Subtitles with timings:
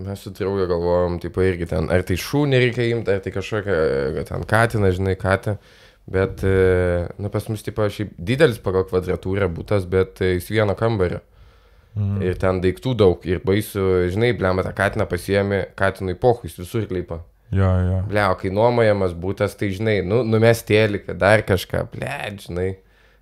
[0.00, 3.74] Mes su draugu galvojom, tipo, irgi ten, ar tai šūnį reikia imti, ar tai kažkokią,
[4.16, 5.58] e, ten katiną, žinai, katę.
[6.08, 10.72] Bet, e, nu, pas mus, tipo, šiaip didelis pagal kvadratūrą būtas, bet e, jis vieno
[10.78, 11.20] kambario.
[11.92, 12.24] Mhm.
[12.24, 13.28] Ir ten daiktų daug.
[13.28, 17.20] Ir baisu, žinai, blemba tą katiną pasiemi, katinui pohui, jis visur klypa.
[17.52, 18.00] Jo, jo.
[18.08, 22.70] Ble, o kai nuomojamas būtas, tai žinai, nu, numestėlį, dar kažką, ble, žinai.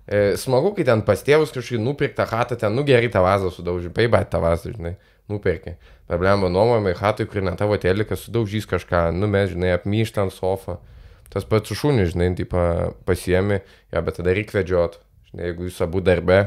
[0.07, 3.91] E, smagu, kai ten pas tėvus kažkaip nupirktą hatą, ten, nu gerai, tą vazą sudaužy,
[3.91, 4.95] paibait tą vazą, žinai,
[5.29, 5.75] nupirkė.
[6.09, 10.79] Bet blemba nuomojamai hatui, kur ne tavo telikas, sudaužys kažką, numes, žinai, apmyšt ant sofą.
[11.31, 12.59] Tas pats su šūniu, žinai, tipo,
[13.07, 13.61] pasiemi,
[13.93, 14.97] jo, bet tada reikia vedžiot.
[15.31, 16.41] Žinai, jeigu jūs abu darbe,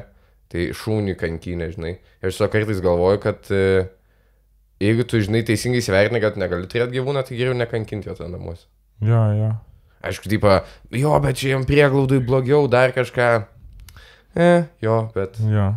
[0.52, 1.94] tai šūnių kankinė, žinai.
[2.20, 3.86] Ir aš so kartais galvoju, kad e,
[4.84, 8.68] jeigu tu, žinai, teisingai įsivertini, kad negali turėti gyvūną, tai geriau nekankinti jo ten namuose.
[9.04, 9.54] Jo, jo.
[10.04, 10.52] Aišku, tipo,
[10.92, 13.30] jo, bet čia jam prieglaudai blogiau, dar kažką.
[14.36, 14.50] E,
[14.84, 15.40] jo, bet.
[15.48, 15.70] Jo.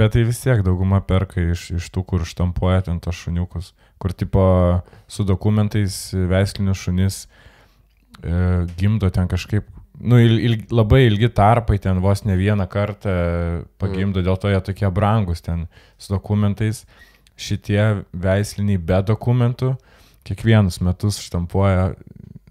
[0.00, 4.14] Bet tai vis tiek dauguma perka iš, iš tų, kur štampuoja ten tos šuniukus, kur
[4.16, 4.44] tipo
[5.10, 8.32] su dokumentais veislinius šunis e,
[8.80, 9.68] gimdo ten kažkaip,
[10.00, 13.12] nu, il, il, labai ilgi tarpai ten vos ne vieną kartą
[13.82, 15.66] pagimdo, dėl to jie tokie brangus ten
[16.00, 16.86] su dokumentais.
[17.40, 19.74] Šitie veisliniai be dokumentų
[20.28, 21.92] kiekvienus metus štampuoja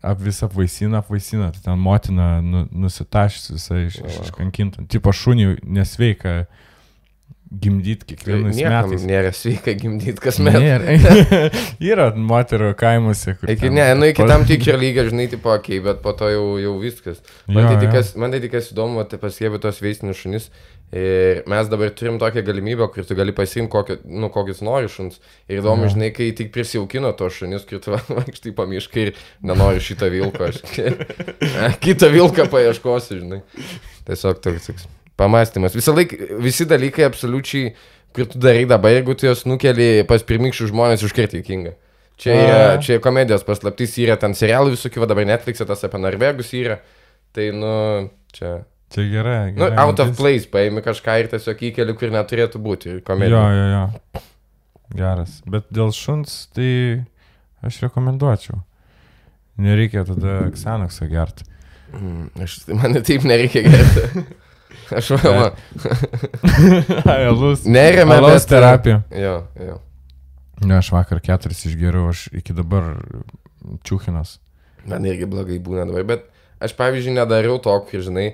[0.05, 4.85] ap visą apvaisiną, apvaisiną, tai ten motina nu, nusitašys visai iš, iš, iškankinta.
[4.89, 6.43] Tipo šunį nesveika
[7.49, 9.05] gimdyti kiekvienais Niekam metais.
[9.09, 10.57] nėra sveika gimdyti kasmet.
[10.61, 10.97] Nėra.
[11.91, 13.49] Yra moterų kaimuose, kur.
[13.49, 16.43] Iki, ne, nu iki tam tikro lygio, žinai, tipo, okei, okay, bet po to jau,
[16.61, 17.23] jau viskas.
[17.47, 20.49] Man, Jo, tai, tik kas, man tai tik kas įdomu, tai pasiekė tos veisinius šunis.
[20.93, 25.19] Ir mes dabar turim tokią galimybę, kur tu gali pasirinkti kokį, nu, kokius nori šuns.
[25.49, 25.93] Ir įdomu, Jo.
[25.93, 30.49] žinai, kai tik prisijaukino tos šunis, kur tu vaikštai pamiškai ir nenori šitą vilką.
[30.53, 30.63] Aš
[31.85, 33.43] kitą vilką paieškosiu, žinai.
[34.09, 34.89] Tiesiog toks, toks
[35.19, 35.75] pamastymas.
[35.77, 37.73] Visą laiką, visi dalykai absoliučiai,
[38.15, 41.75] kur tu darai dabar, jeigu tu juos nukeli pas pirmykščių žmonės, iškart juokinga.
[42.19, 46.79] Čia, yra, čia komedijos paslaptys yra, ten serialų visokių, dabar Netflix'e tas apie Norvegus yra.
[47.35, 47.69] Tai, nu,
[48.35, 48.57] čia.
[48.91, 49.37] Čia gerai.
[49.53, 52.89] Nu, gerai out of place, paimi kažką ir tiesiog įkeli, kur neturėtų būti.
[52.89, 53.45] Ir Jo, komedija.
[53.55, 54.23] jo, jo.
[54.97, 55.37] Geras.
[55.45, 57.05] Bet dėl šuns, tai
[57.63, 58.57] aš rekomenduočiau.
[59.61, 61.45] Nereikia tada Xanaxą gerti.
[61.93, 64.25] Mm, aš, man taip nereikia gerti.
[64.95, 65.51] Aš manau.
[67.29, 67.65] Alus.
[67.65, 68.17] Neremia.
[68.19, 69.01] Alaus bet- terapija.
[69.13, 69.79] Jo, jo.
[70.65, 72.91] Ne, aš vakar keturis išgeriau, aš iki dabar
[73.87, 74.37] čiūkinas.
[74.89, 76.27] Man irgi blogai būna dabar, bet
[76.63, 78.33] aš pavyzdžiui nedariau to, kur žinai.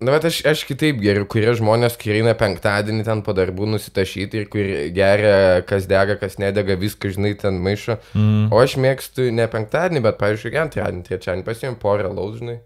[0.00, 4.38] Na, bet aš, aš kitaip geriu, kurie žmonės, kurie eina penktadienį ten po darbų nusitašyti
[4.40, 7.98] ir kur geria, kas dega, kas nedega, viską, žinai, ten maišo.
[8.16, 8.46] Mm.
[8.48, 12.56] O aš mėgstu ne penktadienį, bet, pavyzdžiui, antradienį, trečiadienį pasiėmė porą laus, žinai.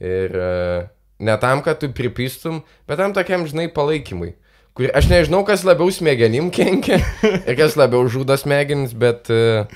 [0.00, 0.48] Ir e,
[1.20, 4.34] ne tam, kad tu pripistum, bet tam tokiam, žinai, palaikymui.
[4.76, 7.00] Kur aš nežinau, kas labiau smegenim kenkia
[7.48, 9.66] ir kas labiau žudo smegenis, bet e,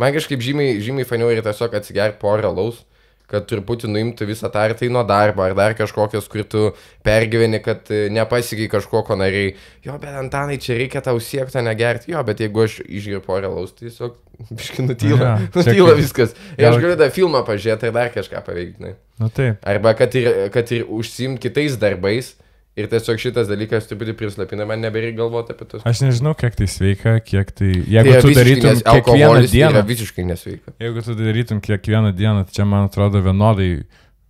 [0.00, 2.84] man kažkaip žymiai, žymiai faniau yra tiesiog atsigerti porą laus,
[3.26, 6.60] kad truputį nuimtų visą tą ar tai nuo darbo, ar dar kažkokios, kur tu
[7.06, 9.56] pergyveni, kad e, nepasikai kažko, ko nariai.
[9.86, 12.12] Jo, bet Antanai, čia reikia tau siekti, negerti.
[12.14, 14.14] Jo, bet jeigu aš išgeriu porą laus, tai tiesiog
[14.60, 15.18] biškai nutyla.
[15.24, 16.34] Ja, čia nutyla kaip- viskas.
[16.56, 18.78] Ir aš gal- galiu dar filmą pažiūrėti ir dar kažką paveikti.
[18.78, 18.94] žinai.
[19.18, 19.58] Nu taip.
[19.66, 22.34] Arba kad ir, kad ir užsiimt kitais darbais.
[22.76, 25.84] Ir tiesiog šitas dalykas truputį prislapina, man nebereikia galvoti apie tos.
[25.88, 27.70] Aš nežinau, kiek tai sveika, kiek tai...
[27.88, 29.80] Jeigu yra tu darytum kiekvieną alkoholis dieną...
[29.88, 30.74] Visiškai nesveika.
[30.84, 33.70] Jeigu tu darytum kiekvieną dieną, tai čia man atrodo vienodai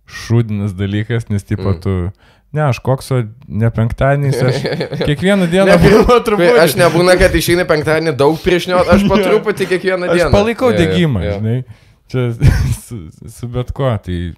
[0.07, 1.81] šūdinas dalykas, nes tipo Mm.
[1.83, 1.97] tu...
[2.55, 3.17] Ne, aš kokso
[3.51, 4.61] ne penktadieniais, aš
[5.09, 6.53] kiekvieną dieną Ne, truputį.
[6.63, 10.31] Aš nebūna, kad išeina penktadienį daug priešniot, aš po truputį kiekvieną Aš dieną.
[10.31, 11.57] palaikau Jo, jo, degimą, žinai.
[12.07, 12.29] Čia
[12.87, 14.31] su, su bet kuo, tai...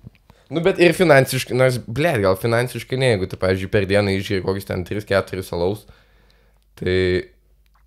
[0.50, 4.46] Nu, bet ir finansiškai, nors, ble, gal finansiškai ne, jeigu tu, pavyzdžiui, per dieną išžiūri
[4.46, 5.84] kokius ten 3-4 salaus,
[6.80, 6.96] tai,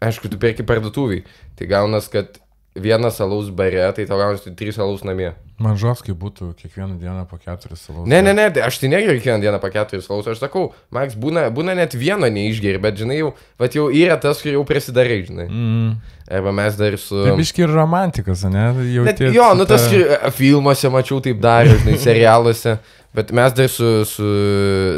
[0.05, 1.25] aišku, tu perki parduotuviai.
[1.59, 2.39] Tai gaunas, kad
[2.75, 5.33] vienas salaus bare, tai tau gaunas 3 salaus namie.
[5.63, 8.07] Man žoskai būtų kiekvieną dieną po keturis salaus.
[8.09, 11.15] Ne, ne, ne, tai aš tai negeriu kiekvieną dieną po 4 salaus, aš sakau, Max,
[11.19, 15.21] būna, būna net vieno neišgeri, bet, žinai, jau, bet jau yra tas, kur jau prisidarai,
[15.29, 15.47] žinai.
[15.51, 15.93] Mm.
[16.33, 17.21] Arba mes dar su...
[17.29, 18.67] Tai biški ir romantikas, ne?
[18.95, 20.33] Jau Net, jo, nu tas ta...
[20.33, 22.79] filmuose mačiau taip darė, žinai, serialuose,
[23.13, 24.31] bet mes dar su, su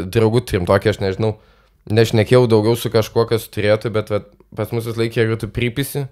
[0.07, 1.35] draugu turim tokį, aš nežinau,
[1.91, 6.07] nešnekėjau daugiau su kažkuo, kas turėtų, bet vat, pas mus vis laik, jeigu tu pripisi.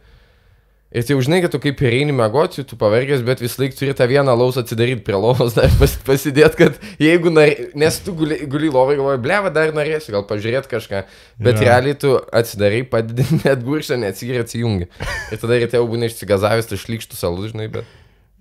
[0.93, 3.73] Ir tai jau žinai, kad tu kaip ir eini mėgoti, tu pavargęs, bet vis laik
[3.73, 7.49] turi tą vieną laus atsidaryti prie lovos, dar pas, pasidėti, kad jeigu, nar...
[7.81, 11.01] nes tu guli, guli lovai, galvoji, bleva, dar norėsi, gal pažiūrėti kažką,
[11.41, 11.63] bet yeah.
[11.65, 14.89] realiai tu atsidarai, padidini, net gurkštą, neatsigiri, atsijungi.
[15.33, 17.89] Ir tada ryte jau būna išsigazavęs, tu šlikštų salų, žinai, bet...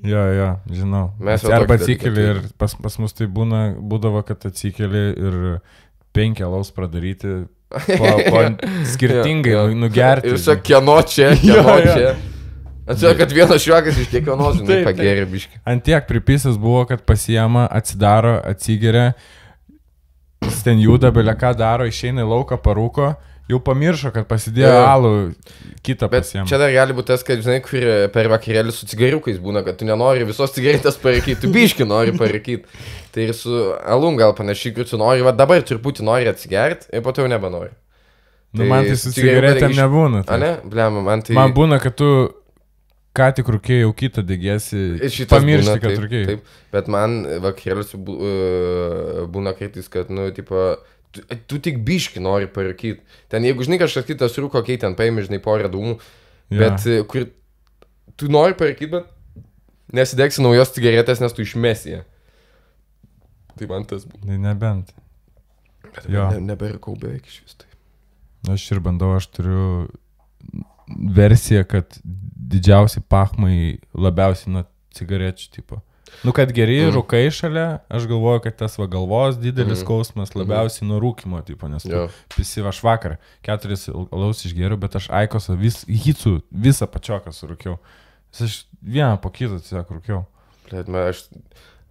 [0.04, 1.06] Jo, jo, žinau.
[1.22, 5.36] Mes jau arba atsikeli ir pas, pas mus tai būna, būdavo, kad atsikeli ir
[6.12, 8.44] penkia laus pradaryti po, po
[8.92, 9.64] skirtingai jo.
[9.70, 10.34] nu- nugerti.
[10.34, 12.12] Ir su kieno čia, kieno čia.
[12.86, 14.88] Atsiprašau, kad vienas juokas iš kiekvienos, žinai, Taip, taip.
[14.90, 15.60] pagėrė biški.
[15.70, 19.12] Ant tiek pripisas buvo, kad pasiema, atsidaro, atsigeria,
[20.64, 23.12] ten juda, belia ką daro, išeina į lauką, parūko,
[23.50, 24.82] jau pamiršo, kad pasidėjo Jo.
[24.90, 25.12] alų,
[25.86, 26.44] kitą Bet pasiema.
[26.50, 29.86] čia dar gali būti tas, kad, žinai, kur per vakarėlį su cigariukais būna, kad tu
[29.88, 32.66] nenori visos cigaretės parakyti, tu biški nori parakyti.
[33.14, 33.52] Tai ir su
[33.84, 37.30] alum gal panašiai, kur tu nori, va dabar truputį nori atsigerti ir po to jau
[37.30, 37.70] nebenori.
[38.52, 40.22] Nu, man tai su su cigaretėm iš- nebūna.
[40.26, 40.38] A Tai.
[40.42, 41.34] ne, blem, man tai...
[41.38, 42.08] Man būna, kad tu
[43.16, 44.82] ką tik rūkėjai, jau kitą degėsi.
[45.30, 46.28] Pamiršti, kad rūkėjai.
[46.30, 50.64] Taip, bet man vakarėliuose bū, uh, būna kartais, kad, nu, tipo,
[51.12, 53.04] tu, tu tik biški nori parūkyti.
[53.32, 55.98] Ten, jeigu žinai kažkas kitas rūko, kai ten paimi, žinai, porą dūmų,
[56.56, 57.28] bet uh, kur
[58.20, 59.52] tu nori parūkyti, bet
[59.92, 62.02] nesidegsi naujos cigaretės, nes tu išmesi ją.
[63.58, 64.24] Tai man tas buvo.
[64.24, 64.94] Tai nebent.
[66.08, 66.30] Jo.
[66.32, 67.58] Ne, neberikau beveik iš vis.
[67.60, 67.68] Tai.
[68.54, 69.66] Aš ir bandau, aš turiu
[70.96, 74.64] versiją, kad didžiausi pachmai labiausiai nuo
[74.96, 75.80] cigarečių tipo.
[76.24, 76.90] Nu, kad geri Mm.
[76.90, 76.96] mm.
[76.98, 79.80] rūkai šalia, aš galvoju, kad tas va galvos didelis Mm.
[79.80, 79.84] mm.
[79.84, 82.08] skausmas labiausiai nuo rūkimo, tipo, nes Jo.
[82.36, 87.78] visi aš vakar keturis alaus išgeriau, bet aš aikosą vis, hicu, visą pačioką surūkiau.
[88.32, 90.24] Aš vieną po kito tiesiog rūkiau.
[91.08, 91.28] Aš,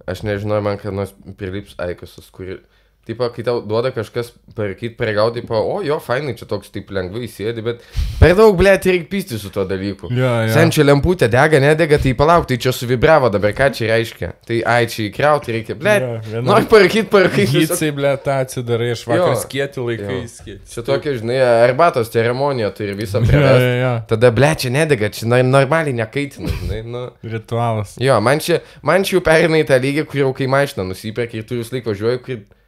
[0.07, 2.61] aš nežinau, man kad nors prilips aikosas, kuri...
[3.11, 7.27] Taip, kai tau duoda kažkas parkyti, paregauti, tipo, o jo, fainai, čia toks taip lengvai
[7.31, 7.81] sėdi, bet
[8.21, 10.09] per daug, ble, reikia pysti su tuo dalyku.
[10.15, 10.53] Jo, jo.
[10.55, 14.31] Senčia lemputė dega, nedega, tai palauk, tai čia suvibravo dabar, ką čia reiškia.
[14.47, 15.95] Tai ai, čia įkrauti reikia, ble.
[15.99, 17.65] Jo, viena- Nori parkyti, parkyti.
[17.65, 20.61] Hicai, ble, tą atsidarai, aš vakar skėti laikai skėti.
[20.71, 23.67] Čia tokia, žinai, arbatos ceremonija turi visą Jo, privesti.
[23.67, 23.91] jo, jo.
[24.13, 27.03] Tada, ble, čia nedega, čia normaliai nekaitina, žinai, nu.
[27.23, 27.97] Ritualas.
[28.01, 31.41] Jo, man čia, man čia jau perina į tą lygį, kur jau kai mašiną nusipirki
[31.41, 32.60] ir tu vis laik važiuoji, kur, ble,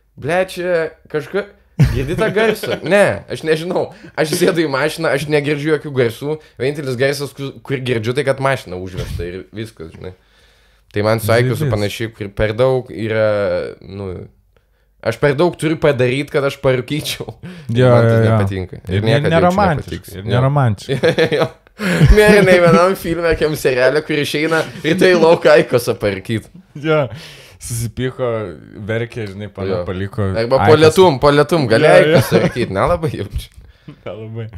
[0.49, 1.45] čia kažką,
[1.93, 2.77] girdi tą garsą.
[2.85, 3.87] Ne, aš nežinau.
[4.19, 6.35] Aš sėdu į mašiną, aš negirdžiu jokių garsų.
[6.61, 10.13] Vienintelis garsas, kur, kur girdžiu, tai kad mašina užvesta ir viskas, žinai.
[10.93, 14.11] Tai man su Aikiu su panašiai, kur per daug yra, nu,
[15.01, 17.33] aš per daug turiu padaryti, kad aš parūkyčiau.
[17.73, 18.29] Jo, man tas jo, jo.
[18.29, 18.81] nepatinka.
[18.85, 20.11] Ir, ir niekad jaučiu neromantiška.
[20.13, 20.29] Ir Jo.
[20.35, 21.13] neromantiška.
[21.39, 21.49] Jo.
[22.13, 26.51] Nėra nei vienam filme, kiam serialė, kur išeina rytai lauką aikosą parkyti.
[26.77, 27.07] Ja.
[27.63, 28.29] Susipyko,
[28.87, 29.81] verkė, žinai, pana, Jo.
[29.87, 30.25] paliko.
[30.35, 31.79] Arba po lietum, po lietum, jo.
[31.79, 33.51] aikosą parkyti, nelabai jaučiu.
[34.07, 34.49] Labai.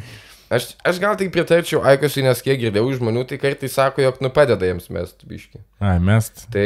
[0.55, 4.29] Aš, aš gal tik pritarčiau aikosui, nes kiek girdėjau žmonių, tai kartais sako, jog nu
[4.33, 5.57] padeda jiems mest biški.
[5.81, 6.45] Ai, mest.
[6.53, 6.65] Tai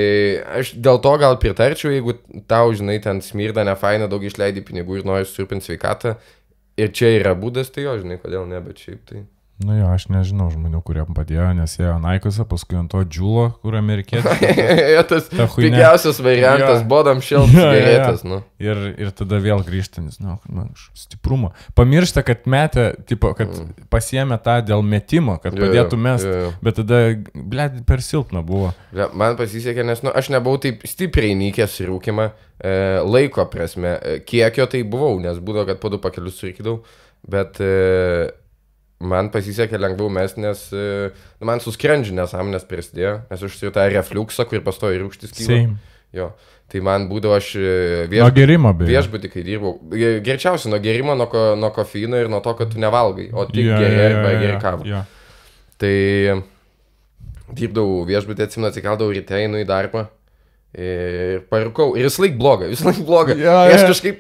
[0.60, 2.18] aš dėl to gal pritarčiau, jeigu
[2.52, 6.18] tau, žinai, ten smirda nefaina, daug išleidai pinigų ir nori surpinti sveikatą.
[6.80, 9.24] Ir čia yra būdas, tai jo, žinai, kodėl ne, bet šiaip tai.
[9.60, 13.76] Nu jo, aš nežinau žmonių, kuriem padėjo, nes jie Naikose, paskui ant to džiulo, kur
[13.76, 14.40] amerikietis.
[14.96, 15.28] jo, tas
[15.58, 18.40] pigiausias variantas, bodam šiltas, gerėtas, nu.
[18.64, 21.52] Ir, ir tada vėl grįžtinis, nu, man iš stiprumo.
[21.76, 23.90] Pamiršta, kad metė, tipo, kad mm.
[23.92, 26.28] pasiemė tą dėl metimo, kad jo, padėtų mes,
[26.64, 27.04] bet tada,
[27.36, 28.72] ble, per silpna buvo.
[28.96, 32.32] Ja, man pasisekė, nes, nu, aš nebuvau taip stipriai nykęs į rūkimą,
[32.64, 36.86] e, laiko prasme, e, kiekio tai buvau, nes būdavo, kad po du pakelius surikydavau,
[37.28, 37.60] bet...
[37.60, 38.30] E,
[39.00, 40.86] man pasisekė lengviau mes, nes e,
[41.40, 45.60] nu, man suskrendžiu nesąmonės prasidėjo, nes aš turiu tą refluksą, kur pastoja rūkštis kyla.
[46.16, 46.32] Jo.
[46.70, 48.92] Tai man būdavo aš e, Nuo vieš, gerimo, beje.
[48.92, 49.72] viešbutį, kai dirbau.
[49.90, 53.46] Ge- Greičiausiai nuo gerimo, nuo, ko, nuo kofeino ir nuo to, kad tu nevalgai, o
[53.50, 54.86] tik yeah, geri arba jo, geri kavą.
[54.86, 55.02] jo.
[55.82, 55.96] Tai
[57.58, 60.06] dirbdavau viešbutį, atsimenu, atsikeldavau ryte, einu į darbą
[60.78, 61.96] ir parūkau.
[61.98, 63.34] Ir vis laik bloga, vis laik bloga.
[63.40, 64.20] Jo, Ir aš kažkaip,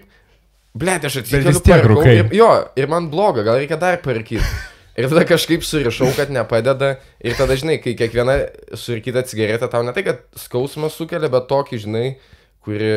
[0.78, 1.94] blėt, aš parūkau.
[1.94, 2.18] rūkai.
[2.20, 2.50] Ir, jo,
[2.80, 4.50] ir man bloga, gal reikia dar parūkyti.
[5.00, 6.98] Ir tada kažkaip surišau, kad nepadeda.
[7.24, 8.36] Ir tada, žinai, kai kiekviena
[8.76, 12.04] surkyta cigaretė tau ne tai, kad skausmą sukelia, bet tokį, žinai,
[12.66, 12.92] kuri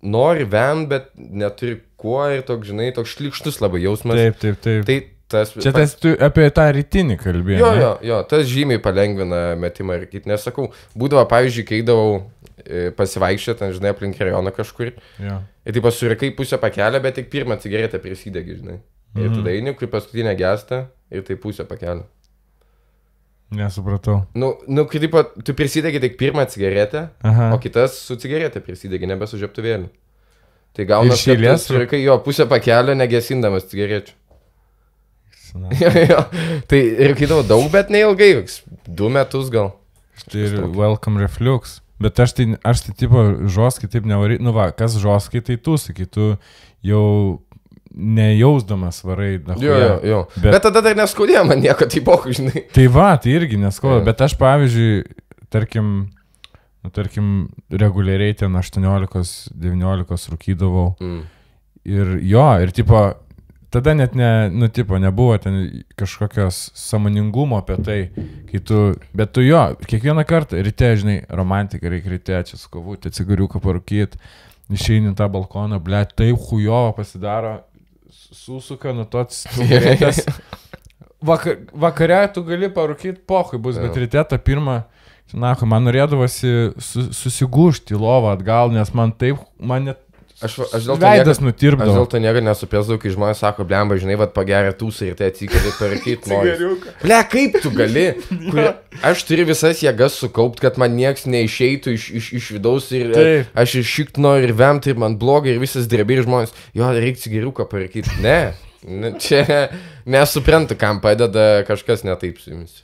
[0.00, 4.16] nori vem, bet neturi kuo ir toks, žinai, toks šlikštus labai jausmas.
[4.16, 4.86] Taip, taip, taip.
[4.88, 4.98] Tai
[5.28, 5.52] tas...
[5.52, 7.60] Čia tas tu apie tą rytinį kalbėjai.
[7.60, 7.82] Jo, ne?
[7.82, 10.28] jo, jo, tas žymiai palengvina metimą ir kit.
[10.30, 12.22] Nesakau, būdavo, pavyzdžiui, kai eidavau
[12.96, 14.92] pasivaikščioti, ten, žinai, aplink rajoną kažkur.
[15.22, 15.40] Jo.
[15.66, 18.78] Ir taip pasurikai pusę pakelio, bet tik pirmą cigaretę prisidegi, žinai.
[19.16, 19.36] Ir Mhm.
[19.40, 22.04] tada eini, kai paskutinę gestą ir tai pusę pakelio.
[23.50, 24.26] Nesupratau.
[24.34, 27.52] Nu, nu kai taip, tu prisidegi tik pirmą cigaretę, Aha.
[27.54, 29.88] o kitas su cigaretė prisidegi, nebe su žiaptuvėliu.
[30.76, 31.64] Tai gauna Iš eilės?
[31.64, 34.12] Surikai jo pusę pakelio, negesindamas cigarečių.
[35.80, 36.18] Jo, jo.
[36.68, 38.44] Tai ir kydavo daug, bet neilgai,
[38.86, 39.70] du metus gal.
[40.28, 41.78] Tai ir welcome reflux.
[42.00, 45.74] Bet aš tai, aš tai tipo žoskai taip nevarai, nu va, kas žoskai, tai tu
[45.76, 46.36] sakai, tu
[46.86, 47.40] jau
[47.98, 49.40] nejausdamas varai.
[49.46, 50.18] na Jo, jo, jo.
[50.36, 52.66] Bet- Bet, tada dar neskaudėjo man nieko, tai boku, žinai.
[52.72, 54.04] Tai va, tai irgi neskauda, Jo.
[54.06, 55.04] bet aš pavyzdžiui,
[55.50, 55.88] tarkim,
[56.84, 60.94] nu, tarkim, reguliariai ten 18-19 rūkydavau.
[61.00, 61.22] Mm.
[61.88, 63.00] Ir jo, ir tipo,
[63.70, 67.98] tada net ne, nu, tipo, nebuvo ten kažkokios samoningumo apie tai,
[68.48, 68.80] kai tu,
[69.16, 74.20] bet tu jo, kiekvieną kartą ryte, žinai, romantika reikia ryte čia skovūti, cigariuką parūkyti,
[74.72, 77.58] išeini tą balkoną, ble, taip hujovo pasidaro,
[78.08, 80.24] susuka nuo tos cigaretės.
[81.18, 84.84] Vakar, vakare tu gali parūkyti, pohui bus, bet ryte tą pirmą,
[85.34, 89.98] na, man norėdavosi su, susigūžti į lovą atgal, nes man taip, man net
[90.38, 93.96] Aš, aš dėl to veidas niekad- Aš dėl to niekada nesupėsdavau, kai žmonės sako, blemba,
[93.98, 96.52] žinai, vad pagerė tūsą ir tai atsikeli parkyti nori.
[97.02, 98.04] Ble, kaip tu gali?
[98.52, 98.68] Kur,
[99.02, 103.14] aš turiu visas jėgas sukaupti, kad man nieks neišeitų iš, iš, iš vidaus ir e,
[103.18, 103.50] Taip.
[103.58, 107.24] aš iššykt noriu ir vemti ir man blogai ir visas drebi ir žmonės, jo, reikia
[107.26, 108.14] cigariuką parkyti.
[108.22, 108.54] Ne,
[108.86, 109.68] ne, čia
[110.14, 112.82] nesuprantu, kam padeda kažkas netaip su jumis.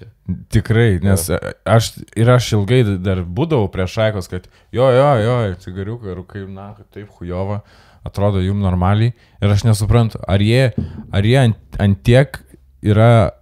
[0.52, 1.28] Tikrai, nes
[1.64, 6.72] aš ir aš ilgai dar būdavau prie šaikos, kad jo, jo, jo, cigariukai, rūkai, na,
[6.94, 7.62] taip hujova,
[8.04, 9.14] atrodo jum normaliai.
[9.42, 10.72] Ir aš nesuprantu, ar jie,
[11.14, 12.40] ar jie ant, ant tiek
[12.84, 13.32] yra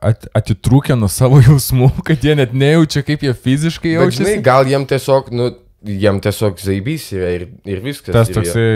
[0.00, 4.44] at, atitrūkę nuo savo jausmų, kad jie net nejaučia, kaip jie fiziškai Bet, žinai, jaučiasi.
[4.44, 5.50] gal jiem tiesiog, nu,
[5.84, 8.14] jiem tiesiog zaibys yra ir, ir viskas.
[8.16, 8.66] Tas ir toksai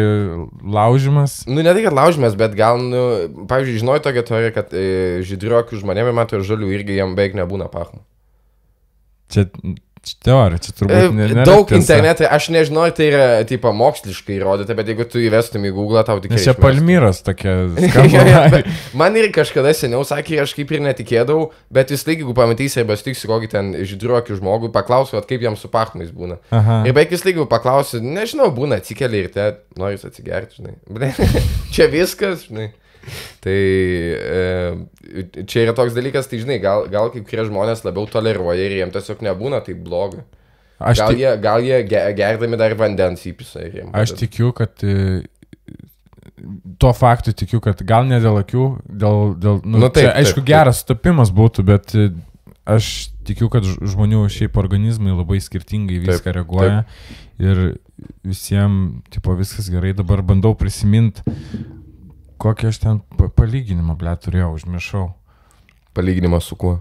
[0.77, 1.41] laužimas.
[1.49, 3.03] Nu, ne tai, kad laužmės, bet gal, nu,
[3.51, 4.87] pavyzdžiui, žinoj tokią teoriją, kad e,
[5.27, 8.03] žydriuokių žmonėmis, man ir žalių irgi jam beveik nebūna pachmų.
[9.31, 9.47] Čia
[10.25, 11.81] teorija, čia E, turbūt ne, nėra daug tiesa.
[11.81, 16.19] internetai, aš nežinau, tai yra, tipo, moksliškai įrodyta, bet jeigu tu įvestum į Google, tau
[16.23, 16.39] tikrai...
[16.39, 16.55] Nes čia.
[16.57, 17.55] Palmyras tokia.
[19.01, 22.97] Man ir kažkada seniau sakė, aš kaip ir netikėdavau, bet vis laik, jeigu pamatysi arba
[23.01, 26.41] stiksi kokį ten žydriuokių žmogų, paklausiu, kaip jam su pachmais būna.
[26.51, 26.83] Aha.
[26.89, 31.13] Ir beveik vis jeigu paklausiu, nežinau, būna atsikeli ir te, nori atsigerti, žinai.
[31.75, 32.71] Čia viskas, žinai.
[33.41, 38.67] Tai e, čia yra toks dalykas, tai žinai, gal, gal kai kurie žmonės labiau toleruoja
[38.69, 40.23] ir jiems tiesiog nebūna taip blogai.
[40.81, 43.91] Aš, Gal tik, jie, gal jie ge- gerdami dar vandens įpisa ir jiems.
[44.01, 45.23] aš tikiu, kad e,
[46.81, 50.15] tuo faktu tikiu, kad gal ne dėl akių, dėl, dėl nu, Nu, taip, taip, čia,
[50.23, 50.49] aišku, taip, taip.
[50.55, 52.07] geras sutapimas būtų, bet e,
[52.71, 56.81] aš tikiu, kad žmonių šiaip organizmai labai skirtingai Taip, viską reaguoja
[57.41, 57.61] ir
[58.25, 61.21] visiems, tipo, viskas gerai, dabar bandau prisiminti,
[62.41, 65.09] kokį aš ten pa- palyginimą, ble, turėjau, užmiršau.
[65.95, 66.79] Palyginimas su kuo?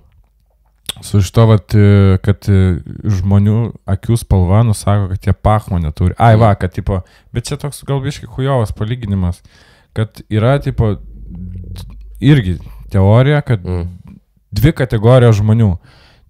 [1.05, 6.15] Su iš to, vat, e, kad e, žmonių akių spalva nusako, kad jie pachmo neturi.
[6.17, 7.01] Ai, va, kad, tipo,
[7.33, 9.41] bet čia toks gal biškai hujovas palyginimas,
[9.95, 10.95] kad yra, tipo,
[12.19, 12.57] irgi
[12.91, 13.87] teorija, kad Mm.
[14.51, 15.77] dvi kategorijos žmonių.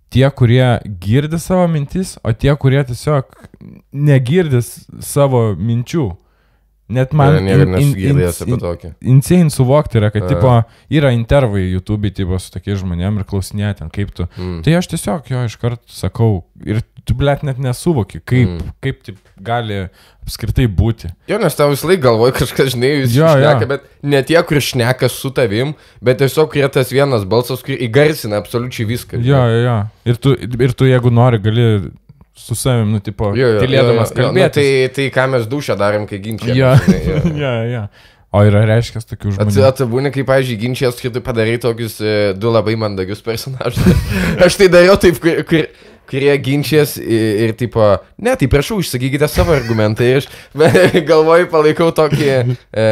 [0.09, 3.25] Tie, kurie girdi savo mintis, o tie, kurie tiesiog
[3.93, 6.15] negirdi s- savo minčių.
[6.89, 7.35] Net man...
[7.37, 8.89] In- in- nesugirdėjęs apie tokį.
[9.13, 10.29] insane suvokti yra, kad, Aha.
[10.33, 10.53] tipo,
[10.97, 14.25] yra intervai YouTube, tipo, su tokiais žmonėm ir klausinėti, ten, kaip tu.
[14.39, 14.63] Mm.
[14.65, 16.31] Tai aš tiesiog jo iškart sakau
[16.65, 18.73] ir tu, blėt, net nesuvoki, kaip, Mm.
[18.81, 19.77] kaip taip gali
[20.25, 21.11] apskritai būti.
[21.29, 23.37] Jo, nes tau visą laiką galvoji kažkas, žinai, jūs Jo, jo.
[23.37, 27.77] šneka, bet ne tie, kur šneka su tavim, bet tiesiog yra tas vienas balsas, kur
[27.77, 29.21] įgarsina absoliučiai viską.
[29.25, 29.77] Jo, jo, jo.
[30.09, 31.69] Ir tu, ir tu jeigu nori, gali
[32.37, 34.21] su savim, nu, tipo, Jo, jo, tylėdamas jo.
[34.21, 34.53] Nu, kalbėti.
[34.59, 36.55] tai, tai ką mes dušę darėm, kai ginčiam.
[36.55, 36.71] Jo,
[37.43, 37.83] jo, jo.
[38.29, 39.61] O yra reiškia tokių žmonių.
[39.65, 43.81] Atsibūni, kai, pavyzdžiui, ginčijas, kai tu padarai tokius e, du labai mandagius personažus.
[44.45, 45.65] Aš tai dariau taip, kur, kur,
[46.09, 47.81] kurie ginčijas ir, ir tipo,
[48.21, 50.05] ne, tai prašau, išsakykite savo argumentą.
[50.05, 50.29] Ir aš
[51.09, 52.29] galvoju, palaikau tokį...
[52.69, 52.85] E,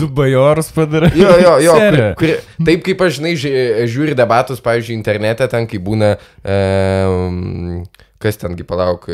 [0.00, 1.12] Tu bajorus padarai.
[1.16, 1.76] Jo, jo, jo.
[1.76, 2.34] Kur, kur,
[2.70, 3.54] taip kaip aš, žinai, ži-
[3.92, 6.14] žiūri debatus, pavyzdžiui, internete, ten kai būna,
[6.48, 7.84] um,
[8.22, 9.08] kas tengi palauk,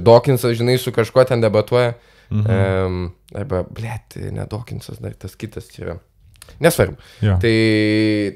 [0.00, 1.94] Dokinsas, žinai, su kažkuo ten debatuoja.
[2.30, 2.44] Mhm.
[2.48, 3.00] Um,
[3.36, 5.98] arba, blėt, ne Dokinsas, dar tas kitas yra.
[6.60, 6.96] Nesvarbu.
[7.24, 7.36] Jo.
[7.40, 7.56] Tai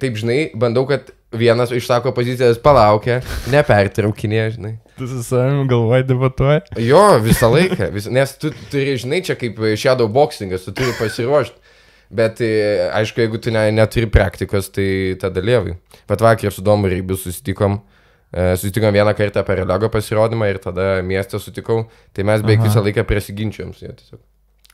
[0.00, 3.20] taip, žinai, bandau, kad vienas išsako pozicijas palaukia,
[3.52, 4.74] nepertraukinė, žinai.
[4.98, 6.62] Tu su savimi galvoji debatuoji.
[6.88, 11.76] Jo, visą laiką, vis, nes tu turi, žinai, čia kaip shadow boxingas, tu turi pasiruošti.
[12.08, 14.88] Bet e, aišku, jeigu tu ne, neturi praktikos, tai
[15.20, 15.74] tada lievai.
[16.08, 17.76] Bet vakar su Domu Rybiu susitikom.
[17.76, 17.97] e,
[18.32, 21.86] Susitikom vieną kartą per Relego pasirodymą ir tada miestą sutikau.
[22.12, 24.20] Tai mes beveik visą laiką prasiginčiam su juo.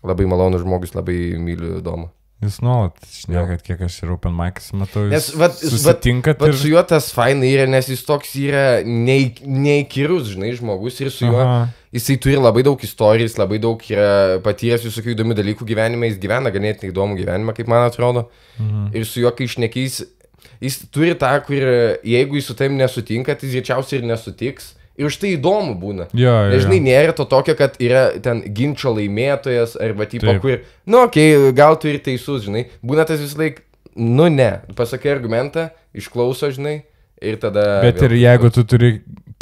[0.04, 2.10] Labai malonus žmogus, labai myliu Domą.
[2.42, 5.04] Jūs nuolat šnekat, kiek aš ir Open Mic'as matau.
[5.08, 6.56] Nes, vat- susitinkat Bet ir...
[6.60, 11.24] su juo tas fainai yra, nes jis toks yra neį- neįkyrus, žinai, žmogus ir su
[11.30, 11.62] juo Aha.
[11.94, 16.18] Jisai turi labai daug istorijų, jis labai daug yra patyręs visokių įdomių dalykų gyvenime, jis
[16.20, 18.26] gyvena ganėtinai įdomų gyvenimą, kaip man atrodo.
[18.58, 18.90] Mhm.
[18.98, 20.02] Ir su juo, kai išnekys,
[20.62, 21.66] jis turi tą, kur
[22.06, 24.72] jeigu jis su tavim nesutinka, tai jis greičiausiai ir nesutiks.
[24.94, 26.06] Ir už tai įdomu būna.
[26.14, 26.76] Jo, jo, jo.
[26.84, 30.42] nėra to tokio, kad yra ten ginčio laimėtojas arba tipo, Taip.
[30.44, 32.68] kur, nu, okei, okay, gal tu ir teisus, žinai.
[32.78, 33.58] Būna tas vis laik,
[33.98, 35.66] nu ne, pasakai argumentą,
[35.98, 36.76] išklauso, žinai,
[37.18, 37.80] ir tada...
[37.82, 38.92] Bet ir jeigu tu turi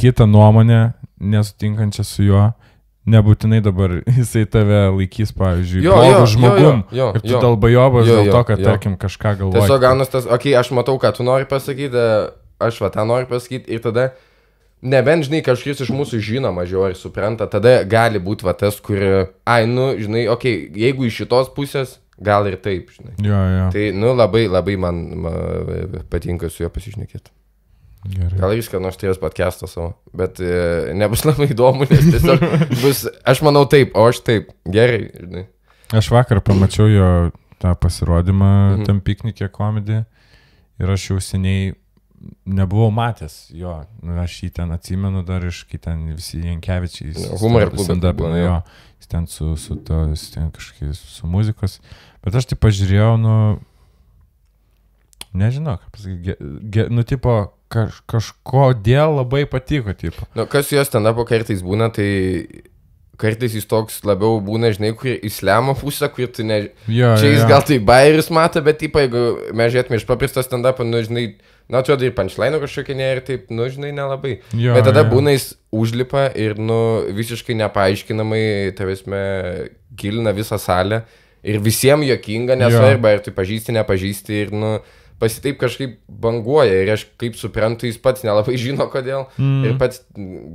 [0.01, 2.49] kitą nuomonę, nesutinkančią su juo,
[3.09, 6.83] nebūtinai dabar jisai tave laikys, pavyzdžiui, Jo, jo, blogų jo, žmogum.
[6.91, 7.41] jo, jo, ir tu jo.
[7.43, 8.69] dalbajobas Jo, dėl to, kad, jo.
[8.71, 9.63] tarkim, kažką galvoji.
[9.63, 12.05] Tiesiog gaunas tas, okei, okay, aš matau, ką tu nori pasakyti,
[12.63, 14.13] aš va tą noriu pasakyti ir tada,
[14.83, 19.03] nebent, žinai, kažkas iš mūsų žino mažiau ar supranta, tada gali būti va tas, kur,
[19.47, 23.15] ai, nu, žinai, okei, okay, jeigu iš šitos pusės, gal ir taip, žinai.
[23.19, 23.69] Jo, jo.
[23.75, 25.39] Tai, nu, labai, labai man ma,
[26.13, 27.35] patinka su juo pasišnekėti.
[28.03, 28.39] Gerai.
[28.41, 32.43] Gal jis ką nors turės podcastą savo, bet e, nebus labai įdomu, nes tiesiog
[32.83, 35.45] bus, aš manau taip, o aš taip, gerai, žinai.
[35.95, 37.11] Aš vakar pamačiau jo
[37.63, 38.75] tą pasirodymą Mhm.
[38.81, 38.89] mhm.
[38.89, 40.01] tam piknikė komedį
[40.83, 41.75] ir aš jau seniai
[42.47, 47.15] nebuvau matęs jo, nu, aš jį ten atsimenu dar iš, kai ten visi Jankievičiai.
[48.31, 48.47] Nu, jo.
[48.47, 48.57] jo.
[49.03, 51.81] Jis ten su, su, to, jis ten kažkaip su muzikos.
[52.23, 53.35] Bet aš tai pažiūrėjau, nu,
[55.35, 56.37] nežinau, kaip pasakyti, ge,
[56.75, 57.37] ge, nu, tipo,
[57.73, 60.29] kaž, kažkodėl labai patiko, tipo.
[60.37, 62.09] Nu, kas jos ten apo kartais būna, tai
[63.23, 66.59] kartais jis toks labiau būna, žinai, kur įslemo pusę, kur tu ne...
[66.91, 67.49] Jo, Čia jis jo.
[67.51, 69.25] gal tai bairis mato, bet, taip, jeigu
[69.55, 71.27] mes žiūrėtume iš paprasto stand-up, nu, žinai,
[71.71, 74.39] na, atrodo ir punchline kažkokia ne ir taip, nu, žinai, nelabai.
[74.59, 75.13] Jo, Bet tada jo.
[75.13, 76.79] būna jis užlipa ir, nu,
[77.15, 78.45] visiškai nepaaiškinamai,
[78.81, 79.23] tavęsme,
[80.03, 81.05] gilina visą salę
[81.43, 84.77] ir visiems jokinga, nesvarbu, ar tu pažįsti, nepažįsti ir, nu,
[85.21, 89.65] pasitaip kažkaip banguoja ir aš kaip suprantu, jis pats nelabai žino kodėl Mm.
[89.65, 90.03] ir pats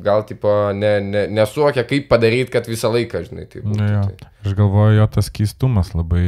[0.04, 3.90] gal, tipo, ne, ne, nesuokia, kaip padaryti, kad visą laiką, žinai, tai būtų.
[3.94, 4.04] Jo.
[4.10, 4.30] tai.
[4.46, 6.26] Aš galvoju, jo tas keistumas labai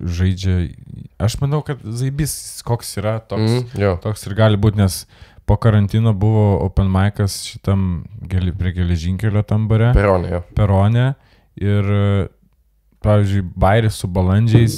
[0.00, 0.72] žaidžia.
[1.22, 3.80] Aš manau, kad Zaibys koks yra, toks, mm.
[3.80, 3.96] Jo.
[4.02, 5.06] toks ir gali būti, nes
[5.46, 11.08] po karantino buvo open mic'as šitam geli, prie geležinkelio tam bare, Peronė, peronė.
[11.60, 11.88] Ir,
[13.02, 14.76] pavyzdžiui, bairis su balandžiais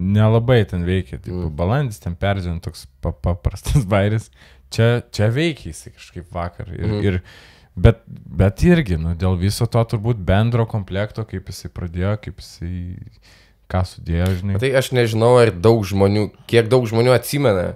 [0.00, 1.18] nelabai ten veikia.
[1.20, 1.44] Taip, Mm.
[1.50, 1.54] mm.
[1.60, 4.30] Balandis ten peržinant toks pa, paprastas bairis.
[4.72, 6.68] Čia, čia veikia jisai kažkaip vakar.
[6.72, 7.02] Ir, mm.
[7.04, 7.20] ir,
[7.76, 12.74] bet, bet irgi, nu, dėl viso to turbūt bendro komplekto, kaip jisai pradėjo, kaip jisai
[13.70, 14.58] ką sudėjo, žinai.
[14.62, 17.68] Tai aš nežinau, ar daug žmonių, kiek daug žmonių atsimena,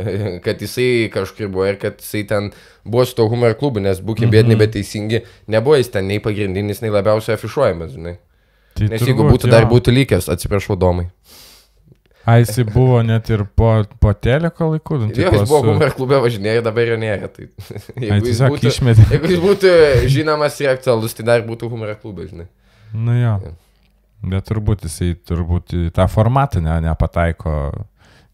[0.46, 2.50] kad jisai kažkur buvo ir kad jisai ten
[2.86, 4.34] buvo su to humor klubu, nes būkim Mhm.
[4.36, 8.16] bėdini, bet teisingi, nebuvo jis ten nei pagrindinis, nei labiausiai afišuojamas, žinai.
[8.78, 9.70] Tai Nes jeigu turbūt, būtų dar jo.
[9.74, 11.08] būtų likęs, atsiprašau, domai.
[12.30, 13.70] A, jisai buvo net ir po,
[14.02, 14.98] po teleko laikų.
[15.02, 17.30] nu, Jo, tipo jis buvo humor klube važinėję, dabar jo nėra.
[17.34, 17.48] Tai,
[17.96, 19.06] Ai, jeigu, jis būtų, išmetė.
[19.16, 19.72] jeigu jis būtų
[20.14, 22.46] žinomas ir aktualus, tai dar būtų humor klube, žinai.
[22.94, 23.36] Nu jo.
[23.48, 23.54] Jo.
[24.30, 27.54] Bet turbūt jisai turbūt tą formatą ne, nepataiko.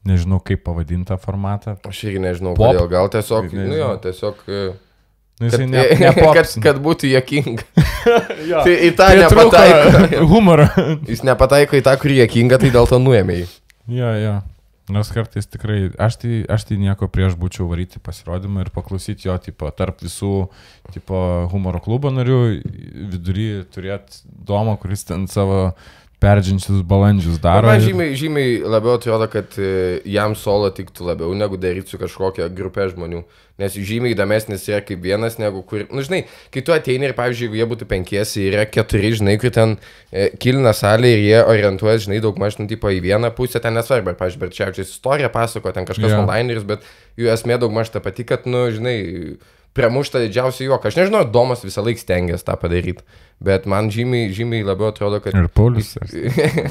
[0.07, 1.73] Nežinau, kaip pavadinti tą formatą.
[1.87, 2.69] Aš irgi nežinau, Pop?
[2.77, 3.71] kodėl, gal tiesiog, Nežinau.
[3.73, 4.67] nu jo, tiesiog, e,
[5.37, 7.65] Nu, kad, ne, ne kad, kad būtų jokinga.
[8.51, 8.61] jo.
[8.65, 9.91] Tai į tą nepataiko.
[9.91, 10.29] nepataiko.
[10.31, 10.67] Humorą.
[11.11, 13.49] Jis nepataiko į tą, kurį jokinga, tai dėl to nuėmė jį.
[13.89, 14.37] Jo, jo.
[14.87, 19.35] Nors kartais tikrai, aš tai, aš tai nieko prieš būčiau varyti pasirodymą ir paklausyti jo,
[19.43, 20.47] tipo, tarp visų,
[20.95, 21.19] tipo,
[21.51, 22.39] humoro klubo narių,
[23.11, 25.73] vidury turėti domą, kuris ten savo
[26.23, 27.69] perdžinčius balandžius daro.
[27.69, 32.49] Man žymiai, žymiai labiau atrodo, kad e, jam solo tiktų labiau negu daryti su kažkokia
[32.57, 33.21] grupė žmonių.
[33.61, 35.85] Nes žymiai įdomesnis yra kaip vienas, negu kur...
[35.87, 39.37] Na, nu, žinai, kai tu ateini ir, pavyzdžiui, jeigu jie būtų penkiesi, yra keturi, žinai,
[39.41, 39.77] kur ten
[40.13, 43.77] e, kilina salė ir jie orientuoja, žinai, daug maž, nu, tipo, į vieną pusę, ten
[43.77, 46.25] nesvarbu, ar, pavyzdžiui, Berčiaučiais istoriją pasako, ten kažkas yeah.
[46.25, 46.85] onlineris, bet
[47.21, 48.99] jų esmė daug maž ta pati, kad, nu, žinai,
[49.77, 50.91] pramušta didžiausia juoka.
[50.91, 53.05] Aš nežinau, Domas visą laiką stengiasi tą padaryti,
[53.45, 55.37] bet man žymiai, žymiai labiau atrodo, kad...
[55.37, 55.95] Ir Paulius.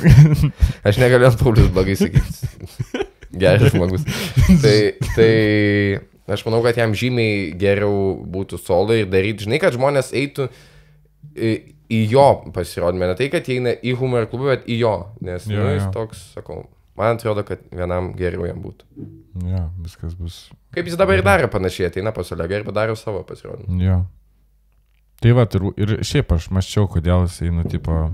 [0.87, 3.05] Aš negaliu Paulius blogai sakyti.
[3.41, 4.05] Geras žmogus.
[4.63, 4.77] Tai,
[5.15, 5.31] tai
[6.31, 10.47] aš manau, kad jam žymiai geriau būtų solo ir daryti, žinai, kad žmonės eitų
[11.35, 11.51] į,
[12.11, 13.11] jo pasirodymą.
[13.11, 14.95] Ne tai, kad jie eina į humor klubą, bet į jo.
[15.25, 15.91] Nes jo, nu, jis jo.
[15.97, 16.63] toks, sakau,
[16.97, 19.08] man atrodo, kad vienam geriau jam būtų.
[19.45, 20.45] Jo, viskas bus.
[20.75, 23.79] Kaip jis dabar ir daro panašiai, ateina pas Olegą ir padaro savo pasirodymą.
[23.84, 23.99] Jo.
[25.23, 28.10] Tai va, ir, ir šiaip aš maščiau, kodėl jisai, nu, tipo,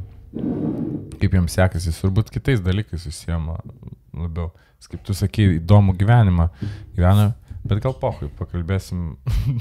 [1.22, 3.58] kaip jam sekasi, jis turbūt kitais dalykais susiema
[4.14, 4.52] labiau.
[4.82, 6.48] Jis, Kaip tu sakai, įdomų gyvenimą
[6.98, 7.28] gyvena,
[7.68, 9.02] bet gal pohui, pakalbėsim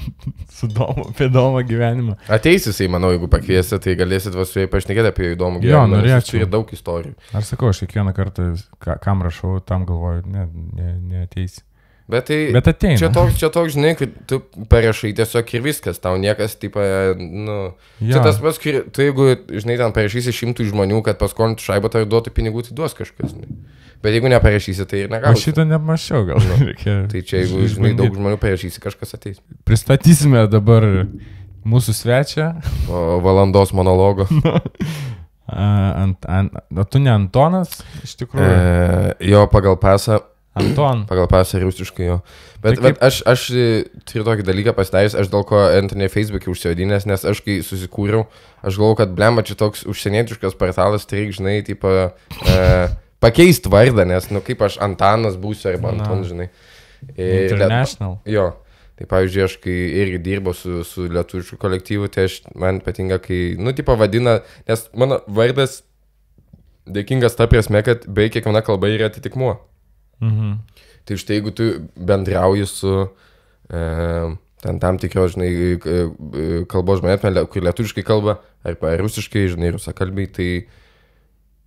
[0.57, 2.15] su domu apie įdomų gyvenimą.
[2.33, 5.87] Ateis jisai, manau, jeigu pakviesi, tai galėsit vas su juo pašnekėti apie įdomų Jo, gyvenimą.
[5.87, 6.37] jis norėčiau.
[6.37, 7.15] Turi daug istorijų.
[7.37, 8.47] Aš sakau, aš kiekvieną kartą,
[8.81, 10.47] ka, kam rašau, tam galvoju, ne,
[10.79, 11.61] ne, neateisi.
[12.11, 12.39] Bet tai...
[12.51, 12.97] Bet ateina.
[12.99, 16.75] Čia toks, čia toks, žinai, kad tu parašai tiesiog ir viskas, tau niekas, taip,
[17.21, 17.59] nu...
[18.01, 18.17] Ja.
[18.17, 18.23] Čia Jo.
[18.25, 18.59] tas pats,
[18.91, 22.97] tu jeigu, žinai, ten parašysi šimtų žmonių, kad paskolintų šaibą, tai duotų pinigų, tai duos
[22.97, 23.31] kažkas.
[23.31, 23.55] Žinai.
[24.01, 25.43] Bet jeigu neparašysi, tai ir Aš negausi.
[25.45, 26.95] šito nemačiau, gal reikia.
[27.11, 29.37] Tai čia, jeigu, žinai, daug žmonių parašysi, kažkas ateis.
[29.67, 30.87] Pristatysime dabar
[31.69, 32.47] mūsų svečią.
[32.89, 34.25] O valandos monologo.
[35.51, 35.63] A,
[36.05, 38.45] ant, ant, o tu ne Antonas, iš tikrųjų.
[38.47, 40.21] E, jo pagal pasą
[40.55, 41.01] Anton.
[41.11, 42.15] Pagal pasą rusiškai jo.
[42.63, 43.65] Bet, Tai bet aš, aš e,
[44.07, 48.29] turiu tokį dalyką pasidaręs, aš dėl ko Anthony Facebook'e užsivadinęs, nes aš kai susikūriau,
[48.63, 51.91] aš galvojau, kad blemba čia toks užsienietiškas portalas, tai reikia, žinai, tipo,
[52.47, 52.61] e,
[53.21, 55.93] pakeisti vardą, nes, nu, kaip aš Antanas būsiu arba.
[55.93, 56.49] Anton, žinai.
[57.15, 58.19] Ir- International.
[58.29, 58.49] Jo.
[59.01, 63.55] Tai pavyzdžiui, aš kai irgi dirbau su, su lietuvišku kolektyvu, tai aš, man patinka, kai,
[63.57, 65.79] nu, tipo vadina, nes mano vardas
[66.85, 69.55] dėkingas ta prasme, kad beveik kiekviena kalba yra atitikmuo.
[70.21, 70.51] Mhm.
[71.09, 71.65] Tai štai jeigu tu
[71.97, 72.91] bendrauji su
[73.73, 73.81] e,
[74.61, 75.49] ten tam tikros, žinai,
[75.81, 80.49] k- e, kalbos žmonėmis, kur lietuviškai kalba, arba rusiškai, žinai, rusakalbiai, tai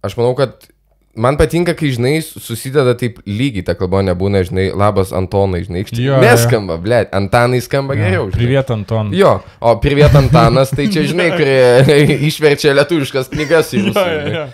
[0.07, 0.69] aš manau, kad
[1.17, 5.93] man patinka, kai, žinai, susideda taip lygiai ta kalba, nebūna, žinai, labas Antonai, žinai, iš
[5.95, 6.21] tikrųjų.
[6.25, 8.29] Neskamba, ble, Antanai skamba geriau.
[8.31, 8.39] žinai.
[8.41, 9.13] Priviet Anton.
[9.15, 14.09] Jo, o priviet Antanas, tai čia, žinai, kurie išverčia lietuviškas knygas į rusų.
[14.09, 14.49] žinai.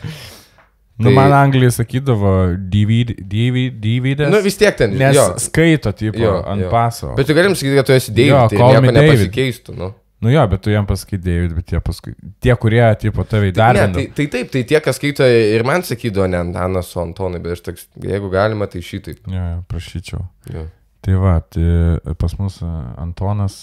[1.00, 2.30] Nu, Tai- man Anglija sakydavo
[2.68, 4.26] DVD, DVD, DVD.
[4.28, 5.22] Nu, vis tiek ten, Nes jo.
[5.40, 6.68] skaito, tipo, Jo, ant jo.
[6.68, 7.14] paso.
[7.16, 9.94] Bet tu galim sakyti, kad tu esi David, Jo, tai nieko nepasikeistų, nu.
[10.20, 12.12] Nu jo, bet tu jam pasakai David, bet tie paskui.
[12.44, 13.94] Tie, kurie, tipo, tavai Ne, darbina.
[13.96, 17.56] tai, tai taip, tai tie, kas skaito ir man sakydavo, ne Antanas, o Antonai, bet
[17.56, 19.22] aš toks, jeigu galima, tai šitaip.
[19.32, 20.26] Jo, jo, prašyčiau.
[20.52, 20.66] Jo.
[21.00, 22.68] Tai va, tai pas mus e,
[23.00, 23.62] Antonas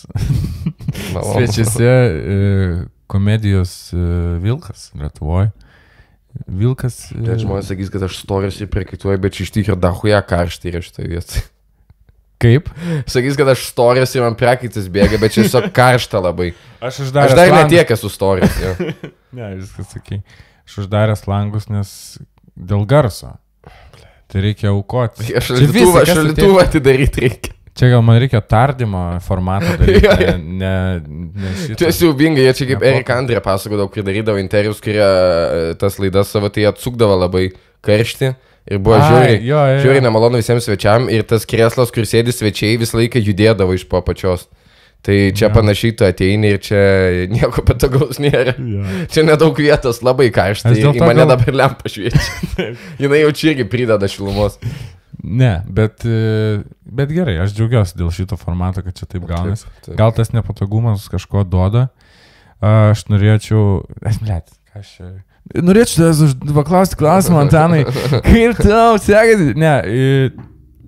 [1.14, 2.38] svečiuose e,
[3.08, 3.98] komedijos e,
[4.42, 5.52] Vilkas Lietuvoje.
[6.48, 6.98] Vilkas.
[7.14, 10.82] e, Bet žmonės sakys, kad aš storius ir prikaituoju, bet iš tikrųjų dahuja karštai yra
[10.86, 11.46] šitoje vietoje.
[12.38, 12.68] Kaip?
[13.10, 16.52] Sakys, kad aš storius ir man prakaitis bėga, bet čia tiesiog karšta labai.
[16.78, 17.72] Aš Aš uždaręs dar langus.
[17.72, 18.60] netiek esu storius.
[18.62, 18.76] jo.
[19.38, 20.22] Ne, viskas sakai.
[20.68, 21.90] Aš uždaręs langus, nes
[22.56, 23.34] dėl garso.
[24.28, 25.28] Tai reikia aukoti.
[25.36, 27.54] Aš kas šalituvą atidaryti reikia.
[27.78, 30.30] Čia gal man reikia tardymo formatą daryti.
[30.58, 30.72] Ne,
[31.04, 31.76] ne, ne.
[31.78, 36.32] Čia siaubingai, jie čia kaip Erik Andrė pasakodavo, kai darydavo intervius, kurie e, tas laidas
[36.34, 37.52] savo, tai atsukdavo labai
[37.86, 38.32] karšti
[38.72, 39.34] ir buvo Ai, žiūri.
[39.48, 39.82] jo, jo, jo.
[39.86, 44.02] Žiūri nemalonu visiems svečiam ir tas kreslas, kur sėdi svečiai, visą laiką judėdavo iš po
[44.04, 44.48] apačios.
[45.06, 45.54] Tai čia Jo.
[45.54, 46.80] panašiai tu ateini ir čia
[47.32, 48.56] nieko patogaus nėra.
[48.58, 48.82] Jo.
[49.14, 50.74] Čia nedaug vietos, labai karšta.
[50.74, 52.24] Ir į mane gal- dabar lempa šviečia.
[53.04, 54.58] Jinai jau čia irgi prideda šilumos.
[55.24, 59.70] Ne, bet, e, bet gerai, aš džiaugiuosi dėl šito formato, kad čia taip gaunasi.
[59.98, 61.88] Gal tas nepatogumas kažko duoda.
[62.62, 63.86] Aš norėčiau...
[64.02, 65.10] Ką aš čia...
[65.56, 67.84] Norėčiau tavęs už- paklausti klausimą, Antanai.
[68.28, 69.54] Kaip tau sekasi?
[69.60, 69.74] Ne,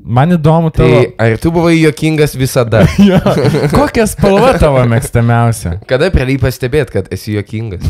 [0.04, 1.04] man įdomu Tai tavo...
[1.26, 2.84] ar tu buvai juokingas visada?
[3.10, 3.20] Jo.
[3.72, 5.78] Kokia spalva tavo mėgstamiausia?
[5.90, 7.86] Kada pradėjai pastebėti, kad esi juokingas?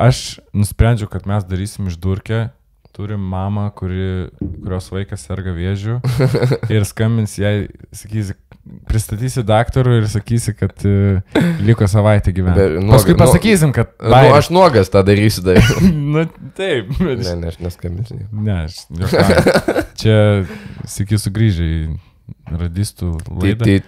[0.00, 2.48] Aš nusprendžiau, kad mes darysim išdurkę.
[2.94, 6.00] Turim mamą, kuri, kurios vaikas serga vėžiu.
[6.74, 8.34] Ir skambins jai, sakysi,
[8.88, 12.82] pristatysi daktarui ir sakysi, kad uh, liko savaitę gyventi.
[12.90, 13.92] Paskui nu- pasakysim, kad...
[14.02, 15.60] Nu, aš nuogas tą darysiu dar.
[16.14, 16.26] nu,
[16.58, 17.24] taip, bet...
[17.24, 18.20] ne, ne, aš neskambinsiu.
[18.32, 19.56] Ne, aš juokauju.
[20.00, 20.16] Čia,
[20.84, 23.80] sakysiu, sugrįžai į radistų laidą.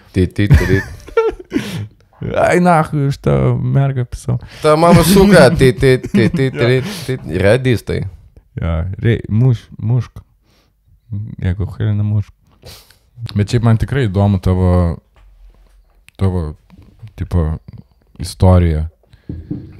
[2.38, 4.38] Ai, na, iš tą mergą pisau.
[4.62, 8.04] Ta mama suka, tai, tai, tai, tai, tai, tai, radistai.
[8.58, 10.22] Ja, rei, muš, mušk.
[11.42, 12.32] Jeigu helina mušk.
[13.30, 14.72] Bet šiaip man tikrai įdomu tavo,
[16.20, 16.42] tavo,
[17.18, 17.52] tipo,
[18.22, 18.88] istorija.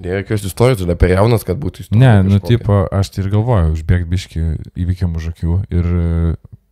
[0.02, 2.02] Nėra jokios istorijos, tu per jaunas, kad būtų istorija.
[2.02, 2.58] Ne, nu, kažkokia.
[2.58, 4.44] tipo, aš tai ir galvoju, užbėgti biški
[4.84, 5.90] įvykiam už akių ir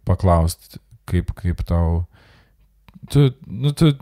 [0.08, 0.80] paklausti,
[1.10, 2.04] kaip, kaip tau...
[3.10, 3.92] Tu, nu, tu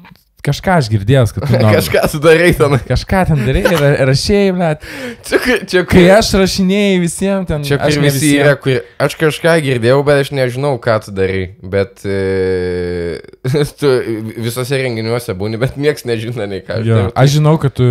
[0.47, 1.53] kažką aš girdėjęs, kad tu...
[1.59, 2.77] nori- Kažką sudarai ten.
[2.89, 4.87] Kažką ten darai ir rašėjai, bet
[5.29, 7.67] Čia, kai- čia, kai kai, aš rašinėjai visiems ten...
[7.67, 11.43] čia aš ne visi yra, kur aš kažką girdėjau, bet aš nežinau, ką tu darai.
[11.75, 13.19] Bet e,
[13.81, 13.93] tu
[14.39, 16.81] visose renginiuose būni, bet niekas nežino nei ką.
[16.87, 17.13] Jo, darau.
[17.19, 17.91] aš žinau, kad tu,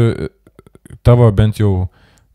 [1.06, 1.88] tavo bent jau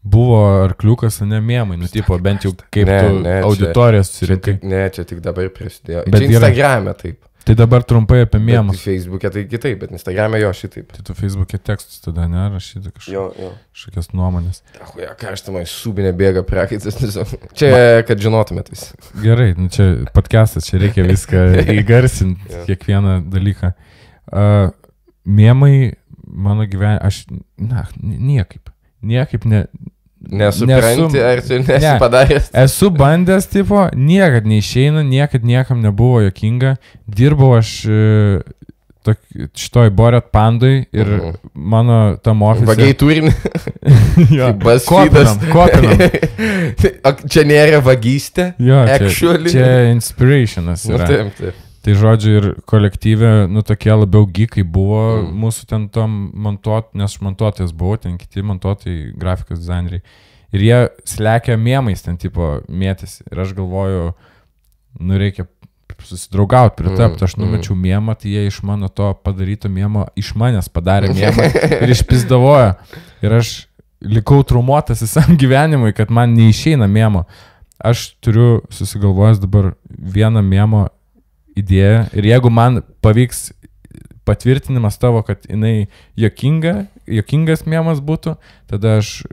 [0.03, 4.57] buvo arkliukas, ne mėmai, nu, tipo, bent jau kaip Ne, tu ne, Čia susirinkai.
[4.66, 6.03] ne, čia tik dabar prasidėjo.
[6.11, 7.20] Bet Instagram'e taip.
[7.42, 8.78] Tai dabar trumpai apie mėmus.
[8.87, 10.92] Facebook'e tai kitaip, bet Instagram'e jo šitaip.
[10.94, 13.48] Tai tu Facebook'e tekstus tada nerašyti kažkokias, Jo, jo.
[13.74, 14.61] kažkokias nuomonės.
[14.85, 16.94] Ahuja, karštamai subinė bėga prakaitas.
[17.00, 17.33] tiesiog.
[17.59, 17.72] Čia,
[18.07, 18.92] kad žinotumėt visi.
[19.24, 21.42] Gerai, nu, čia podcastas, čia reikia viską
[21.83, 22.62] įgarsinti, Jo.
[22.70, 23.72] kiekvieną dalyką.
[24.31, 24.70] Uh,
[25.26, 25.74] mėmai
[26.33, 27.24] mano gyvenime, aš,
[27.59, 28.70] na, niekaip,
[29.02, 29.64] niekaip ne,
[30.30, 31.98] Nesupranti, Nesu- ar tu nesi Ne.
[31.98, 32.50] padaręs.
[32.54, 36.76] Esu bandęs, tipo, niekad neišeina, niekad niekam nebuvo jokinga.
[37.08, 38.40] Dirbau aš e,
[39.04, 39.18] tok,
[39.58, 41.35] šitoj Boret pandai ir Mhm.
[41.54, 42.98] mano tam Vagiai ofise.
[42.98, 43.32] turinį.
[44.38, 44.87] jo, Baskydas.
[44.87, 45.98] kopinam, kopinam.
[47.32, 48.54] Čia nėra vagystė.
[48.58, 49.50] Jo, čia, Actually.
[49.50, 51.06] čia inspirationas Nu, yra.
[51.06, 51.54] taip, taip.
[51.83, 55.25] Tai žodžiu, ir kolektyvė, nu tokie labiau gykai buvo Mm.
[55.31, 55.40] mm.
[55.42, 60.05] mūsų ten tom montuot, nes aš montuotojas buvau, ten kiti montuotojai, grafikos dizaineriai.
[60.53, 63.25] Ir jie slekia mėmais ten tipo mėtėsi.
[63.33, 64.12] Ir aš galvoju,
[65.01, 65.49] nu reikia
[66.03, 67.21] susidraugauti, pritapti.
[67.21, 71.49] Mm, Aš numečiau mėmą, tai jie iš mano to padaryto mėmo iš manęs padarė mėmą
[71.83, 72.73] ir išpizdavojo.
[73.23, 73.53] Ir aš
[74.03, 77.25] likau traumuotas visam gyvenimui, kad man neišeina mėmo.
[77.83, 80.87] Aš turiu susigalvojęs dabar vieną mėmo
[81.59, 83.51] idėją ir jeigu man pavyks
[84.29, 85.88] patvirtinimas tavo, kad jinai
[86.19, 88.37] jokinga, jokingas mėmas būtų,
[88.71, 89.25] tada aš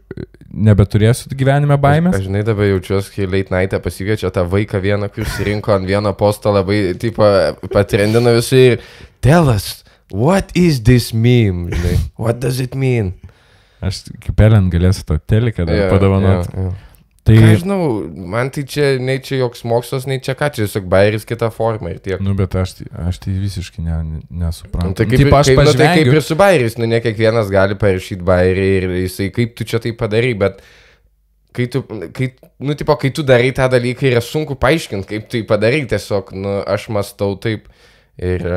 [0.50, 2.18] nebeturėsiu gyvenime baimės.
[2.18, 6.14] Aš žinai, dabar jaučiuosi, kai late night pasikviečia tą vaiką vieną, kuris rinko ant vieno
[6.18, 7.28] posto labai, tipo,
[7.70, 8.82] patrendino visų ir
[9.22, 13.14] tell us, what is this meme, žinai, what does it mean?
[13.86, 16.50] Aš kaip Elen galėsiu to teliką Jo, padovanoti.
[16.58, 16.78] jo, jo.
[17.28, 17.82] Tai, Ką žinau,
[18.32, 21.92] man tai čia, nei čia joks mokslas, nei čia ką, čia tiesiog bairis kita forma
[21.92, 22.22] ir tiek.
[22.24, 24.88] nu, bet aš, tai- aš tai visiškai ne, ne- nesuprantu.
[24.88, 26.16] Nu, tai Nu, kaip, tipo, aš kaip, nu, tai kaip pažvengiu.
[26.16, 29.92] ir su bairis, nu ne kiekvienas gali parašyti bairį ir jisai kaip tu čia tai
[30.00, 30.64] padarai, bet
[31.54, 31.84] kai tu,
[32.16, 32.32] kai,
[32.64, 36.56] nu, tipo, kai tu darai tą dalyką yra sunku paaiškinti, kaip tai padarai, tiesiog, nu,
[36.66, 37.68] aš mastau taip
[38.18, 38.48] ir,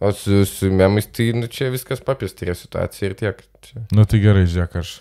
[0.00, 3.44] o su, su memais, tai, nu, čia viskas papistyrė situacija ir tiek.
[3.62, 3.84] Čia.
[3.92, 4.96] Nu tai gerai, žiūrėk, aš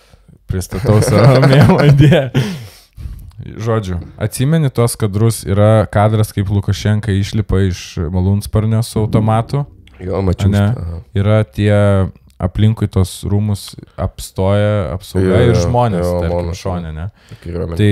[0.51, 2.29] pristatau savo mėmo idėją.
[3.45, 9.65] Žodžiu, atsimeni tuos kadrus, yra kadras, kaip Lukašenka išlipa iš malūnsparnio su automatu,
[9.99, 10.51] Jo, mačiau.
[10.51, 10.63] Ne.
[11.15, 11.75] Yra tie
[12.41, 17.05] aplinkui tos rūmus apstoja apsauga Jo, ir žmonės, jo, tarkim, monas, šonė, ne?
[17.79, 17.91] Tai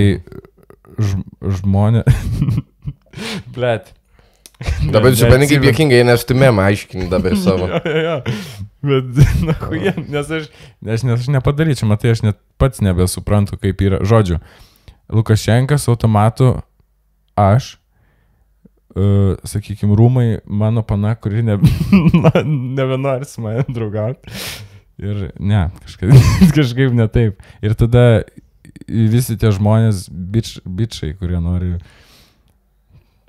[0.99, 1.21] ž,
[1.61, 2.03] žmonės...
[3.55, 3.93] Blet.
[4.91, 7.69] Dabar supranti, kaip jokingai, nes tu memą aiškini dabar savo.
[7.71, 8.17] Jo, jo, jo.
[8.83, 10.51] Bet, na, huije, nes aš,
[10.83, 14.01] nes, nes aš nepadaryčiau, matai, aš net pats nebesuprantu, kaip yra.
[14.03, 14.41] Žodžiu,
[15.11, 16.53] Lukašenkas automatu,
[17.35, 17.73] aš,
[18.95, 21.57] uh, sakykime, rūmai, mano pana, kuri ne,
[22.77, 24.37] nebenori su manim draugauti.
[25.03, 26.13] Ir ne, kažkaip,
[26.57, 27.41] kažkaip ne taip.
[27.65, 28.23] Ir tada
[28.87, 31.75] visi tie žmonės, bič, bičiai, kurie nori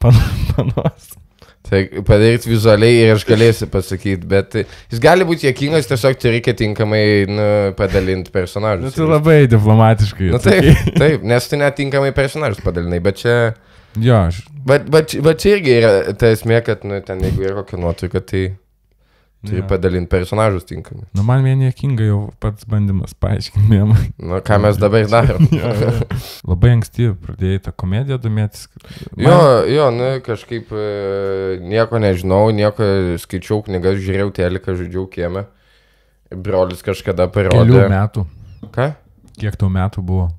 [0.02, 0.16] pan,
[0.52, 1.14] panos.
[1.74, 6.54] Tai padaryti vizualiai ir aš galėsiu pasakyti, bet jis gali būti jokingas, tiesiog tai reikia
[6.58, 7.46] tinkamai nu,
[7.78, 8.94] padalinti Nu, personažus.
[8.94, 10.28] tai labai diplomatiškai.
[10.30, 10.74] Na atsakei.
[10.76, 13.38] taip, taip, nes tu netinkamai personažus padalinai, bet čia,
[13.98, 14.40] Jo, aš.
[14.66, 18.22] bet, bet, bet čia irgi yra ta esmė, kad nu, ten jeigu yra kokia nuotrauka,
[18.26, 18.44] tai
[19.44, 19.66] turi Jo.
[19.70, 21.04] padalinti personažus tinkamai.
[21.14, 23.96] Nu, man vien niekinga jau pats bandymas paaiškinti mėmą.
[24.18, 25.46] Nu, ką mes dabar darom.
[26.50, 28.66] Labai anksti pradėjai tą komediją domėtis.
[29.20, 29.36] Jo,
[29.70, 30.86] jo, nu kažkaip e,
[31.64, 32.88] nieko nežinau, nieko
[33.22, 35.44] skaičiau knygas, žiūrėjau teliką, žaidžiau kiemę.
[36.34, 37.84] Brolis kažkada parodė.
[37.92, 38.24] metų.
[38.74, 38.88] Ką?
[39.38, 40.30] Kiek tau metų buvo?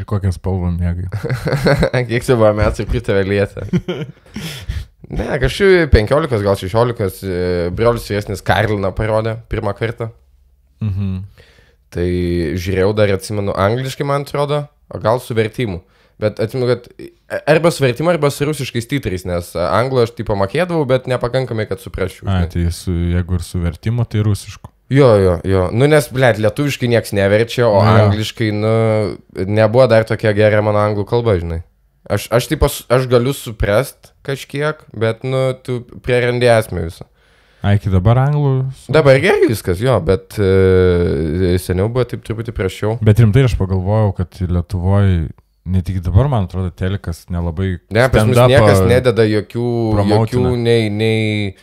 [0.00, 1.08] Ir kokią spalvą mėgai?
[2.08, 3.66] Kiek čia buvo metų ir kaip tave lietė?
[5.10, 10.12] Ne, kažkaip 15, gal 16, e, brolis vyresnis Karliną parodė pirmą kartą.
[10.82, 11.16] Mhm.
[11.92, 12.06] Tai
[12.56, 15.82] žiūrėjau dar atsimenu angliškai, man atrodo, o gal su vertimu.
[16.22, 16.86] Bet atsimenu, kad
[17.50, 21.82] arba su vertimu, arba su rusiškais titrais, nes anglų aš tipo mokėdavau, bet nepakankamai, kad
[21.82, 22.28] suprasčiau.
[22.30, 24.70] A, tai su, jeigu ir su vertimu, tai rusišku.
[24.92, 25.66] Jo, jo, jo.
[25.72, 27.92] Nu, nes, blėt, lietuviškai niekas neverčia, o jo.
[28.06, 28.72] angliškai, nu,
[29.48, 31.62] nebuvo dar tokia gera mano anglų kalba, žinai.
[32.10, 37.06] Aš, aš taip, aš galiu suprast kažkiek, bet, nu, tu prierendi esmę visą.
[37.62, 38.72] A, iki dabar anglų.
[38.74, 42.96] su- Dabar gerai viskas, jo, bet e, seniau buvo taip truputį prašiau.
[43.06, 45.28] Bet rimtai aš pagalvojau, kad Lietuvoje,
[45.70, 47.76] ne tik dabar, man atrodo, telikas nelabai...
[47.94, 49.66] Ne, pas mus niekas nededa jokių,
[50.10, 51.54] jokių nei, nei,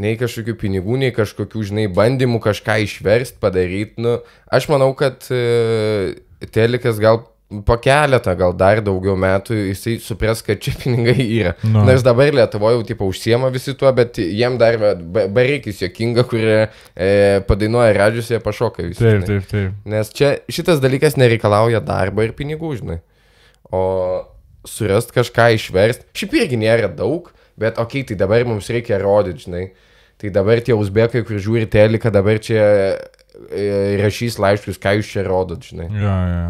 [0.00, 4.00] nei kažkokių pinigų, nei kažkokių, žinai, bandymų kažką išversti, padaryti.
[4.00, 4.16] Nu,
[4.48, 5.44] aš manau, kad e,
[6.56, 7.26] telikas gal
[7.64, 11.54] po keletą, gal dar daugiau metų jisai supras, kad čia pinigai yra.
[11.64, 11.80] Nu.
[11.88, 16.26] Nors dabar Lietuvoje jau tipo užsiema visi tuo, bet jiem dar va, ba- bareikis jokinga,
[16.28, 16.58] kurie
[16.92, 17.08] e,
[17.48, 19.00] padainuoja radžius, jie pašoka visi.
[19.00, 19.80] Taip, taip, taip.
[19.88, 23.00] Nes čia šitas dalykas nereikalauja darbo ir pinigų, žinai.
[23.72, 23.82] O
[24.68, 29.48] surast kažką išversti, šiaip irgi nėra daug, bet okei, okay, tai dabar mums reikia rodyti,
[29.48, 29.70] žinai.
[30.20, 32.60] Tai dabar tie uzbekai, kur žiūri teliką, dabar čia
[33.48, 33.68] e,
[34.02, 35.88] rašys laiškus, ką jūs čia rodot, žinai.
[35.94, 36.48] Jo, jo.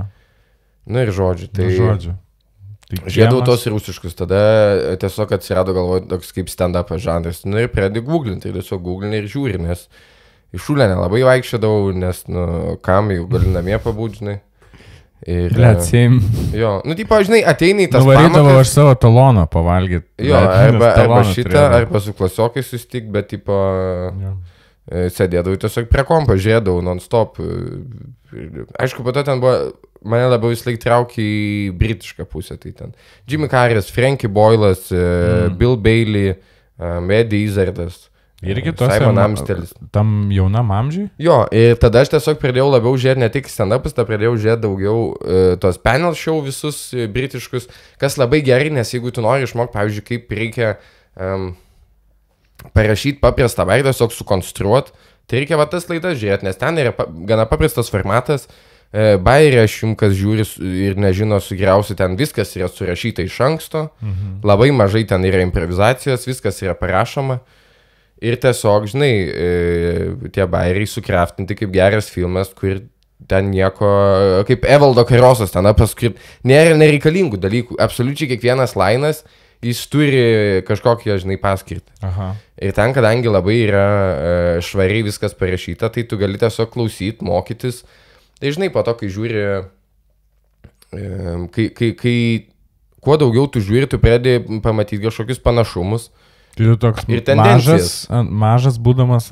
[0.88, 1.76] Na ir žodžiu, Tai tai...
[1.76, 2.14] žodžiu.
[2.88, 4.38] Tai Žiedau tos rusiškus, tada
[4.96, 7.42] tiesiog atsirado galvoje toks kaip stand-up žanras.
[7.44, 9.82] Nu ir pradėjau googlinti, tai tiesiog googlini ir žiūri, nes
[10.56, 12.46] iš šūlę nelabai vaikščiodavau, nes, nu,
[12.80, 14.38] kam jau gali namie pabūdžinai.
[15.28, 15.50] Ir...
[15.52, 16.16] Blet, seim.
[16.56, 18.68] Jo, nu, tipo, žinai, ateina į tas Nuvarydavau pamokas.
[18.70, 20.06] aš savo taloną pavalgyti.
[20.30, 23.52] Jo, arba, arba šitą, arba su klasiokai sustik, bet, tipo,
[24.22, 24.32] Ja.
[24.88, 27.36] e, sėdėdavau tiesiog prie kompo, žiūrėdavau non-stop.
[27.44, 32.58] e, Aišku, po to ten buvo, mane labiau vis laik traukė į britišką pusę.
[32.60, 32.94] Tai ten
[33.28, 35.56] Jimmy Carrey'as, Frankie Boylas, mm.
[35.58, 36.36] Bill Bailey,
[36.78, 38.06] um, Eddie Izzardas.
[38.38, 39.72] Irgi tos Simon Amstelis.
[39.90, 41.08] Tam jaunam amžiui?
[41.18, 45.00] Jo, ir tada aš tiesiog pradėjau labiau žiūrėti ne tik stand-upus, tada pradėjau žiūrėti daugiau
[45.08, 47.66] uh, tos panel show visus uh, britiškus,
[47.98, 50.70] kas labai gerai, nes jeigu tu nori išmokti, pavyzdžiui, kaip reikia
[51.18, 51.50] um,
[52.78, 54.94] parašyti paprastą vaizdą, tiesiog sukonstruoti,
[55.26, 58.46] tai reikia va tas laidas žiūrėti, nes ten yra pa, gana paprastas formatas.
[58.46, 60.46] E, Bairė, aš jums kas žiūri
[60.88, 64.38] ir nežino, sugriausi, ten viskas yra surašyta iš anksto, mhm.
[64.48, 67.42] labai mažai ten yra improvizacijos, viskas yra parašoma.
[68.24, 72.80] Ir tiesiog, žinai, e, tie bairiai sukraftinti kaip geras filmas, kur
[73.30, 73.90] ten nieko,
[74.48, 76.14] kaip Evaldo Karosas ten paskui,
[76.46, 77.78] nėra nereikalingų dalykų.
[77.82, 79.22] Absoliučiai kiekvienas lainas,
[79.64, 80.24] jis turi
[80.66, 81.94] kažkokią, žinai, paskirtį.
[82.06, 82.32] Aha.
[82.58, 84.34] Ir ten, kadangi labai yra e,
[84.66, 87.84] švariai viskas parašyta, tai tu gali tiesiog klausyti, mokytis.
[88.38, 89.42] Tai žinai, po to, kai žiūri,
[91.54, 92.16] kai, kai, kai
[93.02, 96.10] kuo daugiau tu žiūri, tu pradedi pamatyti kažkokius panašumus.
[96.58, 99.28] Tai tu toks Ir mažas, mažas būdamas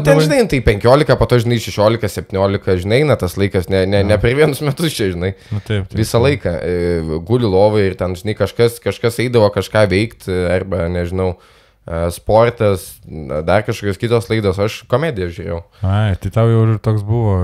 [0.00, 3.84] Nu, ten, žinai, tai 15, po to, žinai, 16, 17, žinai, na, tas laikas, ne,
[3.86, 5.36] ne, ne per vienus metus čia, žinai.
[5.54, 5.94] Nu, taip, taip.
[6.00, 11.36] Visą laiką e, guli lovai ir ten, žinai, kažkas, kažkas eidavo kažką veikti, arba, nežinau,
[12.14, 15.58] sportas, na, dar kažkokios kitos laidos, aš komediją žiūrėjau.
[15.84, 17.34] Ai, tai tau jau ir toks buvo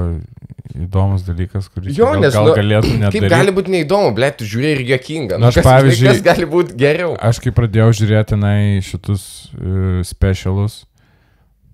[0.71, 4.39] įdomus dalykas, kurį Jo, gal, nes, gal nu, galėtum net Kaip gali būti neįdomu, blėt,
[4.41, 5.39] tu žiūri ir jokinga.
[5.43, 7.17] Nu, aš, kas, pavyzdžiui- Kas gali būti geriau?
[7.21, 9.25] Aš kai pradėjau žiūrėti tenai šitus
[9.59, 10.85] uh, specialus,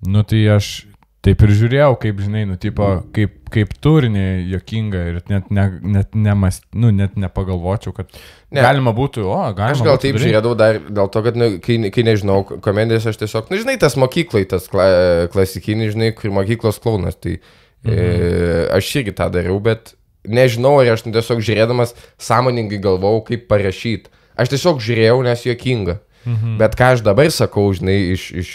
[0.06, 0.86] nu tai aš
[1.26, 2.86] taip ir žiūrėjau, kaip žinai, nu tipo,
[3.16, 8.10] kaip, kaip turinį jokinga ir net, ne, net, nemas, nu, net nepagalvočiau, kad
[8.54, 8.62] Ne.
[8.62, 10.22] galima būtų, o, galima Aš gal taip daryt.
[10.28, 13.98] žiūrėdavau dar dėl to, kad, nu, kai, kai nežinau komedijas, aš tiesiog, na, žinai, tas
[13.98, 14.86] mokyklai, tas kla,
[15.34, 17.90] klasikinis, žinai, kur mokyklos klaunas, tai mhm.
[17.90, 23.46] e, aš irgi tą dariau, bet nežinau, ar aš nu, tiesiog žiūrėdamas sąmoningai galvojau, kaip
[23.50, 24.12] parašyti.
[24.38, 26.00] Aš tiesiog žiūrėjau, nes juokinga.
[26.26, 26.56] Mhm.
[26.60, 28.50] Bet ką aš dabar sakau, žinai, iš, iš,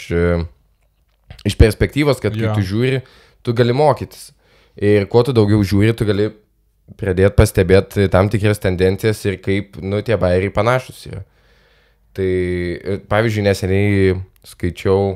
[1.48, 2.54] iš perspektyvos, kad kai Jo.
[2.56, 3.02] tu žiūri,
[3.42, 4.30] tu gali mokytis.
[4.76, 6.30] Ir kuo tu daugiau žiūri, tu gali
[6.98, 11.22] pradėti pastebėti tam tikras tendencijas ir kaip, nu, tie bairiai panašus yra.
[12.12, 14.16] Tai, e, pavyzdžiui, neseniai
[14.46, 15.14] skaičiau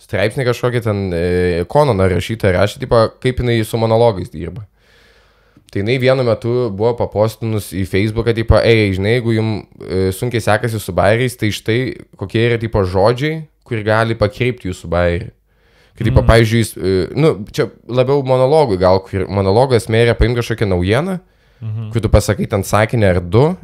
[0.00, 1.24] straipsnį kažkokį ten e,
[1.70, 4.64] Kononą rašytą rašė, tipo, kaip jinai su monologais dirba.
[5.74, 10.38] Tai jinai vienu metu buvo papostinus į Facebooką, tipo, ei, žinai, jeigu jums e, sunkiai
[10.44, 11.78] sekasi su bairiais, tai štai
[12.20, 15.32] kokie yra, tipo, žodžiai, kur gali pakreipti jūsų bairį.
[15.98, 16.26] Kaip, Mm.
[16.26, 21.18] pavyzdžiui, jis, e, nu, čia labiau monologui, gal, monologas mėrė paimti kažkokią naujieną,
[21.62, 21.90] Mhm.
[21.92, 23.56] kur tu pasakai ten sakinį ar du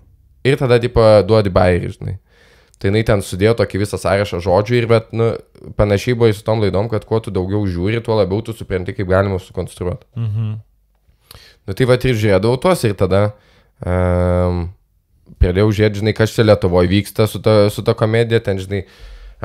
[0.45, 2.19] ir tada, tipo, duodi bairį, žinai.
[2.81, 5.37] Tai jinai ten sudėjo tokį visą sąrašą žodžių ir, bet, nu,
[5.77, 9.07] panašiai buvo su tom laidom, kad kuo tu daugiau žiūri, tuo labiau tu supranti, kaip
[9.07, 10.07] galima sukonstruoti.
[10.17, 10.59] Mhm.
[11.71, 13.29] Nu tai va ir žiūrėdavau tuos ir tada
[13.87, 14.65] um,
[15.39, 18.83] pradėjau žiūrėti, žinai, kas čia Lietuvoje vyksta su ta, su ta komedija, ten, žinai,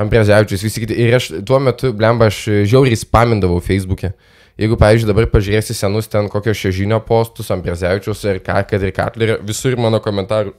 [0.02, 0.98] Ampreziavičius, visi kiti.
[1.06, 4.12] Ir aš tuo metu, blemba, aš žiauriai spamindavau Facebook'e.
[4.60, 9.38] Jeigu, pavyzdžiui, dabar pažiūrėsi senus ten kokio šežinio postus, Ampreziavičius ir ką, kad ir Katlerio,
[9.46, 10.56] visur mano komentarų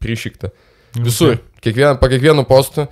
[0.00, 0.54] prišikta.
[1.02, 1.40] Visur.
[1.64, 2.86] Kiekvien, po kiekvienu postu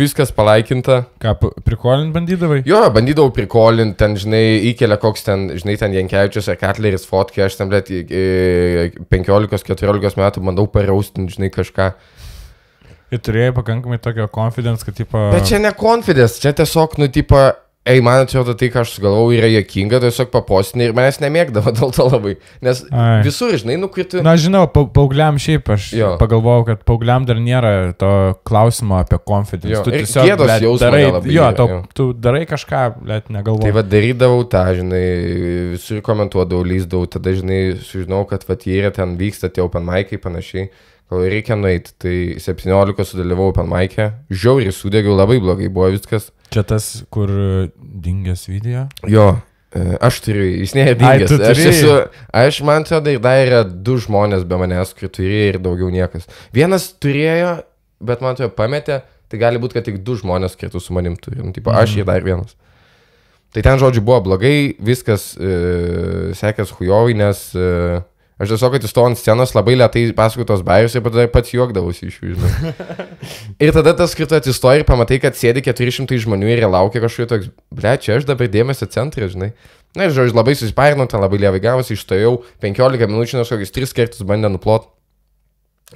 [0.00, 1.00] viskas palaikinta.
[1.22, 1.34] Ką,
[1.66, 2.60] prikolint bandydavai?
[2.68, 7.58] Jo, bandydavau prikolinti, ten, žinai, įkelia koks ten, žinai, ten Jankievičius ar Katleris fotkė, aš
[7.60, 7.90] ten, blėt,
[9.12, 11.92] 15-14 metų bandau paraustinti, žinai, kažką.
[13.08, 15.30] Ir turėjai pakankamai tokio confidence, kad tipo...
[15.32, 17.40] Bet čia ne confidence, čia tiesiog, nu, tipo,
[17.88, 21.92] ei, man atrodo, tai, ką aš sugalvojau, yra jokinga, tiesiog papostinė ir manęs nemėgdavo dėl
[21.96, 22.34] to labai.
[22.64, 23.22] Nes Ai.
[23.26, 24.20] visur, žinai, nu, kai tu...
[24.24, 26.10] Na, žinau, pa paaugliam šiaip aš Jo.
[26.20, 28.10] pagalvojau, kad paaugliam dar nėra to
[28.48, 29.72] klausimo apie confidence.
[29.72, 31.80] Jo, Tu ir tiesiog gėdos jausmo darai, nelabai jo, tau, jo.
[31.96, 33.74] tu darai kažką, bet Tai negalvoji.
[33.78, 35.02] va darydavau tą, žinai,
[35.74, 40.18] visur komentuodavau, lyzdavau, tada, žinai, sužinau, kad va jie yra ten vyksta tie open mic'ai
[40.22, 40.68] panašiai,
[41.08, 46.30] gal reikia nueiti, tai 17 sudalyvau open mic'e, žiauriai sudegiau, labai blogai buvo viskas.
[46.54, 48.86] Čia tas, kur e, dingęs video.
[49.10, 49.26] Jo,
[49.76, 51.28] e, aš turiu, jis nėra Ai, dingęs.
[51.34, 51.96] tu Aš esu,
[52.32, 56.24] aš man atrodo, dar yra du žmonės be manęs, kurie turėjo ir daugiau niekas.
[56.56, 57.58] Vienas turėjo,
[58.00, 61.42] bet man atrodo pametė, tai gali būti, kad tik du žmonės kartu su manim turi.
[61.44, 61.98] Nu, tipo, aš Mhm.
[62.00, 62.54] ir dar vienas.
[63.52, 68.02] Tai ten žodžiu buvo blogai, viskas e, sekės hujovai, nes e,
[68.38, 72.34] aš tiesiog atsistojau ant scenos labai lietai pasakotos bairius ir tada pats juokdavausi iš jų,
[72.36, 72.74] žinai.
[73.64, 77.50] ir tada tas skirtu atsistoji ir pamatai, kad sėdi 400 žmonių ir laukia kažkokio toks,
[77.74, 79.52] ble, čia aš dabar dėmesio centre, žinai.
[79.96, 83.96] Na ir žodžiu, labai susiparinau, ten labai lievai gavosi, išstojau, 15 minučių, nes kokius 3
[83.96, 84.90] kartus bandė nuplot.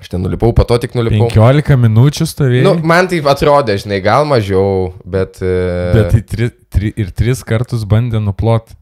[0.00, 1.26] Aš ten nulipau, po to tik nulipau.
[1.28, 2.62] 15 minučių stovėjai.
[2.64, 5.36] Nu, man tai atrodė, žinai, gal mažiau, bet...
[5.44, 5.56] e,
[5.92, 8.72] Bet tai tri, tri, ir tris kartus bandė nuplot.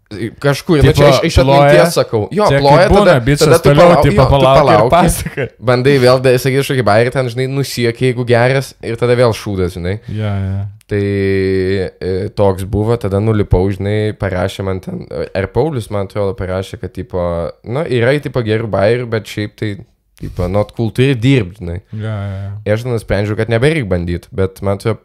[0.42, 2.22] Kažkur, nu, Tipo, čia iš, iš atminties sakau.
[2.34, 5.48] Jo, Čia ploja, būna, tada, bičias tada tu toliau, palau- tipo, palauk ir palauki, pasaka.
[5.70, 9.96] Bandai vėl, sakyti, kažkokį bairį ten, žinai, nusiekė, jeigu geras, ir tada vėl šūdas, žinai.
[10.14, 10.64] Ja, ja.
[10.90, 16.78] Tai e, toks buvo, tada nulipau, žinai, parašė man ten, ar Paulius, man atrodo, parašė,
[16.82, 17.22] kad, tipo,
[17.66, 19.72] na, yra, tipo, gerų bairių, bet šiaip tai,
[20.20, 21.78] tipo, not cool, turi dirbti, žinai.
[21.92, 22.50] Ja, ja, ja.
[22.68, 25.00] Ir aš nusprendžiau, kad nebereik bandyti, bet man atrodo,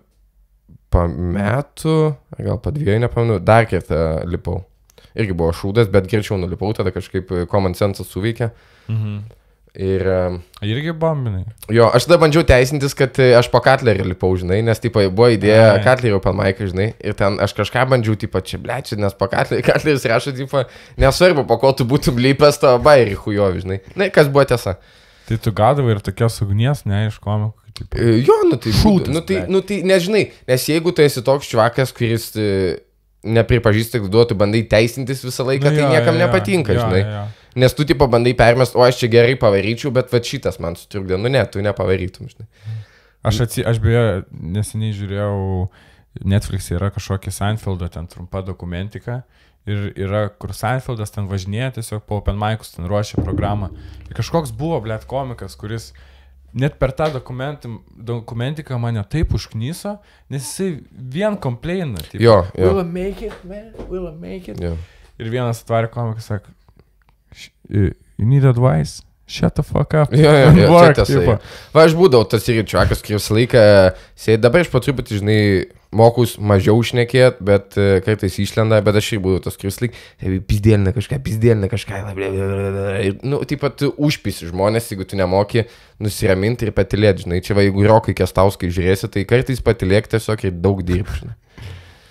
[0.93, 1.95] po metų,
[2.39, 4.61] gal po dviejų, nepamenu, dar kartą lipau.
[5.16, 8.51] Irgi buvo šūdas, bet greičiau nulipau, tada kažkaip common sense suveikė.
[8.91, 9.18] Mhm.
[9.76, 11.41] Ir um, Irgi bombinai.
[11.68, 15.28] jo, aš tada bandžiau teisintis, kad e, aš po Katlerį lipau, žinai, nes, tipo, buvo
[15.36, 15.82] idėja.
[15.84, 19.66] Katlerio pan Maiką, žinai, ir ten aš kažką bandžiau, tipo, čia blečiu, nes po Katlerį,
[19.68, 20.63] Katleris rašo, tipo,
[21.01, 23.82] nesvarbu, po ko tu būtum lypęs to bairį hujovi, žinai.
[23.99, 24.78] Na, kas buvo tiesa.
[25.26, 27.53] Tai tu gaudavai ir tokios ugnies, ne, iš komikų.
[27.76, 27.97] Tipo.
[27.99, 31.49] E, Jo, nu tai, Šūdas, nu tai, nu tai, nežinai, nes jeigu tu esi toks
[31.51, 32.45] čvakas, kuris e,
[33.26, 37.01] nepripažįsta, kad duotų bandai teisintis visą laiką, Nu tai jo, niekam jo, nepatinka, jo, žinai.
[37.03, 37.23] jo.
[37.65, 41.17] Nes tu tipo bandai permest, o aš čia gerai pavaryčiau, bet va šitas man sutrukdė,
[41.19, 42.47] nu ne, tu nepavarytum, žinai.
[43.26, 45.36] Aš, atsi, aš beje neseniai žiūrėjau,
[46.23, 49.23] Netflix yra kažkokia Seinfeldo ten trumpa dokumentika.
[49.66, 53.72] Ir yra, kur Seinfeldas ten važinėja tiesiog po Open Mic'us, ten ruošia programą.
[54.05, 55.88] Ir kažkoks buvo, blėt, komikas, kuris
[56.53, 57.07] net per tą
[57.97, 59.97] dokumentiką mane taip užknyso,
[60.30, 61.97] nes jisai vien komplaina.
[62.11, 62.70] Taip, Jo, jo.
[62.70, 63.72] Will I make it, man?
[63.89, 64.61] Will I make it?
[64.61, 64.76] Jo.
[65.20, 66.51] Ir vienas atvarė komikas, sako,
[67.34, 67.51] "Sh-
[68.18, 69.01] you need advice?
[69.28, 70.11] Shut the fuck up.
[70.13, 71.32] Jo, jo, jo, čia work," tiesa, tipo.
[71.34, 71.38] jo.
[71.73, 73.63] Va, aš būdavau tas irgi čvakas, kuris visą laiką
[74.13, 75.39] sėdi, dabar aš po truputį, žinai,
[75.95, 80.93] mokus mažiau šnekėt, bet e, kartais išlenda, bet aš ir buvau tas, kuris laik, pizdėlina
[80.93, 82.03] kažką, pizdėlina kažką.
[83.01, 85.65] Ir, nu, taip pat užpisi žmonės, jeigu tu nemoki
[86.03, 90.53] nusiraminti ir patilėti, žinai, čia va, jeigu rokai kestauskai žiūrėsi, tai kartais patilėk tiesiog ir
[90.61, 91.38] daug dirbti, žinai.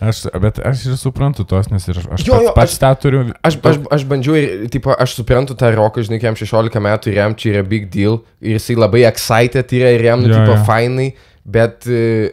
[0.02, 2.90] Aš, bet aš ir suprantu tos, nes ir aš Jo, pats, jo, pats aš- tą
[3.00, 3.20] turiu.
[3.46, 7.20] Aš, aš, aš bandžiau ir, tipo, aš suprantu tą roką, žinai, jam 16 metų ir
[7.22, 10.56] jam čia yra big deal ir jisai labai excited yra ir jam, nu, Jo, tipo,
[10.58, 10.64] jo.
[10.66, 11.14] fainai,
[11.46, 12.32] bet e,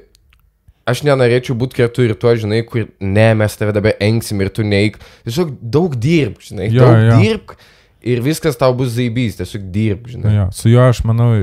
[0.90, 4.66] aš nenorėčiau būti kartu ir tuo, žinai, kur ne, mes tave dabar enksim ir tu
[4.66, 4.98] neik.
[5.28, 7.20] Tiesiog daug dirbk, žinai, Jo, daug jo.
[7.22, 7.56] dirbk
[8.02, 10.34] ir viskas tau bus zaibys, tiesiog dirbk, žinai.
[10.40, 11.36] jo, su juo aš manau,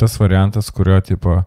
[0.00, 1.42] tas variantas, kurio tipo,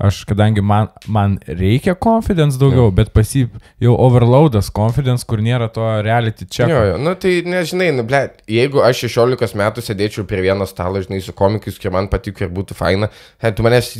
[0.00, 2.94] aš, kadangi man, man reikia confidence daugiau, Jo.
[2.96, 3.42] bet pasi
[3.82, 6.70] jau overloadas confidence, kur nėra to reality check.
[6.72, 11.02] Jo, jo, nu tai nežinai, nu, ble, jeigu aš 16 metų sėdėčiau prie vieno stalo,
[11.04, 13.10] žinai, su komikais, kurie man patiko ir būtų faina,
[13.44, 13.92] he, tu manęs,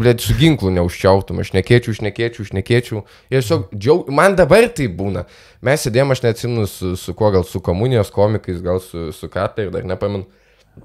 [0.00, 3.04] ble, su ginklu neužčiautum, aš nekėčiau, šnekėčiau, šnekėčiau.
[3.30, 5.24] Ir tiesiog, džiaug, man dabar tai būna.
[5.64, 9.70] Mes sėdėjom, aš neatsimenu su, su kuo, gal su komunijos komikais, gal su, su Katler,
[9.74, 10.26] dar nepamenu.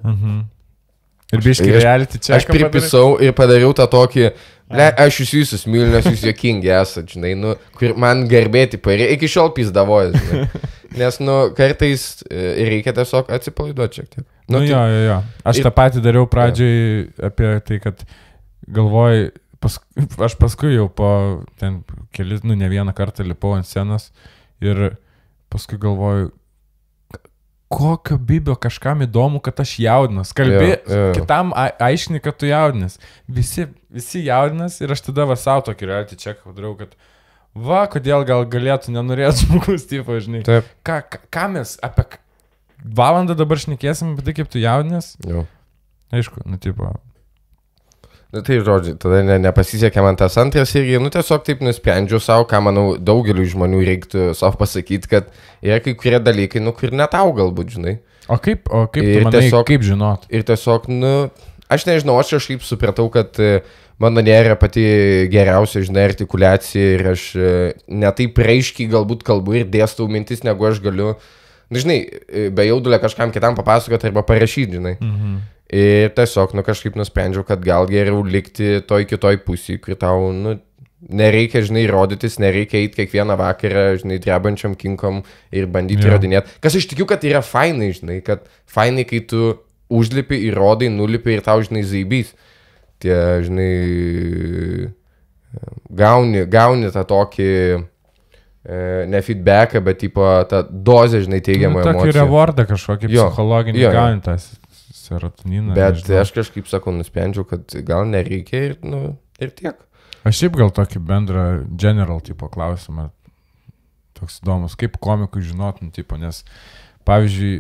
[0.04, 0.40] Mhm.
[1.34, 2.40] Ir biškai reality check.
[2.40, 4.24] Aš pripisau ir padariau tą tokį,
[4.72, 9.30] ble, aš jūs visus myliu, jūs jokingi esate, žinai, nu, kur man garbėti pareikia, iki
[9.30, 10.48] šiol pizdavojas, žinai.
[11.00, 14.26] Nes, nu, kartais e, reikia tiesiog atsipalaiduoti šiek tiek.
[14.50, 15.20] Nu, tai- jo, jo, jo.
[15.52, 18.02] Aš ir- tą patį dariau pradžiai apie tai, kad
[18.80, 19.30] galvoju,
[19.62, 19.78] pas,
[20.26, 21.12] aš paskui jau po
[21.62, 21.84] ten
[22.16, 24.10] kelis, nu ne vieną kartą lipau ant scenos
[24.66, 24.96] ir
[25.54, 26.32] paskui galvoju,
[27.70, 30.32] kokio bibio kažkam įdomu, kad aš jaudinas.
[30.38, 31.12] Kalbė, Jo, jo.
[31.20, 32.98] kitam aiškini, kad tu jaudinas.
[33.30, 36.96] Visi, visi jaudinas ir aš tada va savo tokį reality check padariau, kad
[37.54, 40.42] va, kodėl gal galėtų nenorėti žmogus, tipo, žinai.
[40.48, 40.68] Taip.
[40.88, 40.98] Ką,
[41.30, 42.08] ką, mes apie
[42.96, 45.14] valandą dabar šnekėsim apie tai, kaip tu jaudinės?
[45.28, 45.46] Jo.
[46.16, 46.90] Aišku, nu, tipo.
[48.30, 52.44] Nu, tai žodžiu, tada ne, nepasisekė man tas antras irgi, nu tiesiog taip nusprendžiau savo,
[52.46, 55.32] ką manau daugeliu žmonių reiktų savo pasakyti, kad
[55.66, 57.96] yra kai kurie dalykai, nu kur net tau galbūt, žinai.
[58.30, 60.28] O kaip, o kaip Ir manai, tiesiog- kaip žinot?
[60.30, 61.14] Ir tiesiog, nu,
[61.74, 63.64] aš nežinau, aš kažkaip supratau, kad e,
[63.98, 64.86] mano nėra pati
[65.34, 67.52] geriausia, žinai, artikulacija ir aš e,
[67.90, 71.16] netaip reiškiai galbūt kalbu ir dėstau mintis, negu aš galiu,
[71.74, 75.00] nu, žinai, e, be jaudulio kažkam kitam papasakoti arba parašyti, žinai.
[75.02, 75.40] Mhm.
[75.70, 80.56] Ir tiesiog, nu, kažkaip nusprendžiau, kad gal geriau likti toj kitoj pusėje, kur tau, nu,
[81.14, 85.22] nereikia, žinai, rodytis, nereikia eiti kiekvieną vakarą, žinai, drebančiam kinkom
[85.54, 86.10] ir bandyti Jo.
[86.16, 86.58] įrodinėti.
[86.64, 89.60] Kas aš tikiu, kad yra fainai, žinai, kad fainai, kai tu
[89.94, 92.34] užlipi, įrodai, nulipi ir tau, žinai, zaibys.
[93.00, 93.16] Tie,
[93.46, 94.90] žinai,
[96.02, 97.52] gauni, gauni tą tokį,
[98.66, 103.86] e, ne feedbacką, bet, tipo, tą dozę, žinai, teigiamą Nu, tokį rewardą kažkokį Jo, psichologinį
[103.86, 103.94] jo, jo.
[103.96, 104.50] gauni tas
[105.10, 105.76] serotoniną.
[105.78, 106.22] Bet nežinau.
[106.24, 109.80] aš kažkaip sakau, nusprendžiau, kad gal nereikia ir, nu, ir tiek.
[110.28, 111.46] Aš šiaip gal tokį bendrą
[111.80, 113.10] general tipo klausimą.
[114.20, 116.42] Toks įdomus, kaip komikui žinot, nu, tipo, nes,
[117.08, 117.54] pavyzdžiui,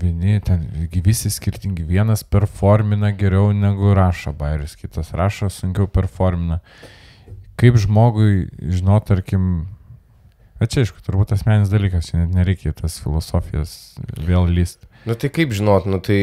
[0.00, 0.62] vieni ten,
[1.04, 6.60] visi skirtingi, vienas performina geriau negu rašo bairius, kitas rašo sunkiau performina.
[7.60, 9.66] Kaip žmogui žinot, tarkim,
[10.60, 13.74] bet čia aišku, turbūt asmeninis dalykas, net nereikia tas filosofijas
[14.22, 14.86] vėl lyst.
[15.06, 16.20] Nu tai kaip žinot, nu tai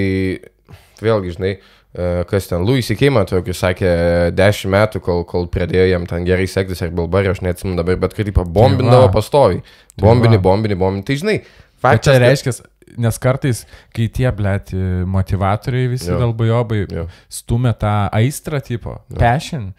[1.02, 1.52] vėlgi, žinai,
[1.98, 3.92] e, kas ten, Louis Keima, tokį sakė,
[4.38, 8.14] 10 metų, kol, kol pradėjo jam ten gerai sektis, ar Bilbari, aš neatsimenu dabar, bet
[8.18, 9.14] kad, tipo, bombindavo Tai va.
[9.18, 9.62] pastoviai.
[9.98, 11.04] Tai Bombini, bombini, bombini.
[11.08, 11.38] Tai žinai,
[11.82, 12.14] faktas.
[12.14, 12.56] kad- reiškia,
[12.98, 14.72] nes kartais, kai tie, blėt,
[15.06, 16.20] motivatoriai visi Jo.
[16.22, 17.08] dalbajobai Jo.
[17.30, 19.18] stumia tą aistrą tipo, Jo.
[19.20, 19.74] passion.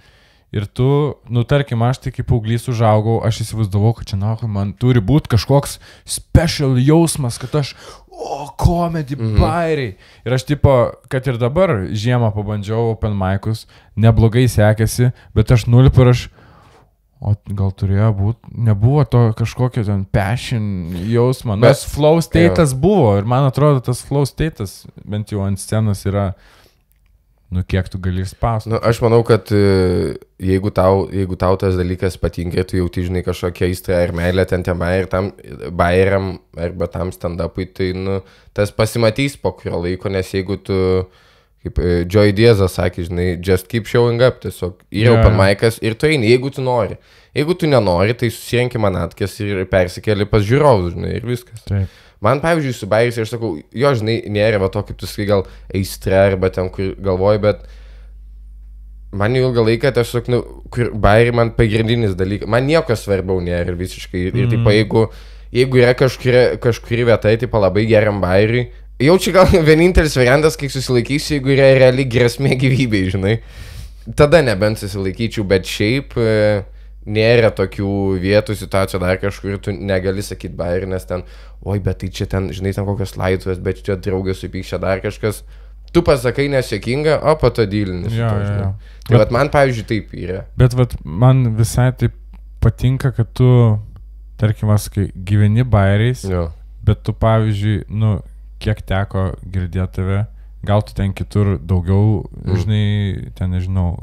[0.50, 4.70] Ir tu, nu tarkim, aš tai kaip paauglys užaugau, aš įsivaizdavau, kad čia, na, man
[4.72, 5.74] turi būti kažkoks
[6.08, 7.74] special jausmas, kad aš,
[8.18, 9.38] o, komedi, Mhm.
[9.40, 9.94] bairiai.
[10.26, 10.72] Ir aš, tipo,
[11.08, 13.66] kad ir dabar žiemą pabandžiau open mic'us,
[13.96, 16.28] neblogai sekėsi, bet aš nulip ir aš,
[17.20, 23.24] o gal turėjo būti, nebuvo to kažkokio ten passion jausmo, nors flow state'as buvo ir
[23.24, 26.34] man atrodo, tas flow state'as bent jau ant scenos yra,
[27.50, 28.70] nu kiek tu gali išspausti.
[28.72, 33.22] Nu, aš manau, kad e, jeigu tau, jeigu tau tas dalykas patinka, tu jauti, žinai,
[33.26, 35.30] kažkokią aistrą ar meilę ten tiem bair, tam
[35.78, 38.20] bairiam arba tam stand-upui, tai nu,
[38.56, 40.80] tas pasimatys po kurio laiko, nes jeigu tu,
[41.64, 45.80] kaip e, Joy Dieza sakė, žinai, just keep showing up, tiesiog yra Jo, open mic'as
[45.80, 47.00] ir tu eini, jeigu tu nori.
[47.36, 51.64] Jeigu tu nenori, tai susirenki manatkės ir persikeli pas žiūrovus, žinai, ir viskas.
[51.68, 51.96] Taip.
[52.24, 55.44] Man, pavyzdžiui, su bairis, aš sakau, jo, žinai, nėra va to, kaip tu sakai, gal
[55.74, 57.62] aistra arba ten, kur galvoji, bet
[59.14, 60.40] man jau ilgą laiką tiesiog, nu,
[60.74, 64.24] kur bairi man pagrindinis dalykas, man nieko svarbiau nėra ir visiškai.
[64.28, 64.50] Ir, ir Mm.
[64.50, 65.04] tipo, jeigu,
[65.54, 68.68] jeigu yra kažkuri, kažkuri vieta, tai labai geram bairiui,
[69.00, 73.38] jau čia gal vienintelis variantas, kai susilaikysiu, jeigu yra reali grėsmė gyvybei, žinai.
[74.16, 76.64] Tada nebent susilaikyčiau, bet šiaip e,
[77.08, 77.88] nėra tokių
[78.22, 81.24] vietų, situacijų dar kažkur, tu negali sakyti bairį, nes ten,
[81.64, 85.42] oi, bet tai čia ten, žinai, ten kokios laidotuvės, bet čia draugas supykščia dar kažkas.
[85.88, 88.10] Tu pasakai nesėkinga, o po to dylini.
[88.12, 88.60] su Jo, tuo, jo, žinai.
[88.60, 88.72] jo.
[89.08, 90.42] Tai vat man, pavyzdžiui, taip yra.
[90.60, 92.12] Bet vat, man visai taip
[92.60, 93.48] patinka, kad tu,
[94.36, 96.50] tarkim, kai gyveni bairiais, Jo.
[96.84, 98.18] bet tu, pavyzdžiui, nu,
[98.60, 100.26] kiek teko girdėti tave,
[100.66, 102.56] gal tu ten kitur daugiau, Mm.
[102.60, 103.96] žinai, ten nežinau,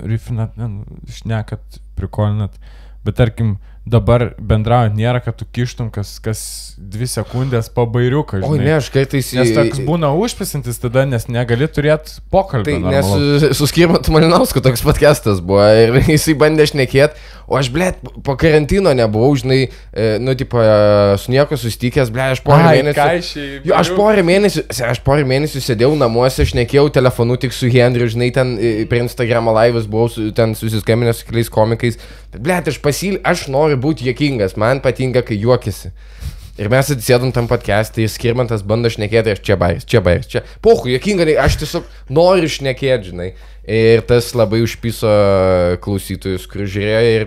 [0.00, 2.58] rifinat, ne, šnekat, prikolinat,
[3.04, 3.56] bet tarkim,
[3.86, 6.40] dabar bendraujant nėra, kad tu kištum kas, kas
[6.76, 8.64] dvi sekundės pabairiuką, žinai.
[8.66, 9.30] ne, aš kartais...
[9.36, 12.74] Nes toks būna užpisintis tada, nes negali turėti pokalbį.
[12.82, 17.70] Tai nes su- su Skirmantu Malinausku toks podcastas buvo ir jisai bandė šnekėti, o aš,
[17.70, 17.92] blė,
[18.26, 19.60] po karantino nebuvau, žinai,
[19.94, 23.46] e, nu, tipo, e, su nieko sustikęs, blė, aš porą mėnesių...
[23.70, 28.32] Jo, aš porą mėnesių, aš porą mėnesių sėdėjau namuose, šnekėjau telefonu tik su Henriu, žinai,
[28.34, 32.02] ten e, per Instagram laivas buvau ten susiskambinęs su keliais komikais.
[32.34, 35.92] Bet, ble, aš pasil, aš noriu būti juokingas, man patinka, kai juokiasi.
[36.56, 40.40] Ir mes atsėdom tam podcast'ai ir skirmantas bando šnekėti, aš čia bairis, čia bairis, čia.
[40.64, 41.84] Pohu, juokinga, nei- aš tiesiog
[42.16, 43.30] noriu šnekėti, žinai.
[43.68, 45.10] Ir tas labai užpiso
[45.84, 47.26] klausytojus, kur žiūrėjo ir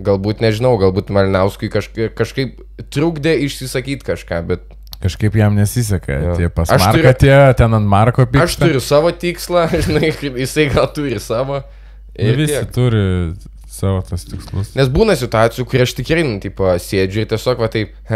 [0.00, 2.60] galbūt, nežinau, galbūt Malinauskui kažkaip, kažkaip
[2.94, 4.68] trukdė išsisakyti kažką, bet
[5.00, 6.12] Kažkaip jam nesiseka.
[6.20, 6.32] Jo.
[6.36, 8.44] Tie pas Aš Marką turiu- tie, ten ant Marko pyksta.
[8.44, 11.62] Aš turiu savo tikslą, žinai, jisai gal turi savo.
[12.12, 12.68] Ir Ir visi tiek.
[12.74, 13.00] turi
[13.80, 14.74] savo tas tikslus.
[14.76, 17.94] Nes būna situacijų, kur aš tikrai, nu, tipo, sėdžiu ir tiesiog, va taip,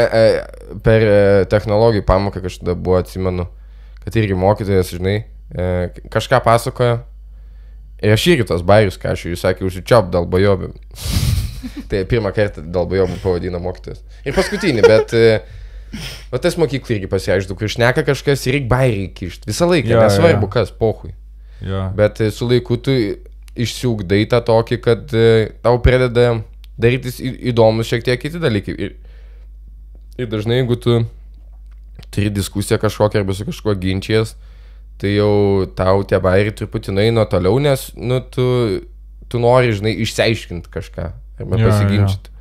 [0.00, 0.24] e,
[0.84, 1.14] per e,
[1.52, 3.46] technologijų pamoką kažkada buvo, atsimenu,
[4.02, 5.16] kad irgi mokytojas, žinai,
[5.54, 5.70] e,
[6.12, 7.00] kažką pasakojo.
[8.02, 10.74] Ir aš irgi tos bairius, ką aš jūs sakė, užsičiop dėl bajobėm.
[11.90, 14.02] tai pirmą kartą dėl bajobėm pavadino mokytojas.
[14.26, 15.18] Ir paskutinį, bet...
[16.32, 19.44] O tas mokyklai irgi pasiaiškinu, kai šneka kažkas ir reikia bairį kišti.
[19.50, 20.52] Visą laiką, jo, nesvarbu jo.
[20.54, 21.10] kas, pohui.
[21.60, 21.82] Jo.
[21.98, 22.94] Bet su laiku tu
[23.58, 25.26] išsiugdai tą tokį, kad e,
[25.64, 26.38] tau pradeda
[26.80, 28.74] darytis įdomus šiek tiek kiti dalykai.
[28.76, 28.94] Ir,
[30.20, 31.02] ir dažnai, jeigu tu
[32.12, 34.34] turi diskusiją kažkokią arba su kažkuo ginčijas,
[35.00, 38.46] tai jau tau tie bairiai truputį nuo toliau, nes, nu, tu,
[39.28, 41.10] tu nori, žinai, išsiaiškinti kažką
[41.42, 41.70] arba Jo, jo.
[41.70, 42.32] pasiginčyti.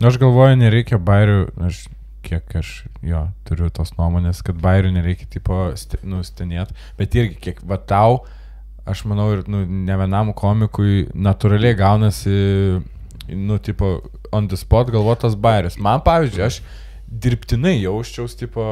[0.00, 1.38] Nu, Aš galvoju, nereikia bairių,
[1.68, 1.86] aš
[2.26, 2.70] kiek aš
[3.06, 5.70] jo turiu tos nuomonės, kad bairių nereikia tipo
[6.04, 8.18] nustenėti, bet irgi kiek, va tau,
[8.86, 12.40] aš manau ir nu, ne vienam komikui natūraliai gaunasi,
[13.28, 13.98] nu, tipo,
[14.32, 15.78] on the spot galvotas bairius.
[15.82, 16.60] Man, pavyzdžiui, aš
[17.06, 18.62] dirbtinai jausčiaus, tipo,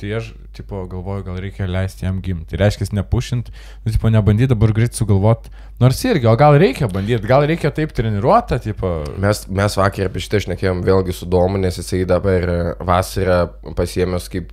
[0.00, 2.48] tai aš, tipo, galvoju, gal reikia leisti jam gimti.
[2.50, 3.50] Tai reiškia, nepušint,
[3.84, 5.52] nu, tipo, nebandyti dabar greit sugalvoti,
[5.82, 10.22] nors irgi, o gal reikia bandyti, gal reikia taip treniruotą, tipo, Mes, mes vakar apie
[10.24, 13.46] šitą šnekėjom vėlgi su Domu, nes jisai dabar vasarą
[13.78, 14.52] pasiemęs kaip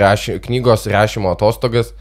[0.00, 1.92] raši, knygos rašymo atostogas.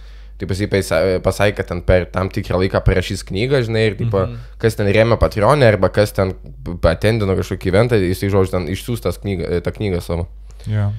[0.50, 4.26] Tai jisai pasa- pasakė, kad ten per tam tikrą laiką parašys knygą, žinai, ir tipo,
[4.26, 4.52] mhm.
[4.62, 6.36] kas ten remia Patreonę arba kas ten
[6.84, 10.28] patendino kažkokį eventą, jisai žodžiu ten išsiųstas knygą, tą knygą savo.
[10.68, 10.92] jo.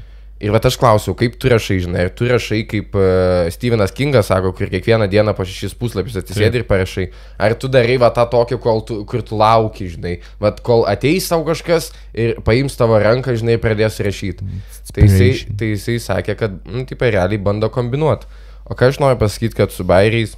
[0.43, 4.27] Ir va aš klausiau, kaip tu rašai, žinai, ar tu rašai kaip uh, Stevenas Kingas
[4.29, 7.07] sako, kur kiekvieną dieną po šešis puslapius atsisėdi ir parašai,
[7.39, 11.31] ar tu darai va tą tokį, kol tu, kur tu lauki, žinai, va kol ateis
[11.31, 14.51] tau kažkas ir paims tavo ranką, žinai, ir pradės rašyti.
[14.91, 18.43] Tai jisai, tai jisai sakė, kad, nu, taip realiai bando kombinuoti.
[18.71, 20.37] O ką aš noriu pasakyti, kad su bairiais,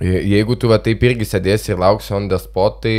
[0.00, 2.96] je- jeigu tu va taip irgi sėdėsi ir lauksi on the spot, tai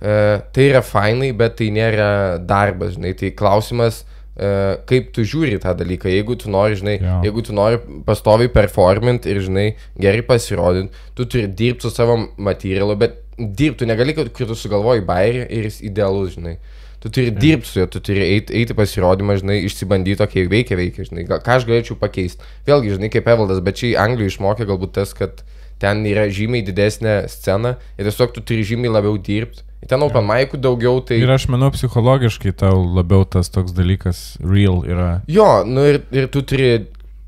[0.00, 3.12] e, tai yra fainai, bet tai nėra darbas, žinai.
[3.20, 3.98] Tai klausimas,
[4.34, 6.08] e, kaip tu žiūri tą dalyką.
[6.08, 7.18] Jeigu tu nori, žinai, Jo.
[7.26, 7.76] jeigu tu nori
[8.06, 14.14] pastoviai performint ir, žinai, gerai pasirodint, tu turi dirbti su savo materialu, bet dirbti, negali,
[14.16, 16.56] kad tu sugalvoji bairį ir jis idealus, žinai.
[17.00, 21.06] Tu turi dirbti su juo, tu turi eiti, eiti pasirodymą, žinai, išsibandyti, kiek veikia, veikia,
[21.08, 22.44] žinai, ką aš galėčiau pakeisti.
[22.68, 25.40] Vėlgi, žinai, kaip Evaldas, bet čia Anglijoje išmokė galbūt tas, kad
[25.80, 29.64] ten yra žymiai didesnė scena ir tiesiog tu turi žymiai labiau dirbti.
[29.88, 31.22] Ten open mic'ų daugiau, tai...
[31.24, 35.22] Ir aš manau, psichologiškai tau labiau tas toks dalykas real yra.
[35.24, 36.74] Jo, nu ir, ir tu turi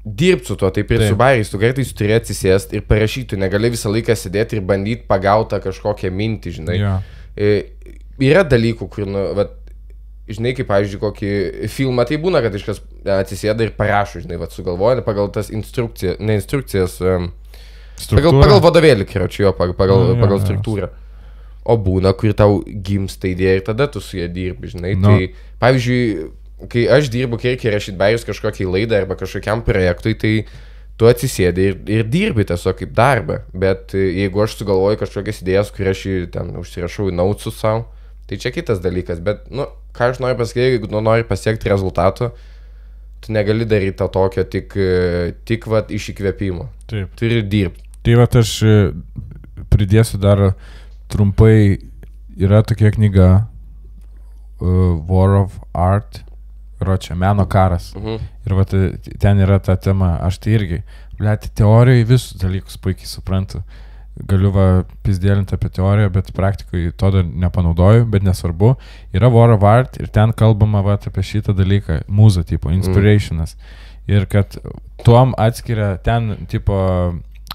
[0.05, 1.15] dirbti su tuo, taip ir Taip.
[1.15, 5.63] su bairiais, tu kartais turi atsisėsti ir parašyti, negali visą laiką sėdėti ir bandyti pagauti
[5.65, 6.77] kažkokią mintį, žinai.
[6.81, 6.95] Jo.
[7.33, 7.53] E,
[8.21, 9.55] yra dalykų, kur, nu, vat,
[10.31, 11.31] žinai, kaip, pavyzdžiui, kokį
[11.73, 12.83] filmą, tai būna, kad kažkas
[13.19, 17.31] atsisėda ir parašo, žinai, vat, sugalvoja pagal tas instrukcijas, ne instrukcijas, pagal,
[18.03, 18.43] Struktūra.
[18.47, 20.91] pagal vadovėlį, kiročiu, jo, pagal, pagal, Nu, jo, pagal struktūrą.
[21.63, 24.97] O būna, kur tau gimsta idėja ir tada tu su ja dirbi, žinai.
[24.99, 25.13] Nu.
[25.13, 25.29] Tai,
[25.63, 26.31] pavyzdžiui,
[26.73, 30.33] kai aš dirbu kirkiai rašyti bairius kažkokiai laidai arba kažkokiam projektui, tai
[30.99, 33.41] tu atsisėdi ir, ir dirbi tiesiog kaip darbą.
[33.55, 37.87] Bet e, jeigu aš sugalvoju kažkokias idėjas, kurias aš ten užsirašau į nautsus savo,
[38.33, 39.21] tai čia kitas dalykas.
[39.21, 42.31] Bet, nu, ką aš noriu pasakyti, jeigu tu nori pasiekti rezultato,
[43.21, 46.67] tu negali daryti to tokio tik, e, tik vat, iš įkvėpimo.
[46.91, 47.13] Taip.
[47.21, 47.85] Turi dirbti.
[48.03, 48.77] Tai va aš e,
[49.71, 50.55] pridėsiu dar
[51.13, 51.79] trumpai,
[52.41, 53.29] yra tokia knyga
[54.63, 56.23] uh, War of Art,
[56.81, 57.93] ročia, meno karas.
[57.99, 58.29] Mhm.
[58.49, 60.81] Ir va ten yra ta tema, aš tai irgi,
[61.21, 63.61] blėti, teorijoje visus dalykus puikiai suprantu.
[64.29, 64.67] Galiu va
[65.07, 68.75] pizdėlinti apie teoriją, bet praktikoje to dar nepanaudoju, bet nesvarbu.
[69.17, 73.57] Yra War of Art ir ten kalbama va apie šitą dalyką, mūzą tipo, inspirationas.
[74.11, 74.59] Ir kad
[75.07, 76.77] tuom atskiria, ten tipo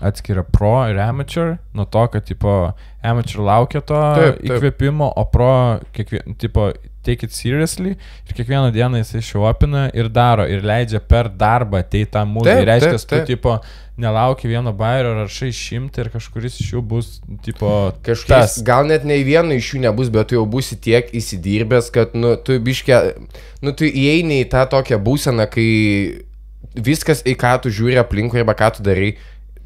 [0.02, 4.52] atskiria pro ir amateur, nuo to, kad tipo amateur laukia to Taip, taip.
[4.52, 5.52] įkvėpimo, o pro
[5.94, 6.72] kiekvien, tipo
[7.08, 12.12] take it seriously ir kiekvieną dieną jisai šiuopina ir daro ir leidžia per darbą ateiti
[12.14, 12.52] tą mūzą.
[12.52, 13.58] Taip, Ir reiškia, tu tipo
[13.98, 17.10] nelauki vieno bairio, rašai šimtą ir kažkuris iš jų bus
[17.46, 17.72] tipo
[18.06, 22.14] Kažkas, gal net nei vieno iš jų nebus, bet tu jau būsi tiek įsidirbęs, kad,
[22.18, 23.02] nu, tu biškia,
[23.66, 25.68] nu, tu įeini į tą tokią būseną, kai
[26.78, 29.16] viskas, į ką tu žiūri aplinkui arba ką tu darai,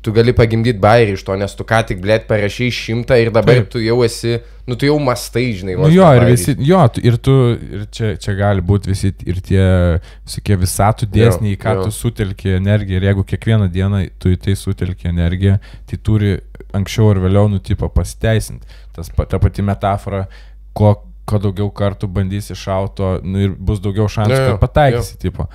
[0.01, 3.59] tu gali pagimdyti bairį iš to, nes tu ką tik, blėt, parašai šimtą ir dabar
[3.61, 3.67] Taip.
[3.73, 7.17] Tu jau esi, nu, tu jau mastai, žinai, Nu jo, ir visi, jo, tu- ir
[7.21, 7.35] tu,
[7.77, 9.65] ir čia, čia gali būti visi, ir tie
[10.25, 11.83] visokie visatų dėsniai, į ką jo.
[11.85, 16.33] tu sutelki energiją, ir jeigu kiekvieną dieną tu į tai sutelki energiją, tai turi
[16.73, 18.65] anksčiau ar vėliau nutipo pasiteisinti.
[18.95, 20.25] Tas, ta pati metafora,
[20.73, 20.95] ko,
[21.29, 25.45] ko daugiau kartų bandysi šauto, nu, ir bus daugiau šansų, Jo, jo, kad pataikysi, tipo.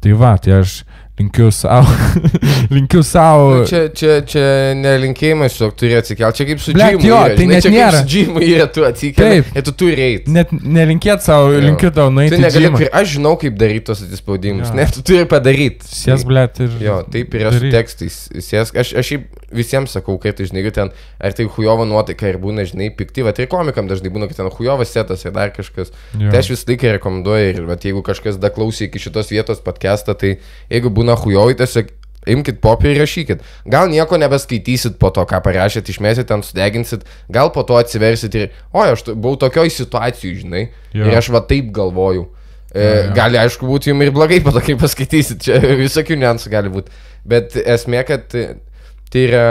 [0.00, 0.84] Tai va, tai aš
[1.18, 1.86] linkiu savo,
[2.76, 3.54] linkiu savo.
[3.56, 4.42] Nu, Čia, čia, čia
[4.76, 6.36] nelinkėjimas, tiesiog turi atsikelti.
[6.42, 7.08] Čia kaip su Blet, džimu.
[7.08, 8.00] jo, yra, tai žinai, net čia kaip nėra.
[8.02, 9.38] Su džimu yra, tu atsikeli.
[9.40, 9.56] Taip.
[9.56, 10.34] Ir tu turi eiti.
[10.36, 11.62] Net nelinkėt savo, Jo.
[11.64, 12.36] linkiu tau nueiti.
[12.36, 14.74] Tu negali, kur- aš žinau, kaip daryti tos atsispaudimus.
[14.76, 15.88] Ne, tu turi padaryti.
[15.88, 16.76] Sės, blėt, ir...
[16.84, 17.72] Jo, taip yra su daryk.
[17.78, 18.18] tekstais.
[18.50, 19.12] Sėsk, aš, aš
[19.56, 20.90] visiems sakau, kad, žinai, jeigu ten,
[21.22, 24.50] ar tai hujovo nuotaika ir būna, žinai, pikti, va, tai komikam dažnai būna, kad ten
[24.52, 25.92] hujovas setas ir dar kažkas.
[26.18, 26.28] Jo.
[26.32, 30.16] Tai aš visą laiką rekomenduoju ir, va, jeigu kažkas da klausė iki šitos vietos podcastą,
[30.18, 30.32] tai
[30.72, 31.92] jeigu būna hujovai, tiesiog
[32.26, 33.42] imkite popierį ir rašykit.
[33.70, 38.48] Gal nieko nebeskaitysit po to, ką parašėt, išmėsit ten, sudeginsit, gal po to atsiversit ir,
[38.74, 40.64] oi, aš buvau tokioj situacijai, žinai,
[40.96, 41.06] Jo.
[41.06, 42.26] ir aš va taip galvoju.
[42.74, 43.12] E, Jo, jo.
[43.14, 46.90] gali, aišku, būti jums ir blogai, po to, kai paskaitysit, čia visokių niuansų gali būti.
[47.26, 49.46] Bet esmė, kad tai yra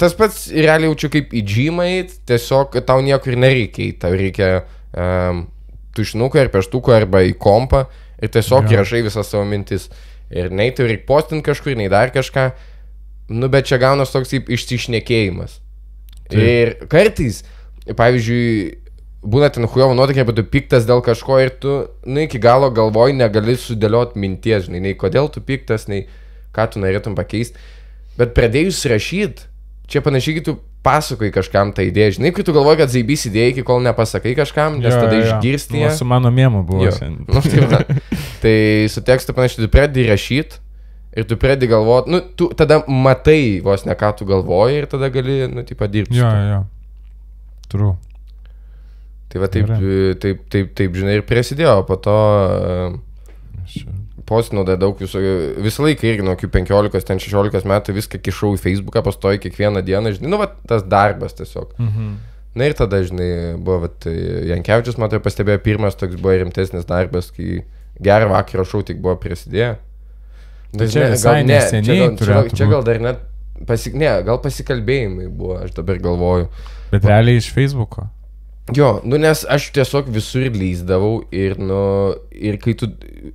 [0.00, 4.50] tas pats realiai jaučiu kaip į džymą eit, tiesiog tau niekur nereikia, tau reikia
[4.96, 5.46] um,
[5.96, 7.86] tušinuko ir peštuko arba į kompą
[8.20, 8.76] ir tiesiog Jo.
[8.80, 9.88] įrašai visas savo mintis.
[10.30, 12.50] Ir nei reikia postinti kažkur, nei dar kažką.
[13.28, 15.60] Nu, bet čia gaunas toks kaip išsišnekėjimas.
[16.26, 16.40] Taip.
[16.40, 17.42] Ir kartais,
[17.86, 18.50] pavyzdžiui,
[19.26, 23.14] būna ten hujovo nuotaikė, bet tu piktas dėl kažko ir tu, nu, iki galo galvoj
[23.14, 26.06] negali sudėlioti minties, žinai, nei kodėl tu piktas, nei
[26.54, 27.58] ką tu norėtum pakeisti.
[28.18, 29.46] Bet pradėjus rašyti,
[29.90, 30.56] čia panašiai, kai tu
[30.86, 34.78] pasakoji kažkam tą idėją, žinai, kai tu galvoji, kad zaibys idėja, iki kol nepasakai kažkam,
[34.82, 35.26] nes Jo, tada jo, jo.
[35.32, 35.90] išgirsti ją.
[35.98, 36.86] Su mano mėmu buvo.
[36.86, 36.94] Jo.
[37.32, 37.98] Nu, tai,
[38.42, 38.56] tai
[38.92, 40.62] su tekstu panašiai, tu pradedi rašyti
[41.16, 45.10] ir tu pradedi galvoti, nu, tu tada matai vos ne ką tu galvoji ir tada
[45.10, 46.18] gali, nu, taip padirbti.
[46.20, 46.60] Jo, jo.
[47.72, 47.94] True.
[49.32, 50.14] Tai va taip, Gerai.
[50.22, 52.98] taip, taip, taip, žinai, ir prasidėjo, po to uh,
[54.26, 55.20] postinau dar daug viso,
[55.62, 59.82] visą laiką irgi nuo kokių 15, ten 16 metų viską kišau į Facebooką, pastoju kiekvieną
[59.86, 61.76] dieną, žinai, nu, va, tas darbas tiesiog.
[61.78, 62.16] Mhm.
[62.56, 64.06] Na ir tada, žinai, buvo, vat,
[64.48, 67.60] Jankievičius, matai, pastebėjo, pirmas toks buvo rimtesnis darbas, kai
[68.00, 69.74] gerą vakarą šau tik buvo prasidėję.
[70.76, 73.20] Tai čia gal, ne, čia, gal, čia, gal, čia gal dar net,
[73.68, 76.48] pasik, ne, gal pasikalbėjimai buvo, aš dabar galvoju.
[76.92, 78.08] Bet realiai iš Facebooko.
[78.74, 82.88] Jo, nu nes aš tiesiog visur lyzdavau ir, nu, ir kai tu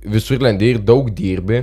[0.04, 1.62] visur lendi ir daug dirbi,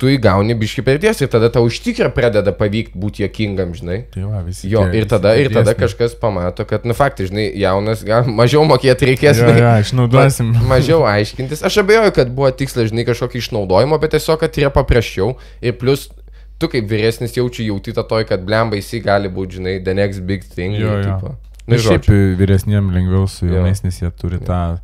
[0.00, 3.98] tu įgauni biški per ties ir tada tau tikrųjų pradeda pavykti būti jokingam, žinai.
[4.14, 4.70] Tai va, visi.
[4.72, 8.64] Jo, tie- ir tada, ir tada kažkas pamato, kad, nu, faktai, žinai, jaunas, gal mažiau
[8.64, 9.36] mokėti reikės.
[9.42, 9.60] Jo, žinai.
[9.60, 10.54] jo, išnaudosim.
[10.56, 11.60] Ma- Mažiau aiškintis.
[11.68, 15.34] Aš abejoju, kad buvo tikslas, žinai, kažkokio išnaudojimo, bet tiesiog, kad yra paprasčiau.
[15.60, 16.08] Ir plus,
[16.58, 20.24] tu kaip vyresnis jaučiu jauti tą toj, kad blemba jisai gali būti, žinai, the next
[20.24, 20.80] big thing.
[20.80, 21.04] Jo, jo.
[21.12, 21.36] tipo.
[21.70, 22.08] Na, Nu, šiaip
[22.40, 23.60] vyresniem lengviau su Jo.
[23.60, 24.78] jaunais, nes jie turi tą,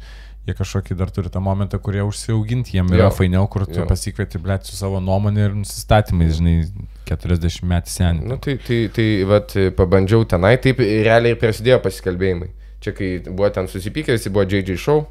[0.46, 3.14] jie kažkokį dar turi tą momentą, kurie užsiauginti, jiem yra Jo.
[3.16, 3.86] fainiau, kur tu Jo.
[3.90, 6.70] pasikvieti, blėt, su savo nuomonė ir nusistatymais, žinai,
[7.10, 8.22] 40 metų senį.
[8.30, 12.50] Nu, tai, tai, tai, vat, pabandžiau tenai, taip realiai ir prasidėjo pasikalbėjimai.
[12.80, 15.06] Čia, kai buvo ten susipykęs, jis buvo JJ show.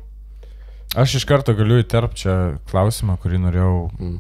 [0.96, 2.36] Aš iš karto galiu įterpti čia
[2.72, 4.20] klausimą, kurį norėjau, Mm.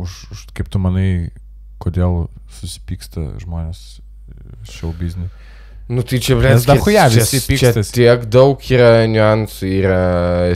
[0.00, 1.30] už, už, kaip tu manai,
[1.80, 4.00] kodėl susipyksta žmonės
[4.64, 5.28] šou biznį.
[5.84, 7.90] Nu tai čia, blė, Nes dachuja visi pykstas.
[7.92, 9.96] Tiek daug yra niuansų, yra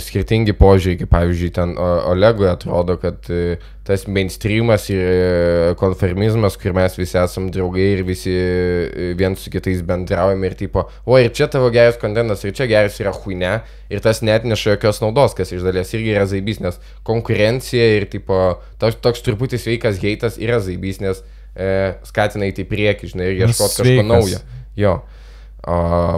[0.00, 6.72] skirtingi požiūriai, kaip pavyzdžiui, ten Olegui atrodo, kad e, tas mainstreamas ir e, konformizmas, kur
[6.78, 11.28] mes visi esam draugai ir visi e, viens su kitais bendraujame ir tipo, o ir
[11.36, 13.52] čia tavo geras kontentas, ir čia geras yra huine,
[13.92, 18.08] ir tas net neša jokios naudos, kas iš dalies irgi yra zaibys, nes konkurencija ir
[18.08, 21.20] tipo, toks, toks truputį sveikas heitas yra zaibys, nes
[21.52, 21.70] e,
[22.08, 24.44] skatina į priekį, žinai, ir Nu, ieškoti kažko naujo.
[24.78, 24.96] Jo.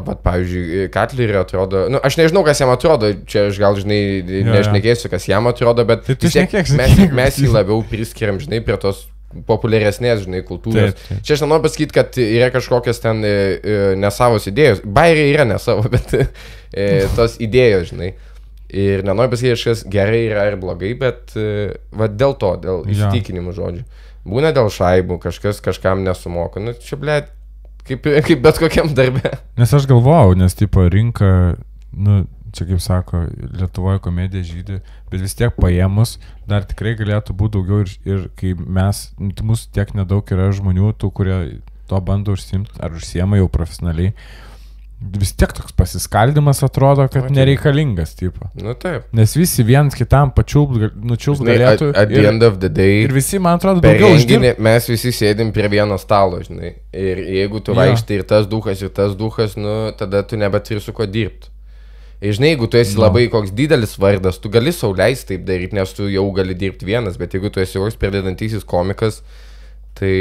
[0.07, 4.44] Bet, pavyzdžiui, Katleriui atrodo, nu, aš nežinau, kas jam atrodo, čia aš gal, žinai, jo.
[4.46, 9.09] nešnekėsiu, kas jam atrodo, bet Tai tiek mes, mes jį labiau priskiriam, žinai, prie tos
[9.46, 10.94] populiaresnės, žinai, kultūros.
[10.94, 11.22] Taip, taip.
[11.26, 14.82] Čia aš nenoriu pasakyti, kad yra kažkokios ten e, e, nesavos idėjos.
[14.84, 16.88] Bairiai yra nesavo, bet e,
[17.18, 18.12] tos idėjos, žinai.
[18.70, 23.55] Ir nenoriu pasakyti, kažkas gerai yra ir blogai, bet e, va dėl to, dėl įsitikinimų
[23.57, 23.84] žodžių.
[24.30, 26.62] Būna dėl šaibų, kažkas kažkam nesumoka.
[26.62, 27.22] Nu, čia, ble,
[27.91, 29.34] kaip, kaip bet kokiam darbė.
[29.61, 31.30] Nes aš galvojau, nes tipo rinka,
[31.93, 32.22] nu,
[32.57, 33.24] čia kaip sako,
[33.55, 34.80] Lietuvoje komedija žydė,
[35.11, 36.16] bet vis tiek paėmus
[36.51, 40.51] dar tikrai galėtų būti daugiau ir, ir kai mes, nu, tai mūsų tiek nedaug yra
[40.57, 41.36] žmonių, tų, kurie
[41.91, 44.14] to bando užsimti ar užsiema jau profesionaliai.
[45.01, 48.51] Vis tiek toks pasiskaldimas atrodo, kad tai- nereikalingas, tipo.
[48.61, 49.07] Nu taip.
[49.16, 51.88] Nes visi vienas kitam pačiulp, nučiulp Žinai, at, galėtų.
[51.96, 53.03] at the ir, end of the day.
[53.07, 54.59] ir visi, man atrodo, daugiau uždirba.
[54.59, 56.74] mes visi sėdim prie vieno stalo, žinai.
[56.92, 60.92] Ir jeigu tu vaikštai ir tas duhas, ir tas duhas, nu, tada tu nebeturi su
[60.92, 61.48] kuo dirbti.
[62.20, 63.01] Ir žinai, jeigu tu esi Nu.
[63.07, 67.16] labai koks didelis vardas, tu gali sauliaisti taip daryti, nes tu jau gali dirbti vienas,
[67.16, 69.22] bet jeigu tu esi koks pradedantysis komikas,
[69.99, 70.12] tai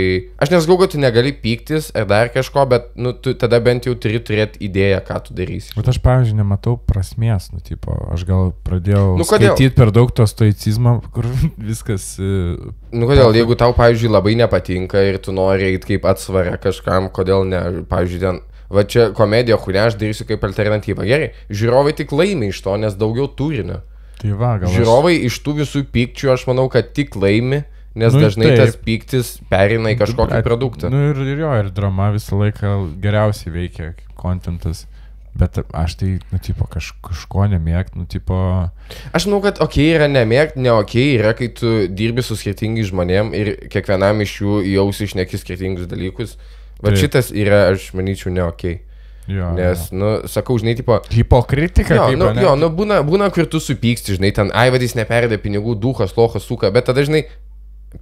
[0.41, 3.93] aš nesakau, kad tu negali pyktis ar dar kažko, bet nu, tu tada bent jau
[3.95, 5.71] turi turėti idėją, ką tu darysi.
[5.77, 9.53] Bet aš, pavyzdžiui, nematau prasmės, nu, tipo, aš gal pradėjau Nu, kodėl?
[9.53, 12.11] skaityti per daug to stoicizmo, kur viskas...
[12.19, 12.57] e,
[12.91, 17.45] Nu kodėl, jeigu tau, pavyzdžiui, labai nepatinka ir tu nori eiti kaip atsvara kažkam, kodėl
[17.47, 18.41] ne, pavyzdžiui, ten,
[18.73, 21.05] va čia komedija, kurią aš darysiu kaip alternatyvą.
[21.07, 23.81] Gerai, žiūrovai tik laimi iš to, nes daugiau turinio.
[24.19, 24.71] Tai va, gal...
[24.73, 27.63] Žiūrovai iš tų visų pykčių, aš manau, kad tik laimi,
[27.99, 28.61] nes Nu, dažnai taip.
[28.63, 30.89] tas pyktis perina į kažkokį At- produktą.
[30.93, 34.85] Nu ir, ir jo, ir drama visą laiką geriausiai veikia kontentas.
[35.39, 38.35] Bet aš tai, nu, tipo, kaž, kažko nemėgt, nu, tipo...
[39.15, 43.29] Aš manau, kad ok yra nemėgti, ne ok yra, kai tu dirbi su skirtingais žmonėm
[43.37, 46.33] ir kiekvienam iš jų jaus išneki skirtingus dalykus.
[46.81, 46.99] Va Taip.
[47.05, 48.65] šitas yra, aš manyčiau, ne ok.
[49.29, 51.93] Jo, Nes, nu, sakau, žinai, tipo, Hipokritika.
[51.93, 55.77] Jo, nu, jo nu, būna, būna, kur tu supyksti, žinai, ten, ai, vadys neperėdė pinigų,
[55.77, 57.27] duhas, lohas, suka, bet tada, žinai,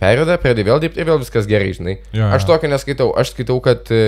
[0.01, 1.97] perėdė, pradė vėl dirbti ir vėl viskas gerai, žinai.
[2.15, 2.49] Jo, Aš jo.
[2.53, 4.01] tokio neskaitau, aš skaitau, kad e,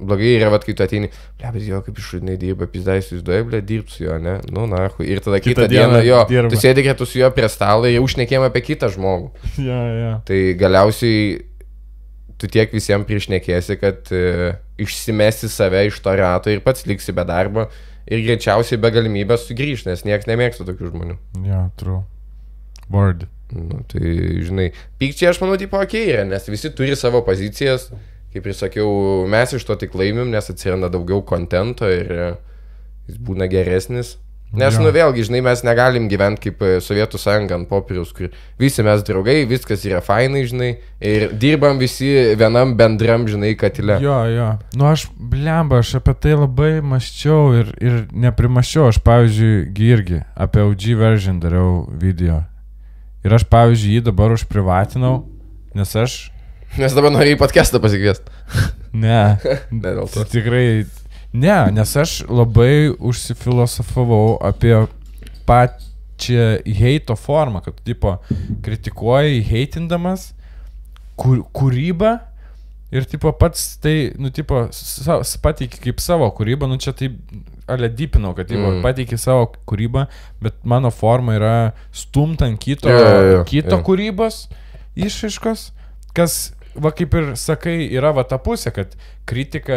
[0.00, 3.60] blogai yra, vad, kai tu ateini, ble, bet jo, kaip išradinai dirba, pizdai įsivaizduoji, ble,
[3.68, 6.52] dirbti su juo, ne, nu, na, ir tada kitą, Kitą dieną, dieną jo, dirba.
[6.54, 9.30] tu sėdi kartu su juo prie stalo ir jau užnekėjom apie kitą žmogų.
[9.68, 10.12] Jo, jo.
[10.28, 11.20] Tai galiausiai
[12.40, 17.24] tu tiek visiems priešnekėsi, kad e, išsimesi save iš to rato ir pats liksi be
[17.28, 17.66] darbo
[18.08, 21.18] ir greičiausiai be galimybės sugrįžti, nes niekas nemėgsta tokių žmonių.
[21.44, 22.00] Jo, true.
[22.90, 23.26] Word.
[23.54, 24.14] Nu, tai,
[24.46, 24.70] žinai,
[25.00, 27.88] pykčiai aš manau, tipo, ok yra, nes visi turi savo pozicijas,
[28.34, 28.90] kaip ir sakiau,
[29.30, 32.32] mes iš to tik laimim, nes atsiranda daugiau kontento ir e,
[33.10, 34.16] jis būna geresnis.
[34.50, 34.82] Nes, Jo.
[34.82, 39.04] nu vėlgi, žinai, mes negalim gyventi kaip e, Sovietų sąjunga ant popieriaus, kur visi mes
[39.06, 44.00] draugai, viskas yra fainai, žinai, ir dirbam visi vienam bendram, žinai, katile.
[44.02, 44.48] Jo, jo.
[44.74, 48.90] Nu aš, blemba, aš apie tai labai maščiau ir, ir neprimaščiau.
[48.90, 52.42] Aš, pavyzdžiui, gi irgi apie OG version dariau video.
[53.26, 55.14] Ir aš, pavyzdžiui, jį dabar užprivatinau,
[55.76, 56.18] nes aš...
[56.78, 58.30] Nes dabar į podcastą pasikviesti.
[58.90, 59.38] Ne.
[59.70, 60.24] Ne dėl to.
[60.26, 60.82] Tikrai.
[61.30, 64.74] Ne, nes aš labai užsifilosofavau apie
[65.46, 65.76] pat,
[66.18, 68.16] čia heito forma, kad, tipo,
[68.66, 70.32] kritikuoji heitindamas
[71.14, 72.16] kur, kūrybą
[72.90, 74.66] ir, tipo, pats tai, nu, tipo,
[75.44, 77.12] pateiki kaip savo kūrybą, nu, čia tai,
[77.70, 78.78] ale dypinau, kad, Mm.
[78.78, 78.82] mm.
[78.84, 80.06] pateiki savo kūrybą,
[80.42, 81.54] bet mano forma yra
[81.92, 83.82] stumt ant kito, Jo, jo, jo, kito jo.
[83.86, 84.48] kūrybos
[84.96, 85.70] išaiškos,
[86.16, 88.94] kas, va, kaip ir sakai, yra va ta pusė, kad
[89.30, 89.74] kritika,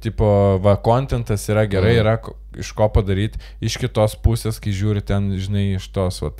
[0.00, 2.00] tipo, va, kontentas yra gerai, Mhm.
[2.04, 2.16] yra
[2.62, 6.30] iš ko padaryti, iš kitos pusės, kai žiūri ten, žinai, iš tos, va,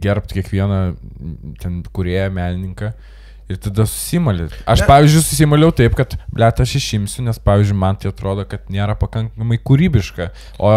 [0.00, 0.78] gerbti kiekvieną
[1.60, 2.92] ten kurieją menininką.
[3.52, 4.46] Ir tada susimalė.
[4.64, 4.86] Aš, Ne.
[4.88, 9.58] pavyzdžiui, susimaliau taip, kad, blėt, aš išimsiu, nes, pavyzdžiui, man tai atrodo, kad nėra pakankamai
[9.60, 10.30] kūrybiška.
[10.58, 10.70] O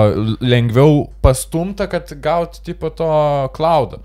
[0.44, 3.08] lengviau pastumta, kad gauti tipo to
[3.56, 4.02] klaudą.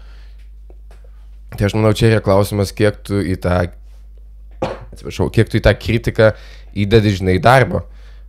[1.58, 3.58] Tai aš manau, čia yra klausimas, kiek tu į tą,
[4.92, 6.30] atsiprašau, kiek tu į tą kritiką
[6.78, 7.82] įdedi, žinai, darbo.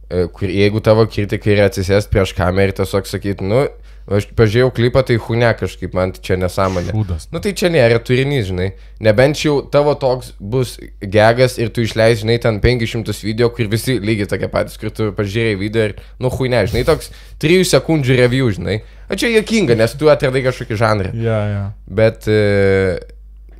[0.09, 3.67] E, Kur jeigu tavo kritika yra atsisėst prieš kamerą ir tiesiog sakyti, nu,
[4.11, 6.91] aš pažiūrėjau klipą, tai hune kažkaip man tai čia nesąmonė.
[6.95, 7.27] Šūdas.
[7.31, 8.73] Nu tai čia nėra turinys, žinai.
[9.03, 13.97] Nebent jau tavo toks bus gegas ir tu išleis, žinai, ten 500 video, kur visi
[14.03, 18.19] lygiai tokie patys, kur tu pažiūrėjai video ir, nu, hui ne, žinai, toks 3 sekundžių
[18.19, 18.81] review, žinai.
[19.07, 21.13] O čia jokinga, nes tu atradai kažkokį žanrą.
[21.23, 21.63] Ja, ja.
[21.87, 22.99] Bet, e,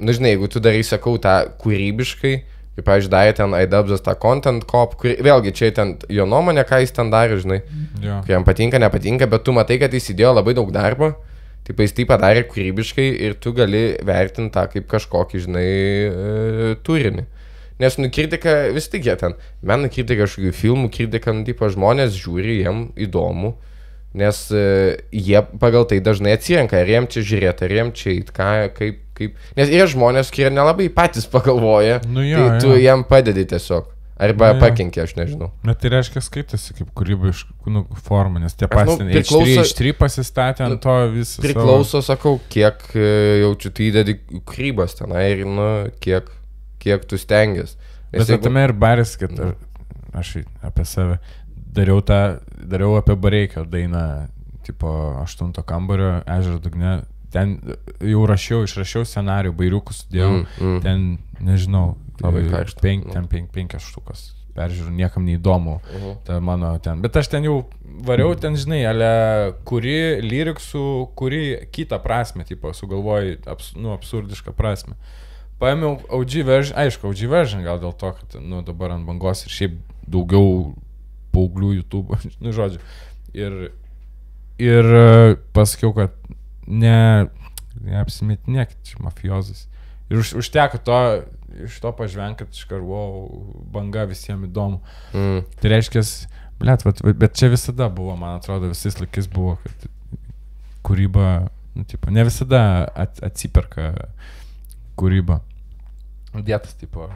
[0.03, 2.35] nu žinai, jeigu tu darai, sakau, tą kūrybiškai,
[2.74, 6.82] kaip, pavyzdžiui, darė ten Aidabzas tą content cop, kur vėlgi čia ten jo nuomonė, ką
[6.84, 7.61] jis ten darė, žinai,
[8.26, 11.13] kai jam patinka, nepatinka, bet tu matai, kad jis įdėjo labai daug darbo,
[11.67, 17.28] taip jis tai padarė kūrybiškai ir tu gali vertinti tą kaip kažkokį, žinai, e, turinį.
[17.82, 22.17] Nes, nu, kritika vis tik jie ten, meno kritika kažkokių filmų, kritika, nu, tipo, žmonės
[22.17, 23.55] žiūri, jiem įdomu,
[24.14, 24.64] nes e,
[25.11, 28.99] jie pagal tai dažnai atsirenka, ar jiem čia žiūrėti, ar jiem čia eit, ką, kaip,
[29.18, 29.39] kaip.
[29.57, 32.78] Nes yra žmonės, kurie nelabai patys pagalvoja, Nu jo, tai tu jo.
[32.84, 33.89] jiem padedi tiesiog.
[34.24, 34.61] Arba Nu jo.
[34.61, 35.47] pakenkia, aš nežinau.
[35.66, 39.74] Bet tai reiškia skaitasi kaip kūrybiškų nu, formų, nes tie Aš, nu, patys priklauso- H3,
[39.74, 41.41] H3 pasistatė ant Nu, to visą.
[41.43, 43.07] Priklauso, sakau, kiek e,
[43.41, 45.66] jaučiu tu įdedi krybas tenai ir, nu,
[45.99, 46.30] kiek,
[46.80, 47.76] kiek tu stengiasi.
[48.14, 48.43] Bet jeigu...
[48.45, 49.49] tame ir baris, kad Nu.
[50.14, 51.18] aš apie save
[51.74, 52.19] dariau tą,
[52.61, 54.28] dariau apie Bareikio dainą,
[54.63, 54.89] tipo
[55.24, 57.01] 8 kambario, ežero dugne.
[57.34, 57.57] Ten
[58.05, 60.32] jau rašiau, išrašiau scenarių, bairiukų sudėjau.
[60.36, 60.82] Mm, mm.
[60.86, 61.05] Ten,
[61.41, 62.82] nežinau, Labai e, karšta.
[62.84, 64.28] Penk, ten penk, penkias štukas.
[64.53, 65.80] Peržiūrėjau, niekam neįdomu.
[65.82, 66.13] Mhm.
[66.28, 67.01] Ta mano ten.
[67.01, 67.63] Bet aš ten jau
[68.05, 69.09] variau, ten žinai, ale
[69.65, 70.86] kuri lyriksų,
[71.17, 71.43] kuri
[71.74, 74.93] kitą prasme, tipo, sugalvoji, abs, nu, absurdišką prasme.
[75.61, 79.53] Paėmiau OG version, aišku, OG version gal dėl to, kad, nu, dabar ant bangos ir
[79.57, 80.74] šiaip daugiau
[81.34, 82.81] paauglių YouTube, nu, žodžiu.
[83.34, 83.71] Ir,
[84.61, 86.15] ir e, pasakiau, kad
[86.67, 87.29] ne,
[87.81, 89.67] neapsimetinėkit, čia mafiozas.
[90.11, 90.99] Ir už, užteko to,
[91.65, 93.01] iš to pažvengti, kad iš karvo
[93.73, 94.81] banga visiems įdomu.
[95.15, 95.41] Mm.
[95.59, 96.03] Tai reiškia,
[96.61, 99.89] blėt, bet, bet čia visada buvo, man atrodo, visais laikais buvo, kad
[100.86, 101.27] kūryba,
[101.77, 102.61] nu, tipo, ne visada
[102.93, 103.93] at, atsiperka
[104.99, 105.39] kūryba.
[106.34, 107.07] Dėtas, tipo,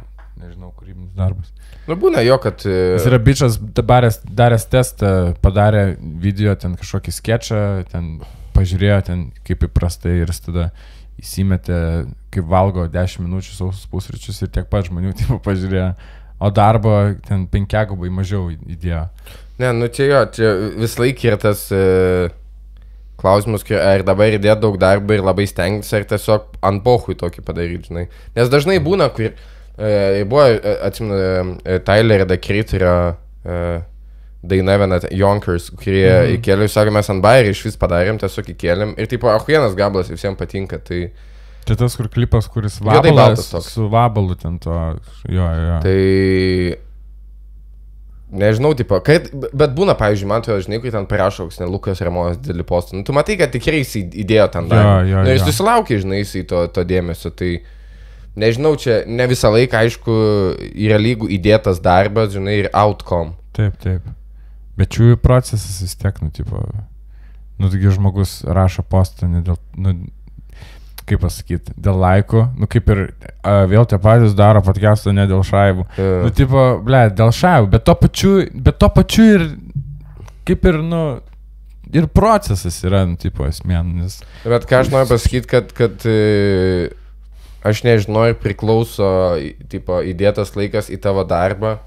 [0.41, 1.51] nežinau, kūrybinis darbas.
[1.87, 2.63] Nu, būna jo, kad...
[2.67, 5.13] e, Jis yra bičias, daręs, daręs testą,
[5.43, 5.87] padarė
[6.21, 8.17] video, ten kažkokį sketchą, ten
[8.57, 10.69] pažiūrėjo, ten kaip įprastai ir jis tada
[11.17, 11.79] įsimetė,
[12.33, 15.91] kaip valgo 10 minučių sausus pusryčius ir tiek pat žmonių tipo, pažiūrėjo,
[16.37, 16.95] o darbo
[17.27, 19.07] ten penkiagubai mažiau įdėjo.
[19.57, 22.29] Ne, nu čia jo, čia vis laik yra tas e,
[23.17, 27.41] klausimas, kur ar dabar įdėti daug darbo ir labai stengtis, ar tiesiog ant pohui tokį
[27.45, 28.05] padaryti, žinai.
[28.37, 29.33] Nes dažnai būna, kur
[29.77, 30.47] e, buvo,
[30.87, 33.61] atsimenu, Tyler Creator e,
[34.47, 36.25] daina viena, Yonkers, kurie mhm.
[36.25, 36.33] Mhm.
[36.37, 40.39] įkėlė, sakė, mes ant bairį iš vis padarėm, tiesiog įkėlėm ir taip, ahujienas gablas visiems
[40.39, 41.07] patinka, tai...
[41.67, 43.73] Čia tas, kur klipas, kuris vabalas, toks.
[43.75, 44.75] su vabalu ten to,
[45.27, 45.79] jo, jo.
[45.83, 46.83] Tai...
[48.27, 52.01] Nežinau, tipo, kad, bet būna, pavyzdžiui, man atrodo, žinai, kai ten parašo, koks ne Lukas
[52.03, 54.83] Ramonas didelį postą, nu, tu matai, kad tikrai jis į- įdėjo ten dar.
[54.83, 55.45] Jo, jo, nu, ir jo.
[55.47, 57.53] susilaukė, žinai, jisai to, to dėmesio, tai
[58.37, 60.17] nežinau, čia ne visą laiką, aišku,
[60.73, 63.35] yra lygų įdėtas darbas, žinai, ir outcome.
[63.57, 64.05] Taip, taip.
[64.77, 66.61] Bet jų procesas vis tiek, nu, tipo,
[67.57, 69.95] nu, taigi žmogus rašo postą ne dėl, nu,
[71.07, 73.03] kaip pasakyti, dėl laiko, nu, kaip ir
[73.41, 75.87] a, vėl tie patys daro podcastą ne dėl šaibų.
[75.95, 76.19] Yeah.
[76.27, 79.47] Nu, tipo, ble, dėl šaibų, bet to pačiu, bet to pačiu ir,
[80.47, 81.01] kaip ir, nu,
[81.95, 84.19] ir procesas yra, nu, tipo, esmė, nes...
[84.43, 86.91] Bet ką aš noriu pasakyti, kad, kad e,
[87.65, 89.07] aš nežinau, ar priklauso,
[89.71, 91.77] tipo, įdėtas laikas į tavo darbą,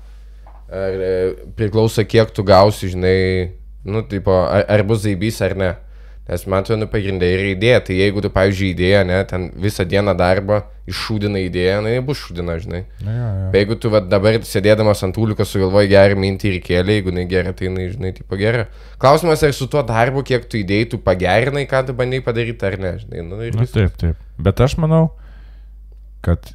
[0.71, 1.12] ar e,
[1.59, 3.53] priklauso, kiek tu gausi, žinai,
[3.85, 5.73] nu, tipo, ar, ar bus zaibys ar ne.
[6.31, 7.79] Nes man atrodo, nu, pagrindai yra idėja.
[7.89, 10.61] Tai jeigu tu, pavyzdžiui, idėja, ne, ten visą dieną darbą
[10.91, 12.83] iššūdina idėją, na, jie bus šūdina, žinai.
[13.03, 13.49] Na, jo, jo.
[13.51, 17.25] Bet jeigu tu va, dabar sėdėdamas ant tūliuko sugalvoji gerą mintį ir kėlė, jeigu jinai
[17.33, 18.68] gera, tai jinai, žinai, tipo gera.
[19.03, 22.79] Klausimas, ar su tuo darbu, kiek tu idėjai, tu pagerinai, ką tu bandai padaryti, ar
[22.79, 23.27] ne, žinai.
[23.27, 24.23] Nu, ir Na taip, taip.
[24.39, 25.09] Bet aš manau,
[26.25, 26.53] kad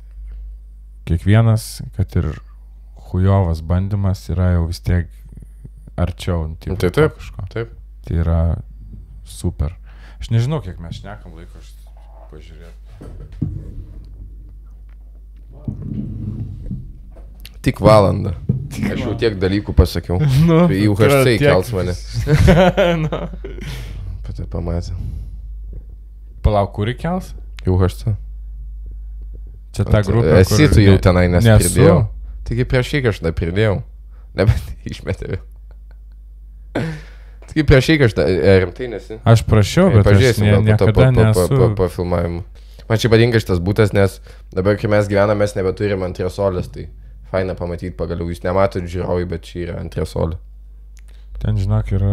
[1.06, 2.32] kiekvienas, kad ir
[3.10, 5.10] hujovas bandymas yra jau vis tiek
[5.98, 6.48] arčiau.
[6.50, 7.18] Nu, tipo, tai taip.
[7.20, 7.48] kažko.
[7.54, 7.74] Taip.
[8.06, 8.40] Tai yra
[9.26, 9.76] super.
[10.20, 11.72] Aš nežinau, kiek mes šnekam laiko, aš
[12.32, 12.74] pažiūrėjau.
[17.66, 18.36] Tik valandą.
[18.92, 20.20] Aš jau tiek dalykų pasakiau.
[20.50, 21.96] Nu, Į UHC kels mane.
[23.06, 23.22] nu.
[24.26, 24.94] Pati pamatė.
[26.46, 27.34] Palauk, kur įkels?
[27.66, 28.14] Į UHC.
[29.76, 30.38] Čia ta grupė.
[30.40, 31.68] Esi tu jau tenai, nes nesu.
[31.68, 31.98] pridėjau.
[32.48, 33.76] Taigi prieš jį kažkada pridėjau.
[34.40, 35.44] Nebent išmetė vėl.
[37.50, 39.20] Taigi prieš jį kažkada rimtai nesi.
[39.28, 42.44] Aš prašiau, bet aš Pažiūrėsim ne, niekada po, po, po, po, po filmavimo.
[42.86, 44.20] Man čia patinka šitas būtas, nes
[44.54, 46.88] dabar, kai mes gyvename, mes nebeturim antresolės, tai
[47.32, 48.30] faina pamatyti pagaliau.
[48.30, 50.38] Jūs nematot žiūrovai, bet čia yra antresolė.
[51.42, 52.12] Ten, žinok, yra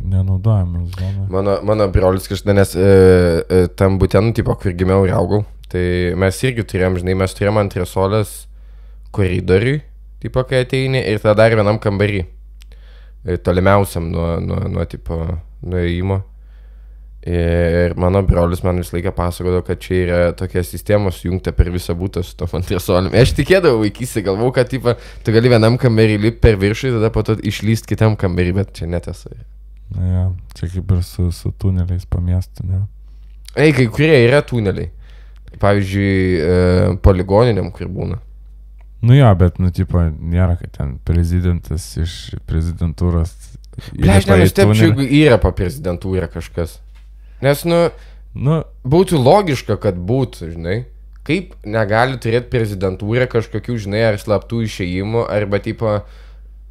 [0.00, 1.24] nenaudojama zona.
[1.32, 5.84] Mano, mano brolis kažkada, nes e, e, tam būtent, tipo, kur gimiau ir augau, tai
[6.18, 8.34] mes irgi turėjom, žinai, mes turėjom antresolės
[9.14, 9.80] koridoriui,
[10.22, 12.24] tipo, kai ateini, ir tada dar vienam kambarį.
[13.44, 15.18] Tolimiausiam nuo, nuo, nuo, tipo,
[15.66, 16.22] nuėjimo.
[17.20, 21.92] Ir mano brolis man visą laiką pasakojo, kad čia yra tokia sistema sujungta per visą
[21.98, 23.12] būtą su to antresolėm.
[23.12, 27.24] Aš tikėdavau vaikystėje, galvau, kad tipo, tu gali vienam kambarį lipti per viršų, tada po
[27.28, 29.34] to išlysti kitam kambarį, bet čia netiesa.
[29.92, 30.24] Na, ja,
[30.56, 32.86] čia kaip ir su, su tuneliais po miestą, ne?
[33.58, 34.88] Ei, kai kurie yra tuneliai.
[35.58, 38.20] Pavyzdžiui, e, poligoniniam, kur būna.
[39.02, 43.32] Nu jo, bet, nu, tipo, nėra, kad ten prezidentas iš prezidentūros.
[43.96, 44.76] Ble, aš tunelį.
[44.76, 46.78] jeigu yra po prezidentūrą kažkas.
[47.40, 47.88] Nes, nu,
[48.34, 50.78] Nu, būtų logiška, kad būtų, žinai.
[51.26, 55.98] Kaip negali turėti prezidentūrą kažkokių, žinai, ar slaptų išėjimų, arba, tipo,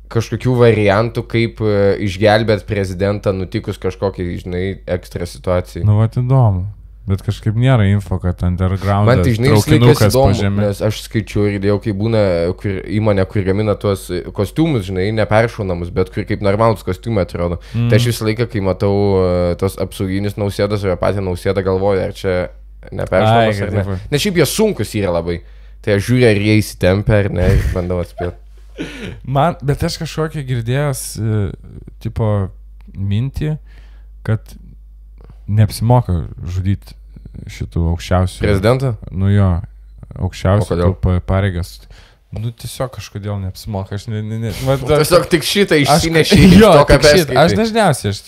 [0.09, 1.75] kažkokių variantų, kaip e,
[2.07, 5.84] išgelbėti prezidentą nutikus kažkokiai, žinai, ekstra situacijai.
[5.86, 6.65] nu, va, įdomu.
[7.10, 9.10] Bet kažkaip nėra info, kad underground.
[9.10, 10.68] Man tai žinai, traukinukas žemę.
[10.68, 12.22] nes aš skaičiu ir dėl kai būna
[12.60, 17.57] kur, įmonė, kur gamina tuos kostiumus, žinai, neperšaunamus, bet kur kaip normalus kostiumai atrodo.
[17.74, 17.88] Mm.
[17.89, 18.93] Tai aš visą laiką, kai matau
[19.24, 22.36] e, tos apsauginius nausėdas ar patį nausėdą, galvoju, ar čia
[22.91, 23.88] neperšaunamas ar ne.
[23.89, 25.41] kad Nes šiaip jie sunkus yra labai.
[25.82, 28.38] Tai aš žiūriu, ar jie įsitempia ar ne, ir bandau atspėti.
[29.36, 31.43] Man, bet aš kažkokią girdėjęs, e,
[32.03, 32.30] tipo,
[32.95, 33.55] mintį,
[34.28, 34.53] kad
[35.49, 36.95] neapsimoka žudyti
[37.49, 38.43] šitų aukščiausių.
[38.45, 38.93] Prezidentą?
[39.11, 39.49] Nu jo,
[40.19, 40.93] aukščiausių
[41.29, 41.79] pareigas.
[42.29, 43.97] Nu tiesiog kažkodėl neapsimoka.
[43.97, 44.51] Aš ne, ne, ne.
[44.67, 48.19] Va, Tiesiog tik šitą aš, išsinešė iš jo, to, ką šit, aš dažniausiai aš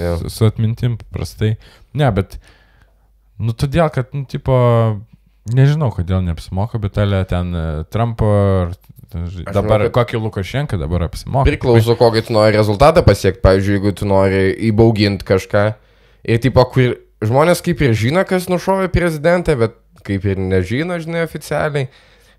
[0.00, 0.14] Jo.
[0.32, 1.56] su, atmintim paprastai.
[1.98, 2.38] Ne, bet,
[3.42, 4.54] nu todėl, kad, nu, tipo,
[5.52, 8.30] nežinau, kodėl neapsimoka, bet alė ten e, Trumpo
[8.62, 8.72] ar
[9.52, 11.44] dabar kad- kokį Lukašenką dabar apsimoka.
[11.50, 13.42] Priklauso, kokį tu nori rezultatą pasiekti.
[13.44, 15.64] Pavyzdžiui, jeigu tu nori įbauginti kažką
[16.24, 21.24] ir tipo, kur žmonės kaip ir žino, kas nušovė prezidentą, bet kaip ir nežino, žinai,
[21.26, 21.88] oficialiai.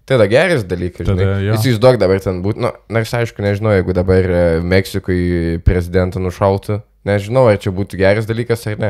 [0.10, 1.44] Tada geras dalykas, Tada žinai.
[1.46, 1.54] jo.
[1.60, 7.46] Įsivaizduok dabar ten būtų, nu, nors aišku, nežinau, jeigu dabar e, Meksikui prezidentą nušautų, nežinau,
[7.52, 8.90] ar čia būtų geras dalykas ar ne.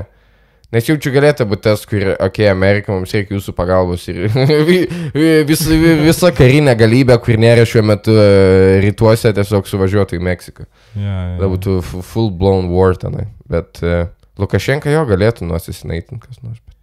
[0.71, 4.21] Nes jau čia galėtų būti tas, kur, okei, okay, Amerika, mums reikia jūsų pagalbos ir
[4.69, 10.15] vi- vi- vis, vi- visa karinė galybė, kur nėra šiuo metu e, rytuose, tiesiog suvažiuotų
[10.15, 10.63] į Meksiką.
[10.95, 11.35] Ja, ja.
[11.35, 13.27] Tada būtų fu- full blown war tenai.
[13.51, 14.05] Bet uh,
[14.41, 16.59] Lukašenka jo galėtų nuosisinaitinti kas nors.
[16.65, 16.81] Bet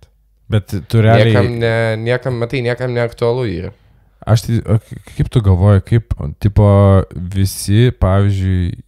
[0.48, 1.28] Bet tu realiai...
[1.28, 3.72] niekam, ne, niekam, matai, niekam neaktualu yra.
[4.28, 4.78] Aš tai,
[5.16, 6.68] kaip tu galvoji, kaip, tipo,
[7.34, 8.78] visi, pavyzdžiui,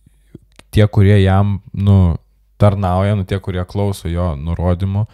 [0.72, 2.16] tie, kurie jam, nu,
[2.60, 5.04] tarnauja, nu, tie, kurie klauso jo nurodymų,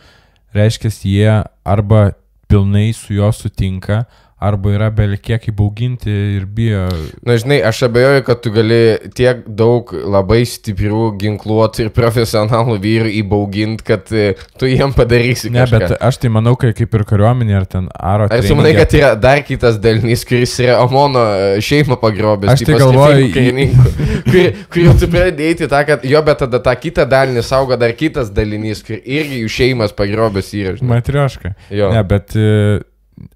[0.56, 1.34] reiškia, jie
[1.66, 2.08] arba
[2.50, 4.04] pilnai su juo sutinka,
[4.36, 6.84] arba yra belkiek įbauginti ir bijo.
[7.24, 8.80] Na, žinai, aš abejoju, kad tu gali
[9.16, 14.26] tiek daug labai stiprių, ginkluotų ir profesionalų vyrų įbauginti, kad e,
[14.60, 15.48] tu jiem padarysi.
[15.54, 15.80] Ne, kažką.
[15.80, 18.26] bet aš tai manau, kad kaip ir kariuomenė, ar ten aro.
[18.28, 22.52] Ar tu manai, kad yra dar kitas dalinys, kuris yra Omono e, šeimą pagrobęs?
[22.52, 23.30] Aš tai galvoju,
[24.32, 28.28] kur, kur tu pradėjai tą, kad jo, bet tada tą kitą dalinį saugo dar kitas
[28.36, 30.76] dalinys, kur irgi jų šeimas pagrobęs yra.
[30.84, 31.54] Matrioška.
[31.72, 31.88] Jo.
[31.96, 32.84] Ne, bet e,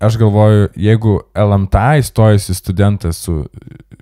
[0.01, 3.47] aš galvoju, jeigu LMTA įstojasi studentas su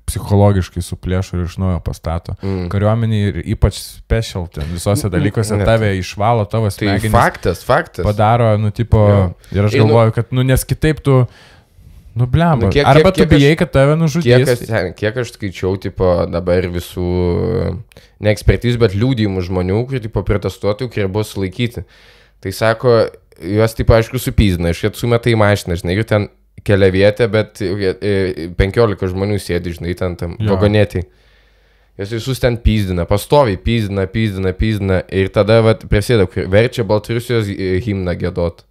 [0.08, 2.34] psichologiškai suplėšo ir iš naujo pastato.
[2.42, 2.68] Mm.
[2.72, 5.66] Kariuomenį ir ypač special ten visose dalykuose Ne.
[5.68, 7.12] tave išvalo tavo Tai smegenis.
[7.12, 8.04] faktas, faktas.
[8.06, 9.34] Padaro, nu, tipo, Jo.
[9.52, 11.26] ir aš nu- galvoju, kad, nu, nes kitaip tu,
[12.18, 12.66] Nu, blemba.
[12.66, 14.48] Nu, kiek- Arba kiek- tu kiek aš- bijai, kad tave Kiek, nužudys.
[14.50, 17.78] aš, ten- kiek aš skaičiau, tipo, dabar visų,
[18.18, 21.84] ne ekspertizų, bet liūdėjimų žmonių, kurie, tipo, protestuotojų, kurie buvo sulaikyti.
[22.40, 23.06] Tai sako,
[23.40, 26.28] juos, tipo, aišku, supyzina, iš jie sumeta į mašiną, žinai, ir ten
[26.66, 31.04] kelia vietė, bet e, e, 15 žmonių sėdi, žinai, ten tam vagonėti.
[31.98, 35.00] Jas visus ten pyzdina, pastoviai pyzdina, pyzdina, pyzdina.
[35.10, 38.62] Ir tada, vat, prasideda, kur verčia Baltarusijos e, himną gėdot.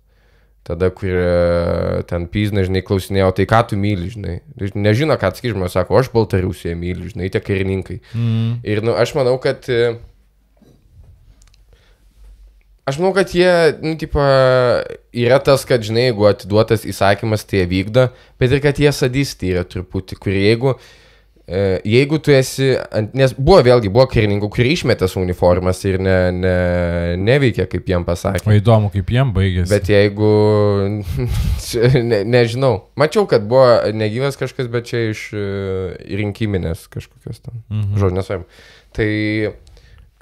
[0.68, 4.38] Tada, kur e, ten pyzdina, žinai, klausinėjo, tai ką tu myli, žinai.
[4.80, 7.99] Nežino, ką žmonės, sako, aš Baltarusiją myliu, žinai, tie karininkai.
[8.15, 8.53] Mm.
[8.63, 9.68] Ir, nu, aš manau, kad...
[9.68, 9.97] e,
[12.88, 13.49] Aš manau, kad jie,
[13.83, 14.23] nu, tipo,
[15.11, 18.05] yra tas, kad, žinai, jeigu atiduotas įsakymas, tai jie vykdo,
[18.39, 20.71] bet ir kad jie sadistai yra truputį, kurie jeigu,
[21.43, 22.69] e, jeigu tu esi,
[23.11, 26.53] nes buvo vėlgi, buvo karininkų, kurie išmetė su uniformas ir ne, ne,
[27.27, 28.55] neveikia, kaip jiem O pasakė.
[28.55, 29.67] įdomu, kaip jiem baigėsi.
[29.73, 30.31] Bet jeigu,
[32.11, 33.67] ne, nežinau, mačiau, kad buvo
[33.99, 35.47] negyvas kažkas, bet čia iš e,
[36.21, 37.59] rinkiminės kažkokios ten.
[37.67, 37.99] Mhm.
[37.99, 38.47] Žodžiu, nesvarbu.
[38.95, 39.09] Tai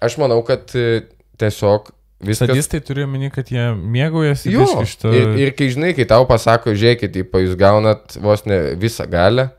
[0.10, 1.04] aš manau, kad e,
[1.38, 1.94] tiesiog
[2.24, 2.50] viskas...
[2.50, 5.12] Sadistai turi omeny, kad jie mėgaujasi Jo, šito.
[5.16, 9.50] ir, ir kai žinai, kai tau pasako, žiūrėkit, tipo, jūs gaunat vos ne visą galę,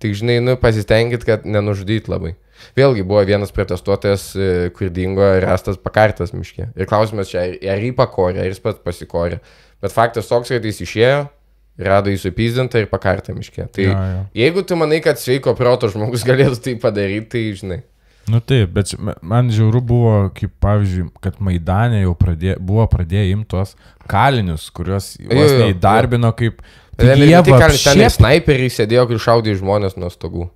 [0.00, 2.36] tik žinai, nu, pasistengit, kad nenužudyt labai.
[2.76, 6.68] Vėlgi buvo vienas protestuotojas, e, kur dingo rastas pakartas miške.
[6.76, 9.38] Ir klausimas čia, ar jį pakorė, ar jis pats pasikorė.
[9.80, 11.22] Bet faktas toks, kad jis išėjo,
[11.80, 13.64] rado jį supyzdintą ir pakartą miške.
[13.72, 14.20] Tai Jo, jo.
[14.42, 17.80] jeigu tu manai, kad sveiko proto žmogus galėtų tai padaryti, tai žinai.
[18.28, 18.92] Nu taip, bet
[19.22, 23.72] man žiauru buvo, kaip pavyzdžiui, kad Maidanė jau pradė, buvo pradėję imti tuos
[24.10, 26.60] kalinius, kuriuos neįdarbino kaip...
[27.00, 30.50] Ir jie tik gal- ten ir snaiperiai sėdėjo, kur šaudė žmonės nuo stogų.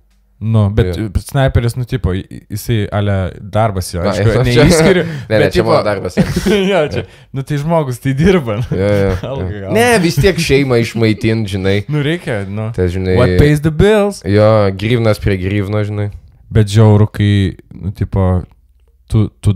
[0.45, 1.07] Nu, bet, Jo.
[1.23, 5.05] sniperis, nu, tipo, j- jisai, ale, darbas jo, Na, aišku, čia- neįskiriu.
[5.31, 6.17] Ne, ne, čia tipo- mano darbas.
[6.71, 8.57] jo, čia, nu tai žmogus, tai dirba.
[8.59, 8.77] nu.
[8.77, 9.71] Jo, jo, jo.
[9.79, 11.77] Ne, vis tiek šeimą išmaitinti, žinai.
[11.89, 12.67] Nu reikia, nu.
[12.75, 13.15] Tai žinai.
[13.17, 14.19] What pays the bills?
[14.27, 16.11] Jo, gyvnas prie gyvno, žinai.
[16.49, 18.43] Bet žiauru, kai, nu, tipo,
[19.09, 19.55] tu, tu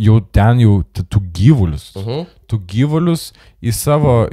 [0.00, 1.92] jau ten jau, tu, gyvulius.
[1.96, 2.26] Uh -huh.
[2.46, 4.28] tu gyvulius į savo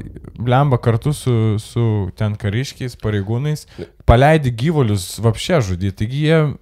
[0.45, 3.65] lemba kartu su, su ten kariškiais, pareigūnais,
[4.05, 6.53] paleidi gyvulius vapšė žudyti, taigi jie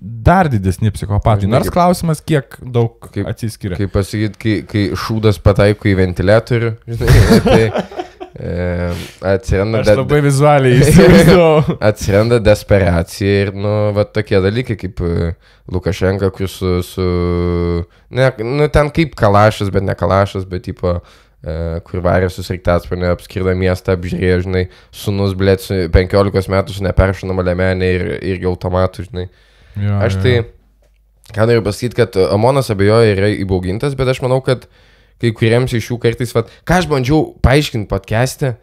[0.00, 1.48] dar didesni psichopatai.
[1.48, 3.76] Nors klausimas, kiek daug kaip- atsiskiria.
[3.76, 7.72] Kaip pasakyti, kai, kai šūdas pataiko į ventiliatorių, žinai, tai
[8.34, 11.76] atsiranda, Aš labai vizualiai įsivaizduoju.
[11.86, 15.28] atsiranda desperacija ir, nu, va tokie dalykai kaip e,
[15.70, 17.04] Lukašenka, kur su, su
[18.10, 20.96] ne, nu, ten kaip kalašas, bet ne kalašas, bet tipo,
[21.44, 21.54] e,
[21.86, 24.64] kur varė susiriktąspanė, apskirda miestą, apžiūrėjo, žinai,
[24.94, 29.28] sunus, blėt, su 15 metų su neperšanama lemenė ir irgi automatu, žinai.
[29.78, 30.24] Jo, Aš jo.
[30.26, 30.34] tai,
[31.34, 34.66] ką noriu pasakyti, kad Amonas abejoja yra įbaugintas, bet aš manau, kad
[35.22, 38.54] kai kuriems iš jų kartais, vat, ką aš bandžiau paaiškinti podcast'e,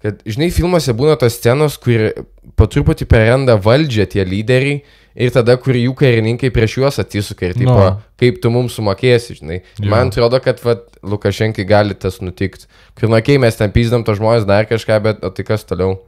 [0.00, 2.08] kad, žinai, filmuose būna tos scenos, kur
[2.56, 4.80] po truputį perenda valdžią tie lyderiai
[5.20, 8.00] ir tada, kur jų karininkai prieš juos atsisuka ir tipo, No.
[8.20, 9.60] kaip tu mums sumokėsi, žinai.
[9.78, 9.90] Jo.
[9.92, 12.66] Man atrodo, kad vat, Lukašenkai gali tas nutikti.
[12.98, 15.98] Kur, nu, okei, mes ten pyzdam to žmonės dar kažką, bet o tai kas toliau?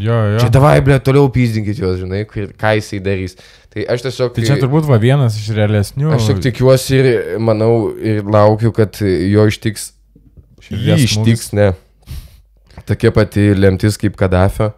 [0.00, 0.38] Jo, jo.
[0.40, 3.36] Čia davai, ble, toliau pyzdinkit juos, žinai, ką jisai darys.
[3.72, 4.30] Tai aš tiesiog...
[4.36, 6.14] Tai čia turbūt va vienas iš realesnių.
[6.16, 7.08] Aš tik tikiuosi ir
[7.44, 9.90] manau ir laukiu, kad jo ištiks.
[10.72, 11.72] Jį ištiks, ne.
[12.88, 14.70] Tokia pati lemtis kaip Kadafio.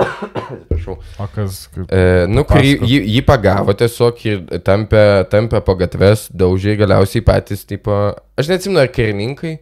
[0.00, 0.96] Atsiprašau.
[1.20, 1.62] O kas...
[1.74, 1.92] Kaip...
[1.92, 7.66] E, nu, kur jį, jį, pagavo tiesiog ir tampė, tampė po gatves, daužiai galiausiai patys,
[7.68, 7.96] tipo,
[8.40, 9.54] aš neatsimenu, ar karininkai,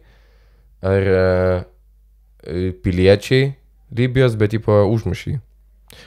[0.87, 3.58] ar e, piliečiai
[3.95, 5.39] Libijos, bet, tipo, užmušiai.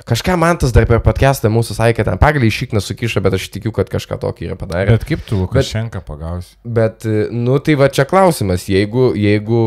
[0.06, 3.72] Kažką man tas dar per podcastą mūsų sakė, ten pagaliai šikną sukišo, bet aš tikiu,
[3.74, 4.94] kad kažką tokį yra padarę.
[4.94, 6.54] Bet kaip tu Lukašenką pagausi?
[6.62, 9.62] Bet, e, nu, tai va čia klausimas, jeigu, jeigu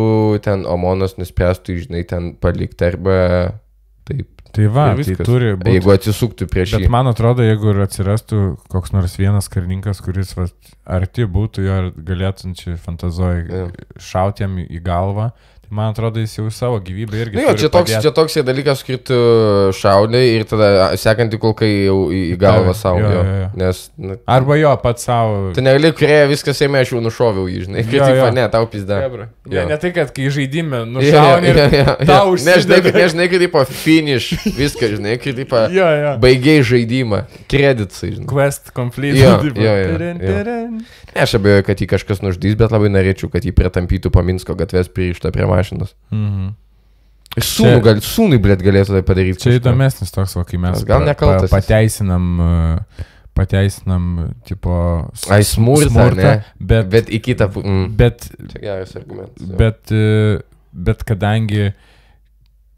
[0.46, 3.18] ten Omonas nuspręstų, žinai, ten palikti arba
[4.08, 4.32] taip.
[4.56, 5.26] Tai va, tai viskas.
[5.28, 5.74] turi būti.
[5.76, 6.90] Jeigu atsisuktų prieš Bet jį.
[6.94, 10.46] man atrodo, jeigu ir atsirastų koks nors vienas karininkas, kuris va,
[10.88, 12.78] arti būtų jo ir galėtum čia
[14.00, 17.36] šauti jam į galvą, tai man atrodo, jis jau savo gyvybę irgi.
[17.38, 19.18] Na Nu jo, čia toks, čia toks dalykas, kai tu
[19.76, 23.00] šaudai ir tada sekantį kulką jau į, galvą Tave, savo.
[23.00, 23.50] jo, Jo, jo, jo.
[23.62, 25.52] Nes, nu, Arba jo, pats savo.
[25.56, 27.86] tu negali, kurie viskas ėmė, aš jau nušoviau jį, žinai.
[27.90, 29.00] Kai taip, ne, tau pizda.
[29.46, 31.96] Ne, ne tai, kad kai žaidime nušauni ir jo, jo, jo.
[32.06, 32.82] tau Nežinai, užsideda.
[32.90, 36.14] kad- nežinai, kaip tipo finish, viską, žinai, kaip tipo Jo, jo.
[36.24, 38.28] baigiai žaidimą, kreditsai, žinai.
[38.30, 39.18] Quest complete.
[39.22, 40.28] Jo, tipo, jo, jo, tirin, jo.
[40.34, 40.80] tirin.
[41.16, 44.56] Ne, aš abejoju, kad jį kažkas nužudys, bet labai norėčiau, kad jį pritampytų po Minsko
[44.60, 45.96] gatvės pririštą prie mašinos.
[46.12, 46.54] Mhm.
[47.36, 49.42] Sūnų, gal, sūnui, blėt, galėtų tai padaryti.
[49.42, 49.60] Čia kažką.
[49.60, 53.04] įdomesnis toks, va, kai mes Gal nekaltas pa- pateisinam, uh,
[53.36, 54.06] pateisinam,
[54.48, 54.76] tipo,
[55.36, 56.36] Ai, smurtą, ne?
[56.60, 57.68] bet, bet, į kitą pusę.
[57.68, 57.90] Mm.
[58.00, 59.50] bet, Čia geras argumentas.
[59.60, 60.40] bet, uh,
[60.72, 61.74] bet kadangi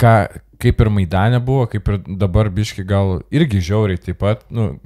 [0.02, 0.16] ką,
[0.60, 4.42] kaip ir Maidanė buvo, kaip ir dabar biški gal irgi žiauriai taip pat.
[4.50, 4.80] Nu,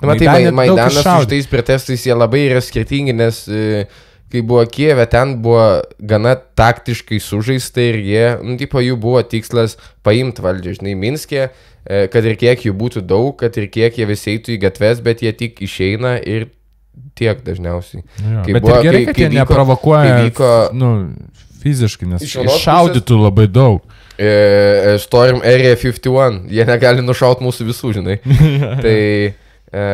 [0.00, 3.84] Na, matai, Maidane Mai- daug Maidanas su šitais protestais jie labai yra skirtingi, nes e,
[4.32, 9.76] kai buvo Kijeve, ten buvo gana taktiškai sužaista ir jie, nu, tipo, jų buvo tikslas
[10.06, 11.48] paimti valdžią, žinai, Minskė,
[11.84, 15.00] e, kad ir kiek jų būtų daug, kad ir kiek jie visi eitų į gatves,
[15.06, 16.48] bet jie tik išeina ir
[17.18, 18.02] tiek dažniausiai.
[18.24, 20.90] Jo, Kai bet buvo- gerai, kai- kad kai jie vyko- neprovokuoja vyko- nu,
[21.62, 23.82] fiziškai, nes Iš vienos šaudytų labai daug.
[24.20, 28.18] E, e, Storm Area 51, jie negali nušauti mūsų visų, žinai.
[28.84, 28.96] tai
[29.32, 29.84] e,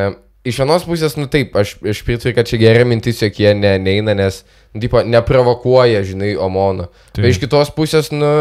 [0.51, 3.77] iš vienos pusės, nu taip, aš, aš pritariu, kad čia gera mintis, jog jie ne,
[3.79, 4.41] neina, nes,
[4.75, 6.89] nu, tipo, neprovokuoja, žinai, Omono.
[7.15, 8.33] Bet iš kitos pusės, nu,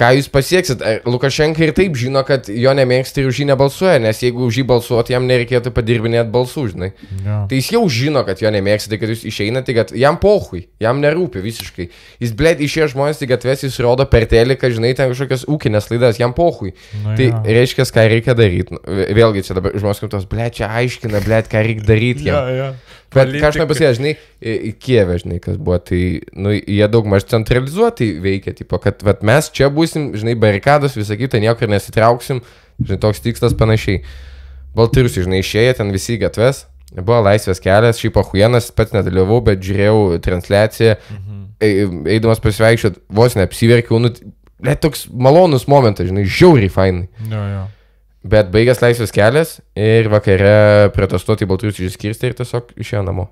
[0.00, 0.80] ką jūs pasieksit?
[0.80, 4.60] Ar Lukašenka ir taip žino, kad jo nemėgsta ir už jį nebalsuoja, nes jeigu už
[4.62, 6.88] jį balsuoti, jam nereikėtų padirbinėti balsų, žinai.
[7.26, 7.38] Jo.
[7.50, 11.02] Tai jis jau žino, kad jo nemėgsta, tai kad jūs išeinate, kad jam pohui, jam
[11.04, 11.88] nerūpi visiškai.
[12.24, 16.18] Jis, blėt, išėjo žmonės į gatves, jis rodo per teleką, žinai, ten kažkokias ūkinės laidas,
[16.22, 16.72] jam pohui.
[17.04, 17.42] Nu Tai jo.
[17.60, 18.72] reiškia, ką reikia daryti.
[18.78, 22.24] Nu, vė- Vėlgi čia dabar žmonės kaip tos, blėt, čia aiškina, blėt, ką reikia daryti.
[22.30, 22.78] Jo, jam.
[23.10, 24.12] Bet ką aš nepasakė, žinai,
[24.78, 29.48] Kijevę, žinai, kas buvo, tai, nu, jie daug maž centralizuotai veikia, tipo, kad vat, mes
[29.50, 32.38] čia būsim, žinai, barikados, visą kitą, niekur nesitrauksim,
[32.78, 34.04] žinai, toks tikslas panašiai.
[34.78, 36.64] Baltarusiai, žinai, išėję ten visi į gatves,
[36.94, 42.06] buvo laisvės kelias, šiaip ahuienas, pats nedalyvau, bet žiūrėjau transliaciją, Mhm.
[42.06, 44.12] eidamas pasivaikščiot, vos neapsiverkiau, nu,
[44.62, 47.08] net toks malonus momentas, žinai, žiauriai fainai.
[47.26, 47.66] Jo, jo.
[48.20, 53.30] Bet baigęs laisvės kelias ir vakare protestuoti Baltarusių išskirsti ir tiesiog išėjo namo.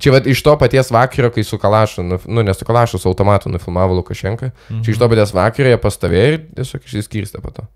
[0.00, 3.50] Čia vat iš to paties vakaro, kai su Kalašu, nu, ne su Kalašu, su automatu
[3.52, 4.50] nufilmavo Lukašenka.
[4.70, 4.80] Mhm.
[4.84, 7.66] Čia iš to paties vakaro jie pastovėjo ir tiesiog išsiskirstė po to.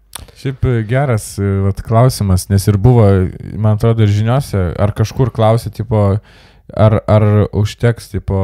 [0.41, 3.07] Šiaip e, geras e, vat, klausimas, nes ir buvo,
[3.57, 6.05] man atrodo, ir žiniuose, ar kažkur klausė, tipo,
[6.73, 8.41] ar, ar užteks, tipo,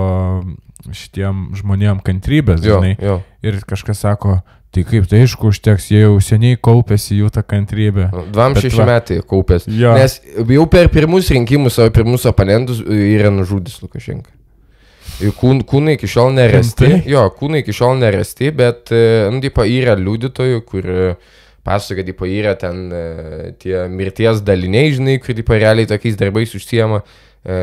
[0.97, 2.97] šitiem žmonėm kantrybės, Jo, žinai.
[3.01, 3.21] jo.
[3.45, 4.41] Ir kažkas sako,
[4.71, 8.09] tai kaip, tai aišku, užteks, jie jau seniai kaupėsi jų tą kantrybę.
[8.15, 9.67] Nu, Dvam Bet šeši va- metai kaupęs.
[9.67, 9.95] Jo.
[9.99, 10.21] Nes
[10.55, 14.31] jau per pirmus rinkimus savo pirmus oponentus yra nužudęs Lukašenka.
[15.37, 16.87] Kūn, kūnai iki šiol nerasti.
[16.87, 17.11] Rimtai?
[17.13, 21.09] Jo, kūnai iki šiol nerasti, bet, e, nu, tipo, yra liudytojų, kur e,
[21.67, 23.03] pasakoja, kad, tipo, yra ten e,
[23.61, 27.03] tie mirties daliniai, žinai, kur, tipo, realiai tokiais darbais užsiema.
[27.45, 27.59] E,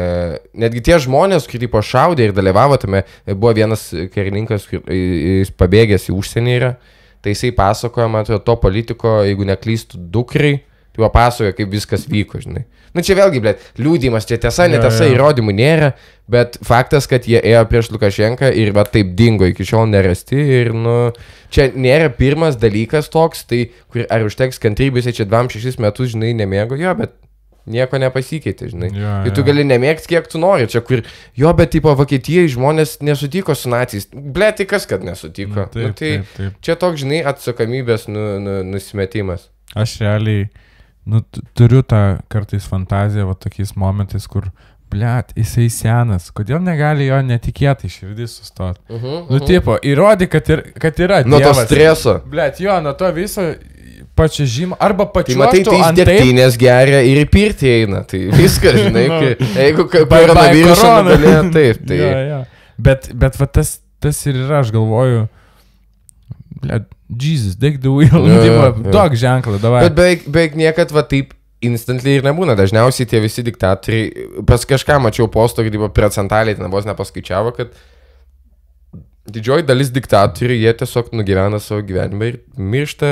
[0.57, 4.99] netgi tie žmonės, kurie, tipo, šaudė ir dalyvavo tame, e, buvo vienas karininkas, kur, e,
[5.41, 6.75] jis pabėgęs į užsienį yra.
[7.27, 10.53] Tai jisai pasakoja, man atrodo, to politiko, jeigu neklystų dukrai,
[10.95, 12.61] tai jo pasakoja, kaip viskas vyko, žinai.
[12.95, 15.17] Na čia vėlgi, blėt, liūdimas, čia tiesa, netiesa, jo.
[15.17, 15.89] įrodymų nėra,
[16.31, 20.71] bet faktas, kad jie ėjo prieš Lukašenką ir va taip dingo, iki šiol nerasti ir,
[20.71, 20.95] nu,
[21.51, 26.79] čia nėra pirmas dalykas toks, tai kur ar užteks kantrybės, čia 2-6 metus, žinai, nemėgo
[26.79, 27.19] jo, bet
[27.67, 28.89] nieko nepasikeitė, žinai.
[28.95, 29.47] Jo, Tai tu jo.
[29.49, 31.01] gali nemėgti, kiek tu nori, čia kur,
[31.37, 34.07] jo, bet, tipo, Vokietijai žmonės nesutiko su nacijais.
[34.13, 35.67] Ble, tai kas, kad nesutiko?
[35.73, 36.55] Taip, nu, tai taip, taip.
[36.63, 39.49] čia toks, žinai, atsakomybės nu, nu, nusimetimas.
[39.75, 40.47] Aš realiai,
[41.05, 44.47] nu, tu- turiu tą kartais fantaziją, va tokiais momentais, kur,
[44.87, 48.79] blėt, jisai senas, kodėl negali jo netikėtai širdis sustoti?
[48.87, 51.23] Uh -huh, Nu, tipo, įrodi, kad, ir, kad yra.
[51.27, 52.21] Nuo to streso.
[52.25, 53.41] Blet, jo, nuo to viso
[54.17, 54.77] pačia žymą.
[54.81, 58.03] Arba Tai pačiu matai, tai jis degtinės geria ir į pirtį eina.
[58.09, 59.21] Tai viskas, žinai, Nu.
[59.21, 61.07] kai, jeigu Bye, bye, koronavirusą korona.
[61.07, 62.01] nugalėjo, taip, tai.
[62.01, 62.41] Jo, jo.
[62.89, 65.23] Bet, bet va, tas, tas ir yra, aš galvoju,
[66.61, 66.89] blet,
[67.23, 68.27] Jesus, take the wheel.
[68.27, 68.91] Jo, tipo, jo.
[68.91, 69.85] Duok ženklą, davai.
[69.87, 71.31] Bet beveik, beveik niekad va taip
[71.65, 72.53] instantly ir nebūna.
[72.59, 77.71] Dažniausiai tie visi diktatoriai, pas kažką mačiau posto, kad procentaliai ten vos nepaskaičiavo, kad
[79.27, 83.09] didžioji dalis diktatorių, jie tiesiog nugyvena savo gyvenimą ir miršta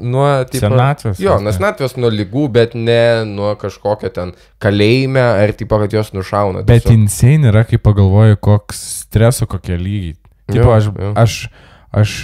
[0.00, 0.26] nuo...
[0.50, 5.78] Tipo, Senatvės Jo, nuo senatvės, nuo lygų, bet ne nuo kažkokio ten kalėjime ar tipo,
[5.82, 6.64] kad jos nušauna.
[6.66, 7.00] Bet tiesiog.
[7.04, 10.16] insane yra, kai pagalvoju, koks streso kokie lygiai.
[10.50, 11.12] Tipo, Jo, aš, jo.
[11.20, 11.36] aš,
[11.94, 12.16] aš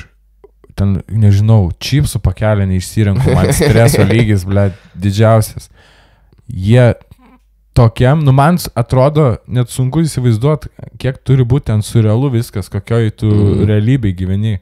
[0.79, 5.71] ten, nežinau, čipsų pakelį neišsirenku, man streso lygis, ble, didžiausias.
[6.51, 6.93] Jie
[7.77, 13.31] tokiam, nu man atrodo, net sunku įsivaizduoti, kiek turi būti ten surrealu viskas, kokioj tu
[13.31, 13.65] mm.
[13.71, 14.59] realybėj gyveni.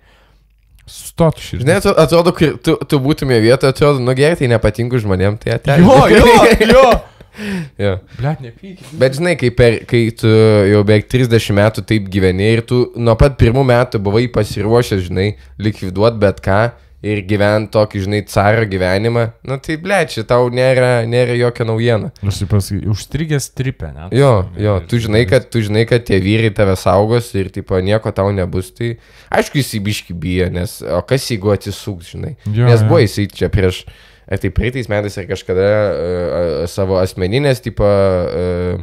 [0.88, 1.64] Stot širdį.
[1.64, 5.84] Žinai, atrodo, kai tu, tu būtumė vietoje, atrodo, nu gerai, tai nepatinka žmonėm, tai atėjo.
[5.84, 6.34] Jo, jo,
[6.72, 6.84] jo.
[7.84, 7.94] jo.
[8.18, 8.90] Blet, nepykit.
[8.98, 10.32] Bet žinai, kai, per, kai tu
[10.72, 15.30] jau beveik 30 metų taip gyveni ir tu nuo pat pirmų metų buvai pasiruošęs, žinai,
[15.62, 16.62] likviduoti bet ką
[17.04, 22.10] ir gyventi tokį, žinai, caro gyvenimą, nu tai ble, čia tau nėra, nėra jokia naujiena.
[22.18, 24.08] Pasakysiu, užstrigęs tripę, ne?
[24.18, 28.10] Jo, jo, tu žinai, kad, tu žinai, kad tie vyrai tave saugos ir, tipo, nieko
[28.14, 28.96] tau nebus, tai
[29.30, 32.34] aišku, jis įbiški bijo, nes, o kas jeigu atsisuks, žinai.
[32.50, 33.84] Jo, Nes buvo jisai čia prieš,
[34.26, 38.82] ar tai praeitais metais ar kažkada uh, savo asmeninės, tipo, uh,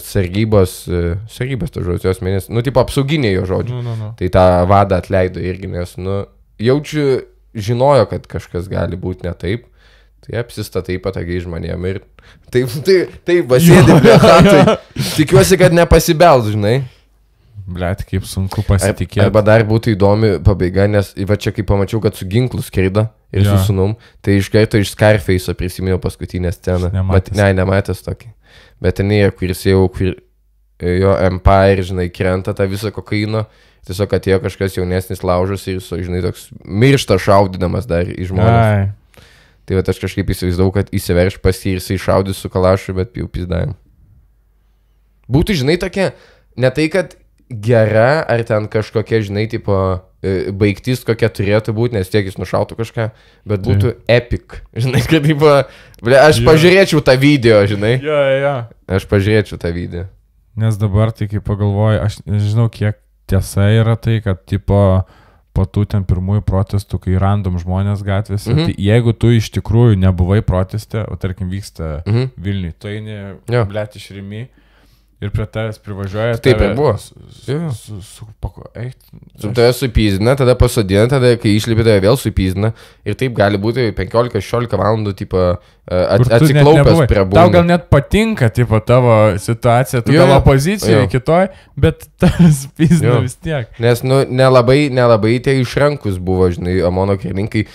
[0.00, 0.86] sargybos,
[1.28, 3.76] sargybos to žodžio asmeninės, nu, tipo, apsauginė jo žodžiu.
[3.76, 4.08] Nu, nu, nu.
[4.16, 6.22] Tai tą vadą atleido irgi, nes, nu,
[6.58, 7.22] jaučiu
[7.54, 9.66] žinojo, kad kažkas gali būti ne taip.
[10.24, 11.98] Tai apsistatai patogiai žmonėm ir
[12.48, 14.76] taip, taip, taip, vasėdė prie chatai.
[15.18, 16.78] Tikiuosi, kad nepasibels, žinai.
[17.64, 19.22] Blet, kaip sunku pasitikėti.
[19.24, 23.44] Arba dar būtų įdomi pabaiga, nes va čia kai pamačiau, kad su ginklu skraido ir
[23.44, 23.54] Jo.
[23.54, 23.94] su sunum,
[24.24, 26.90] tai iš karto iš Scarface'o prisiminiau paskutinę sceną.
[26.92, 27.32] Nematęs.
[27.32, 28.32] Mat, ne, nematęs tokį.
[28.84, 30.12] Bet ten yra, kuris jau, kur
[30.84, 33.44] jo Empire, žinai, krenta tą visą kokainą.
[33.84, 38.64] Tiesiog atėjo kažkas jaunesnis laužas ir jis, žinai, toks miršta šaudydamas dar į žmonės.
[38.64, 38.84] Ai,
[39.64, 43.14] Tai va aš kažkaip įsivaizdavau, kad įsiverš pas jį ir jisai šaudys su kalašu, bet
[43.16, 43.72] jau pizdavim.
[45.32, 46.10] Būtų, žinai, tokia,
[46.60, 47.14] ne tai, kad
[47.48, 49.76] gera, ar ten kažkokia, žinai, tipo,
[50.20, 53.06] e, baigtis kokia turėtų būti, nes tiek jis nušautų kažką,
[53.48, 54.58] bet būtų epic.
[54.84, 55.48] Žinai, kad, tipo,
[56.12, 56.46] aš Jo.
[56.50, 57.94] pažiūrėčiau tą video, žinai.
[58.04, 58.54] jo, jo.
[58.98, 60.04] Aš pažiūrėčiau tą video.
[60.60, 63.00] Nes dabar, tai kai pagalvoju, aš nežinau, kiek
[63.34, 64.80] tiesa yra tai, kad, tipo,
[65.54, 68.58] po tų ten pirmųjų protestų, kai random žmonės gatvėse, Mhm.
[68.58, 68.66] mhm.
[68.72, 72.30] tai jeigu tu iš tikrųjų nebuvai proteste, o tarkim vyksta Mhm.
[72.38, 73.64] Vilniui, tu eini, Jo.
[73.64, 74.48] blėt iš Rimi
[75.24, 76.36] ir prie tavęs privažiuoja.
[76.44, 76.92] Taip ir buvo.
[77.00, 78.94] Su, su, pako, eik,
[79.40, 82.70] Su tave supyzina, tada pasodina, tada kai išlipi tave vėl supyzina.
[83.08, 85.40] Ir taip gali būti 15-16 valandų, tipo,
[85.88, 87.46] at, tu net atsiklaupęs prie Tau būdo.
[87.56, 90.42] gal net patinka, tipo, tavo situacija, tu Jo, gal jo.
[90.42, 91.08] opozicijoje Jo.
[91.16, 93.18] kitoj, bet tas Jo.
[93.24, 93.72] vis tiek.
[93.82, 97.66] Nes, nu, nelabai, nelabai tie išrankus buvo, žinai, Amono karininkai.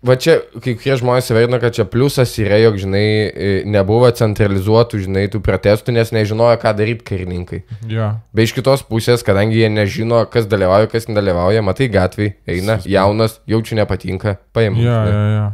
[0.00, 5.02] Va čia, kai kurie žmonės įvertino, kad čia pliusas yra, jog, žinai, e, nebuvo centralizuotų,
[5.04, 7.58] žinai, tų protestų, nes nežinojo, ką daryti karininkai.
[7.90, 8.14] Jo.
[8.32, 13.42] Be iš kitos pusės, kadangi jie nežino, kas dalyvauja, kas nedalyvauja, matai gatvėj, eina, jaunas,
[13.50, 14.38] jaučiu nepatinka.
[14.56, 15.12] Jo, žinai.
[15.12, 15.44] jo, jo.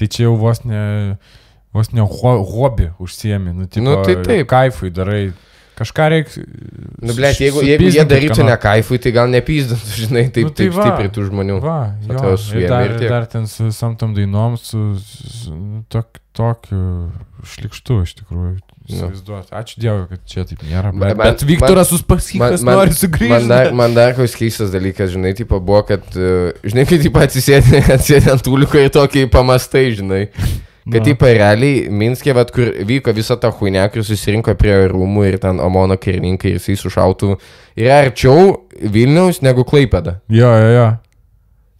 [0.00, 0.80] Tai čia jau vos ne,
[1.76, 4.48] vos ne ho, hobi užsiemi, nu, tipo, Nu, tai taip.
[4.48, 5.26] Kaifui darai.
[5.78, 6.42] Kažką reikia.
[6.98, 10.64] Nu, blė, jeigu, jeigu jie darytų ne kaifui, tai gal nepyzdintų, žinai, taip, Nu, tai
[10.66, 10.86] taip va.
[10.88, 11.58] stipriai tų žmonių.
[11.62, 15.54] Va, jo, tave suėmė ir dar, ir dar ten su visom tam dainom, su, su
[15.54, 16.82] nu, tok, tokiu
[17.46, 18.56] šlikštu iš tikrųjų.
[18.88, 19.04] Jo.
[19.04, 19.50] Įsivaizduot.
[19.52, 20.90] Ačiū Dievui, kad čia taip nėra.
[20.96, 23.34] Bet, man- bet Viktoras Uspaskikas nori sugrįžti.
[23.34, 27.20] Man dar, man dar koks keistas dalykas, žinai, tipo buvo, kad, uh, žinai, kai tipo
[27.20, 27.82] atsisėdė,
[28.32, 30.22] ant tūliuko ir tokį pamastai, žinai.
[30.88, 31.04] Kad Na.
[31.04, 35.60] taip realiai Minskė, vat, kur vyko visa ta huinė, kur susirinko prie rūmų ir ten
[35.60, 37.34] Omono karininkai ir jisai sušautų,
[37.76, 40.18] yra arčiau Vilniaus negu Klaipėda.
[40.32, 40.86] Jo, jo, jo.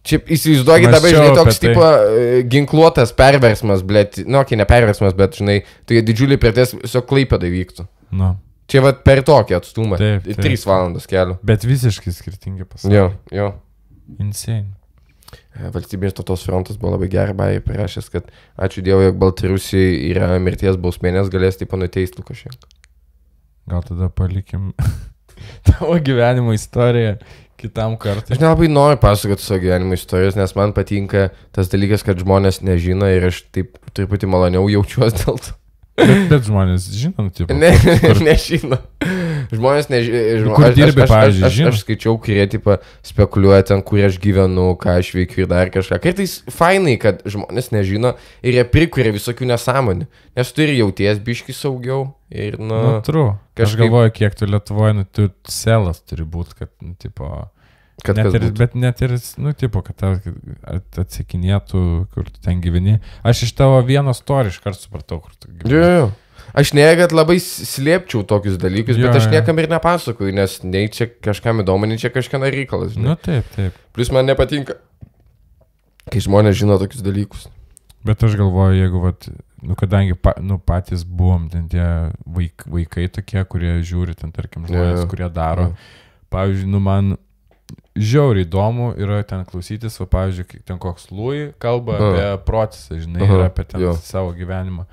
[0.09, 1.71] Čia įsivaizduokit dabar, žinai, toks tai.
[1.71, 5.57] tipo e, ginkluotas perversmas, blėt, nu, kai ne perversmas, bet, žinai,
[5.89, 7.89] tai didžiuliai prieties tiesiog Klaipėdai vyktų.
[8.21, 8.35] Nu.
[8.69, 9.97] Čia vat per tokį atstumą.
[9.97, 10.43] Taip, taip.
[10.45, 11.39] 3 valandas kelio.
[11.45, 12.99] Bet visiškai skirtingi pasauliai.
[12.99, 13.53] Jo, jo.
[14.21, 14.78] Insane.
[15.59, 18.29] E, Valstybės tautos frontas buvo labai gerai bairį parašęs, kad
[18.59, 22.71] ačiū Dievui, jog Baltarusijai yra mirties bausmė, nes galės taip panuteisti Lukašenką.
[23.69, 24.71] Gal tada palikim
[25.67, 27.17] tavo gyvenimo istoriją
[27.59, 28.33] kitam kartui.
[28.35, 33.09] Aš nelabai noriu pasakoti savo gyvenimo istorijas, nes man patinka tas dalykas, kad žmonės nežino
[33.11, 35.57] ir aš taip truputį maloniau jaučiuosi dėl to.
[35.99, 37.55] Bet, bet žmonės žinom, tipo.
[37.59, 37.73] Ne,
[38.29, 38.79] nežino.
[39.49, 40.53] Žmonės nežino.
[40.53, 41.69] Kur aš, dirbi, aš, aš, pavyzdžiui, aš, žino?
[41.73, 45.97] aš skaičiau, kurie tipo, spekuliuoja ten, kur aš gyvenu, ką aš veikiu ir dar kažką.
[46.03, 48.11] Kartais fainai, kad žmonės nežino
[48.45, 50.05] ir jie prikuria visokių nesąmonių.
[50.37, 52.11] Nes tu ir jauties biški saugiau.
[52.29, 53.23] Ir, nu, Nu, tru.
[53.57, 57.49] Aš kažkaip- galvoju, kiek tu Lietuvoje, nu, tu selas turi būti, kad, nu, tipo.
[58.05, 58.57] kad net ir, būtų.
[58.61, 60.13] bet net ir, nu, tipo, kad tau
[60.63, 62.99] at- atsakinėtų, kur tu ten gyveni.
[63.25, 65.73] Aš iš tavo vieno story iškart supratau, kur tu gyveni.
[65.73, 66.11] Jo, jo.
[66.57, 70.89] Aš ne, kad labai slėpčiau tokius dalykus, Jo, bet aš niekam ir nepasakoju, nes nei
[70.93, 72.95] čia kažkam įdomu, nei čia kažkieno reikalas.
[72.95, 73.11] žinai.
[73.11, 73.77] Nu, taip, taip.
[73.93, 74.79] Plus man nepatinka,
[76.09, 77.47] kai žmonės žino tokius dalykus.
[78.07, 79.27] Bet aš galvoju, jeigu, vat,
[79.61, 81.85] nu, kadangi pa, nu, patys buvom ten tie
[82.25, 85.09] vaik, vaikai tokie, kurie žiūri, ten, tarkim, žmonės, jo.
[85.11, 85.71] kurie daro.
[85.73, 86.05] Jo.
[86.31, 87.17] Pavyzdžiui, nu, man
[87.99, 92.09] žiauriai įdomu yra ten klausytis, o, pavyzdžiui, ten koks Lui kalba Aha.
[92.09, 93.93] apie procesą, žinai, Aha, ir apie ten jo.
[93.99, 94.87] savo gyvenimą.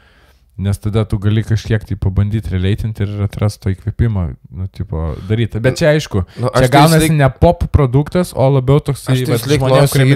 [0.56, 4.22] Nes tada tu gali kažkiek tai pabandyti releitinti ir atrasti to įkvėpimą,
[4.56, 5.60] nu, tipo, daryti.
[5.60, 9.24] Bet čia aišku, Nu, čia tai gaunasi visąlaik- ne pop produktas, o labiau toksai Aš
[9.28, 9.36] tai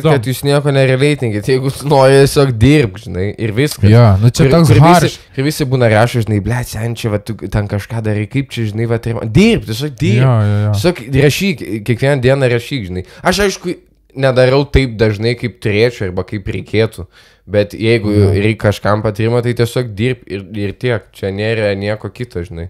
[0.01, 0.15] įdomu.
[0.17, 3.85] kad jūs nieko nereleitingit, jeigu tu nori tiesiog dirbti, žinai, ir viskas.
[3.93, 5.03] Jo, nu čia Ir- toks harš.
[5.03, 8.49] visi, ir visi būna rašo, žinai, ble, sen čia, va, tu ten kažką darai, kaip
[8.49, 10.17] čia, žinai, va, tai dirbti, tiesiog dirbti.
[10.25, 10.73] Jo, jo, jo.
[10.73, 13.05] Tiesiog rašyk, kiekvieną dieną rašyk, žinai.
[13.23, 13.77] Aš aišku,
[14.17, 17.07] nedarau taip dažnai, kaip turėčiau arba kaip reikėtų.
[17.51, 18.31] Bet jeigu Jo.
[18.31, 21.09] reikia kažkam patyrimo, tai tiesiog dirb ir, ir tiek.
[21.13, 22.69] Čia nėra nieko kito, žinai.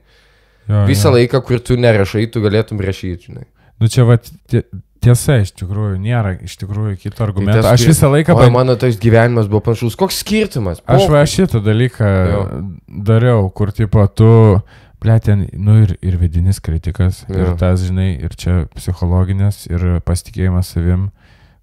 [0.69, 1.17] jo, Visą jo.
[1.19, 3.45] laiką, kur tu nerašai, tu galėtum rašyti, žinai.
[3.81, 4.17] Nu čia va,
[4.49, 4.65] tie-
[5.01, 7.63] tiesa, iš tikrųjų, nėra iš tikrųjų kito argumento.
[7.63, 9.97] tas Aš visą laiką, O ban- mano tas gyvenimas buvo panašus.
[9.97, 10.81] Koks skirtumas?
[10.87, 12.43] aš Po- va šitą dalyką Jo.
[12.89, 14.61] dariau, kur tipo tu,
[15.01, 17.37] ble, ten, nu ir, ir vidinis kritikas, Jo.
[17.53, 21.11] ir tas, žinai, ir čia psichologinės, ir pasitikėjimas savim.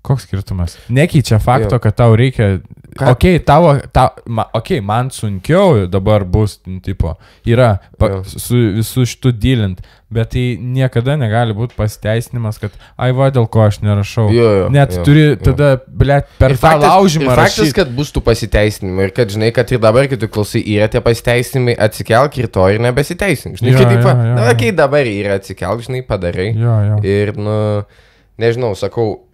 [0.01, 0.77] Koks skirtumas?
[0.89, 1.79] Nekeičia fakto, Jo.
[1.79, 2.61] kad tau reikia...
[2.97, 7.13] Ką- Ok, tavo, ta, ma, ok, man sunkiau dabar bus, nu, tipo,
[7.45, 8.23] yra pa, Jo.
[8.25, 9.79] su visų šitų dylint,
[10.09, 14.29] bet tai niekada negali būti pasiteisinimas, kad, ai va, dėl ko aš nerašau.
[14.31, 15.35] Jo, jo, Net jo, turi jo.
[15.49, 19.51] tada, ble, per Ir tą laužimą ir faktas, kad bus tų pasiteisinimų ir kad, žinai,
[19.55, 23.59] kad ir dabar, kai tu klausai, yra tie pasiteisinimai, atsikelk rytoj ir nebesiteisink.
[23.59, 24.03] Žinai, Jo, kad taip,
[24.33, 24.57] na, jo.
[24.63, 26.53] kai dabar yra atsikelk, žinai, padarai.
[26.55, 26.99] Jo, jo.
[27.03, 27.57] Ir, nu,
[28.39, 29.26] nežinau, sakau,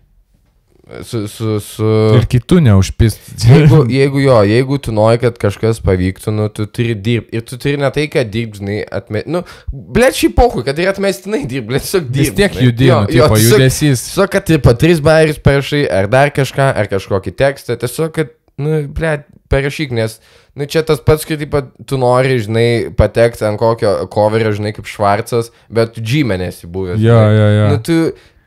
[1.02, 1.88] su, su, su...
[2.18, 3.32] Ir kitų neužpist.
[3.48, 7.38] Jeigu, jeigu jo, jeigu tu nori, kad kažkas pavyktų, nu, tu turi dirbti.
[7.38, 9.34] Ir tu turi ne tai, kad dirbti, žinai, atmesti.
[9.34, 12.30] Nu, blėt šį pohui, kad ir atmestinai dirbti, blėt tiesiog dirbti.
[12.30, 14.06] Vis tiek judėjo, tipo, judesys.
[14.10, 18.36] Tiesiog, kad ir po tris bairius parašai, ar dar kažką, ar kažkokį tekstą, tiesiog, kad,
[18.61, 20.20] nu, blėt, parašyk, nes,
[20.57, 22.68] nu, čia tas pats, kad, tipo, tu nori, žinai,
[22.98, 27.02] patekti ant kokio coverio, žinai, kaip švarcas, bet tu džymenėsi buvęs.
[27.02, 27.74] Jo, jo, jo.
[27.74, 27.99] Nu, tu,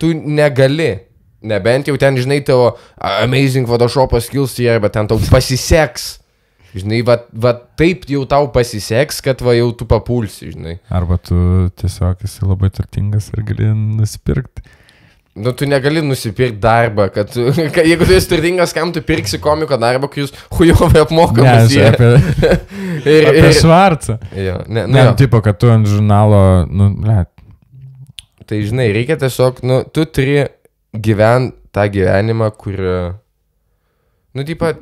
[0.02, 0.94] tu negali.
[1.42, 6.14] Nebent jau ten, žinai, tavo amazing Photoshop skills yra, bet ten tau pasiseks.
[6.76, 10.78] Žinai, va, va taip jau tau pasiseks, kad va jau tu papulsi, žinai.
[10.92, 11.36] Arba tu
[11.80, 14.64] tiesiog esi labai turtingas ir gali nusipirkti.
[15.36, 17.46] Nu, tu negali nusipirkti darbą, kad, tu,
[17.76, 21.72] kad jeigu tu esi turtingas, kam tu pirksi komiko darbą, kai jūs hujovai apmokamas.
[21.72, 22.10] Ne, apie,
[23.14, 24.16] ir, apie švarcą.
[24.32, 25.16] jo, ne, Ne, nu, nu, jo.
[25.20, 26.42] tipo, kad tu ant žurnalo,
[26.72, 27.22] nu, ble,
[28.46, 30.44] Tai žinai, reikia tiesiog, nu, tu turi
[30.92, 32.80] gyventi tą gyvenimą, kur...
[34.36, 34.80] Nu, taip pat,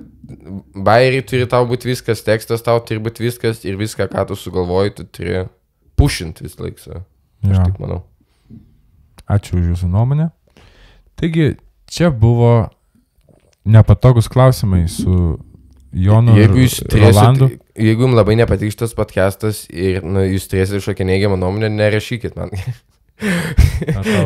[0.74, 4.94] bairiai turi tau būti viskas, tekstas tau turi būti viskas ir viską, ką tu sugalvoji,
[4.98, 5.44] tu turi
[5.98, 7.04] pušinti vis laik save.
[7.46, 7.66] Aš jo.
[7.68, 8.00] taip manau.
[9.30, 10.28] Ačiū už jūsų nuomonę.
[11.18, 11.54] Taigi,
[11.90, 12.68] čia buvo
[13.64, 15.38] nepatogus klausimai su
[15.94, 17.48] Jonu Jeigu jūs turėsit, Rolandu.
[17.78, 22.50] jeigu jums labai nepatiks šitas podcastas ir nu, jūs turėsite kažkokią neigiamą nuomonę, nerašykit man.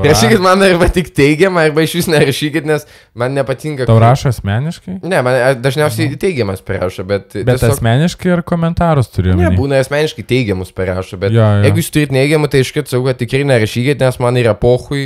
[0.05, 2.85] Rašykit man arba tik teigiamą, arba iš vis nerašykit, nes
[3.19, 3.87] man nepatinka.
[3.89, 4.99] Tau rašo asmeniškai?
[5.09, 7.31] Ne, man dažniausiai teigiamas parašo, bet...
[7.37, 9.37] Bet tiesiog- asmeniškai ar komentarus turiu?
[9.39, 11.67] Ne, būna asmeniškai teigiamus parašo, bet Jo, jo.
[11.69, 15.05] jeigu jūs turit neigiamų, tai iškart kad tikrai nerašykit, nes man yra pohui,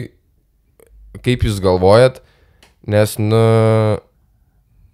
[1.22, 2.22] kaip jūs galvojat,
[2.90, 3.42] nes, nu,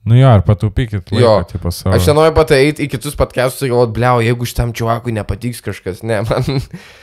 [0.08, 1.32] Nu jo, ar pataupykit laiko, Jo.
[1.50, 1.92] tipo savo.
[1.96, 6.00] aš nenoriu pat eiti į kitus podcastus ir galvoti, bliau, jeigu šitam čiuakui nepatiks kažkas,
[6.06, 6.46] ne, man,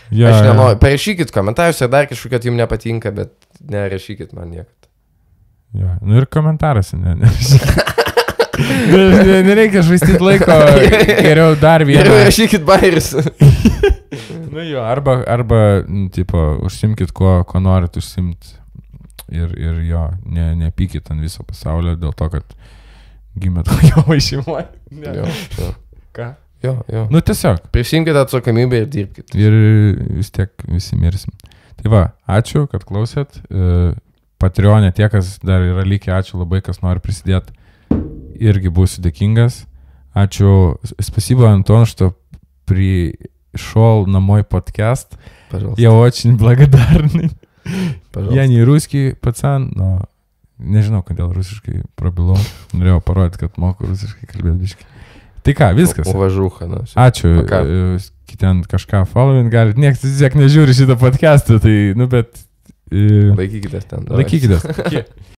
[0.10, 0.46] jo, aš jo.
[0.48, 4.90] nenoriu, parašykit komentarus, ar dar kažkokia jums nepatinka, bet nerašykit man niekada.
[5.76, 5.92] Jo.
[6.02, 7.30] Nu ir komentaras, ne, ne.
[8.56, 10.56] Ne- ne- Nereikia švaistyti laiko,
[11.26, 12.06] geriau dar vieną.
[12.06, 13.12] Geriau rašykit bairis.
[14.56, 15.58] Nu jo, arba, arba
[15.88, 18.54] nu, tipo, užsimkit, kuo, kuo norit užsimti.
[19.36, 22.56] Ir, ir jo, ne, nepykit ant viso pasaulio dėl to, kad
[23.41, 24.67] gimėt tojo šeimoje.
[24.91, 25.15] jo,
[25.59, 25.71] jo,
[26.17, 26.29] Ką?
[26.63, 27.07] jo, jo.
[27.11, 27.63] Nu tiesiog.
[27.73, 29.39] Prisimkite atsakomybę ir dirbkite.
[29.39, 29.57] Ir
[30.19, 31.33] vis tiek visi mirsim.
[31.81, 33.39] Tai va, ačiū, kad klausėt.
[33.49, 33.95] E,
[34.41, 37.53] Patreonė tie, kas dar yra likę, ačiū labai, kas nori prisidėti.
[38.41, 39.65] Irgi būsiu dėkingas.
[40.17, 40.77] Ačiū.
[41.01, 42.17] Спасибо, Антон, что
[42.65, 45.19] пришел на мой подкаст.
[45.51, 45.81] Pažalsta.
[45.81, 47.31] Я очень благодарный.
[48.13, 48.35] pažalsta.
[48.35, 50.05] Я не русский пацан, но
[50.60, 52.40] nežinau, kodėl rusiškai prabilau.
[52.76, 54.90] Norėjau parodyti, kad moku rusiškai kalbėti biškai.
[55.46, 56.10] Tai ką, viskas.
[56.10, 56.82] Uvažuha, nu.
[56.98, 57.38] Ačiū.
[57.46, 59.78] E, Ten kažką following galit.
[59.80, 62.42] Niekas vis tiek nežiūri šitą podcastą, tai, nu, bet...
[62.92, 64.10] e, Laikykitės ten.
[64.12, 64.66] Laikykitės.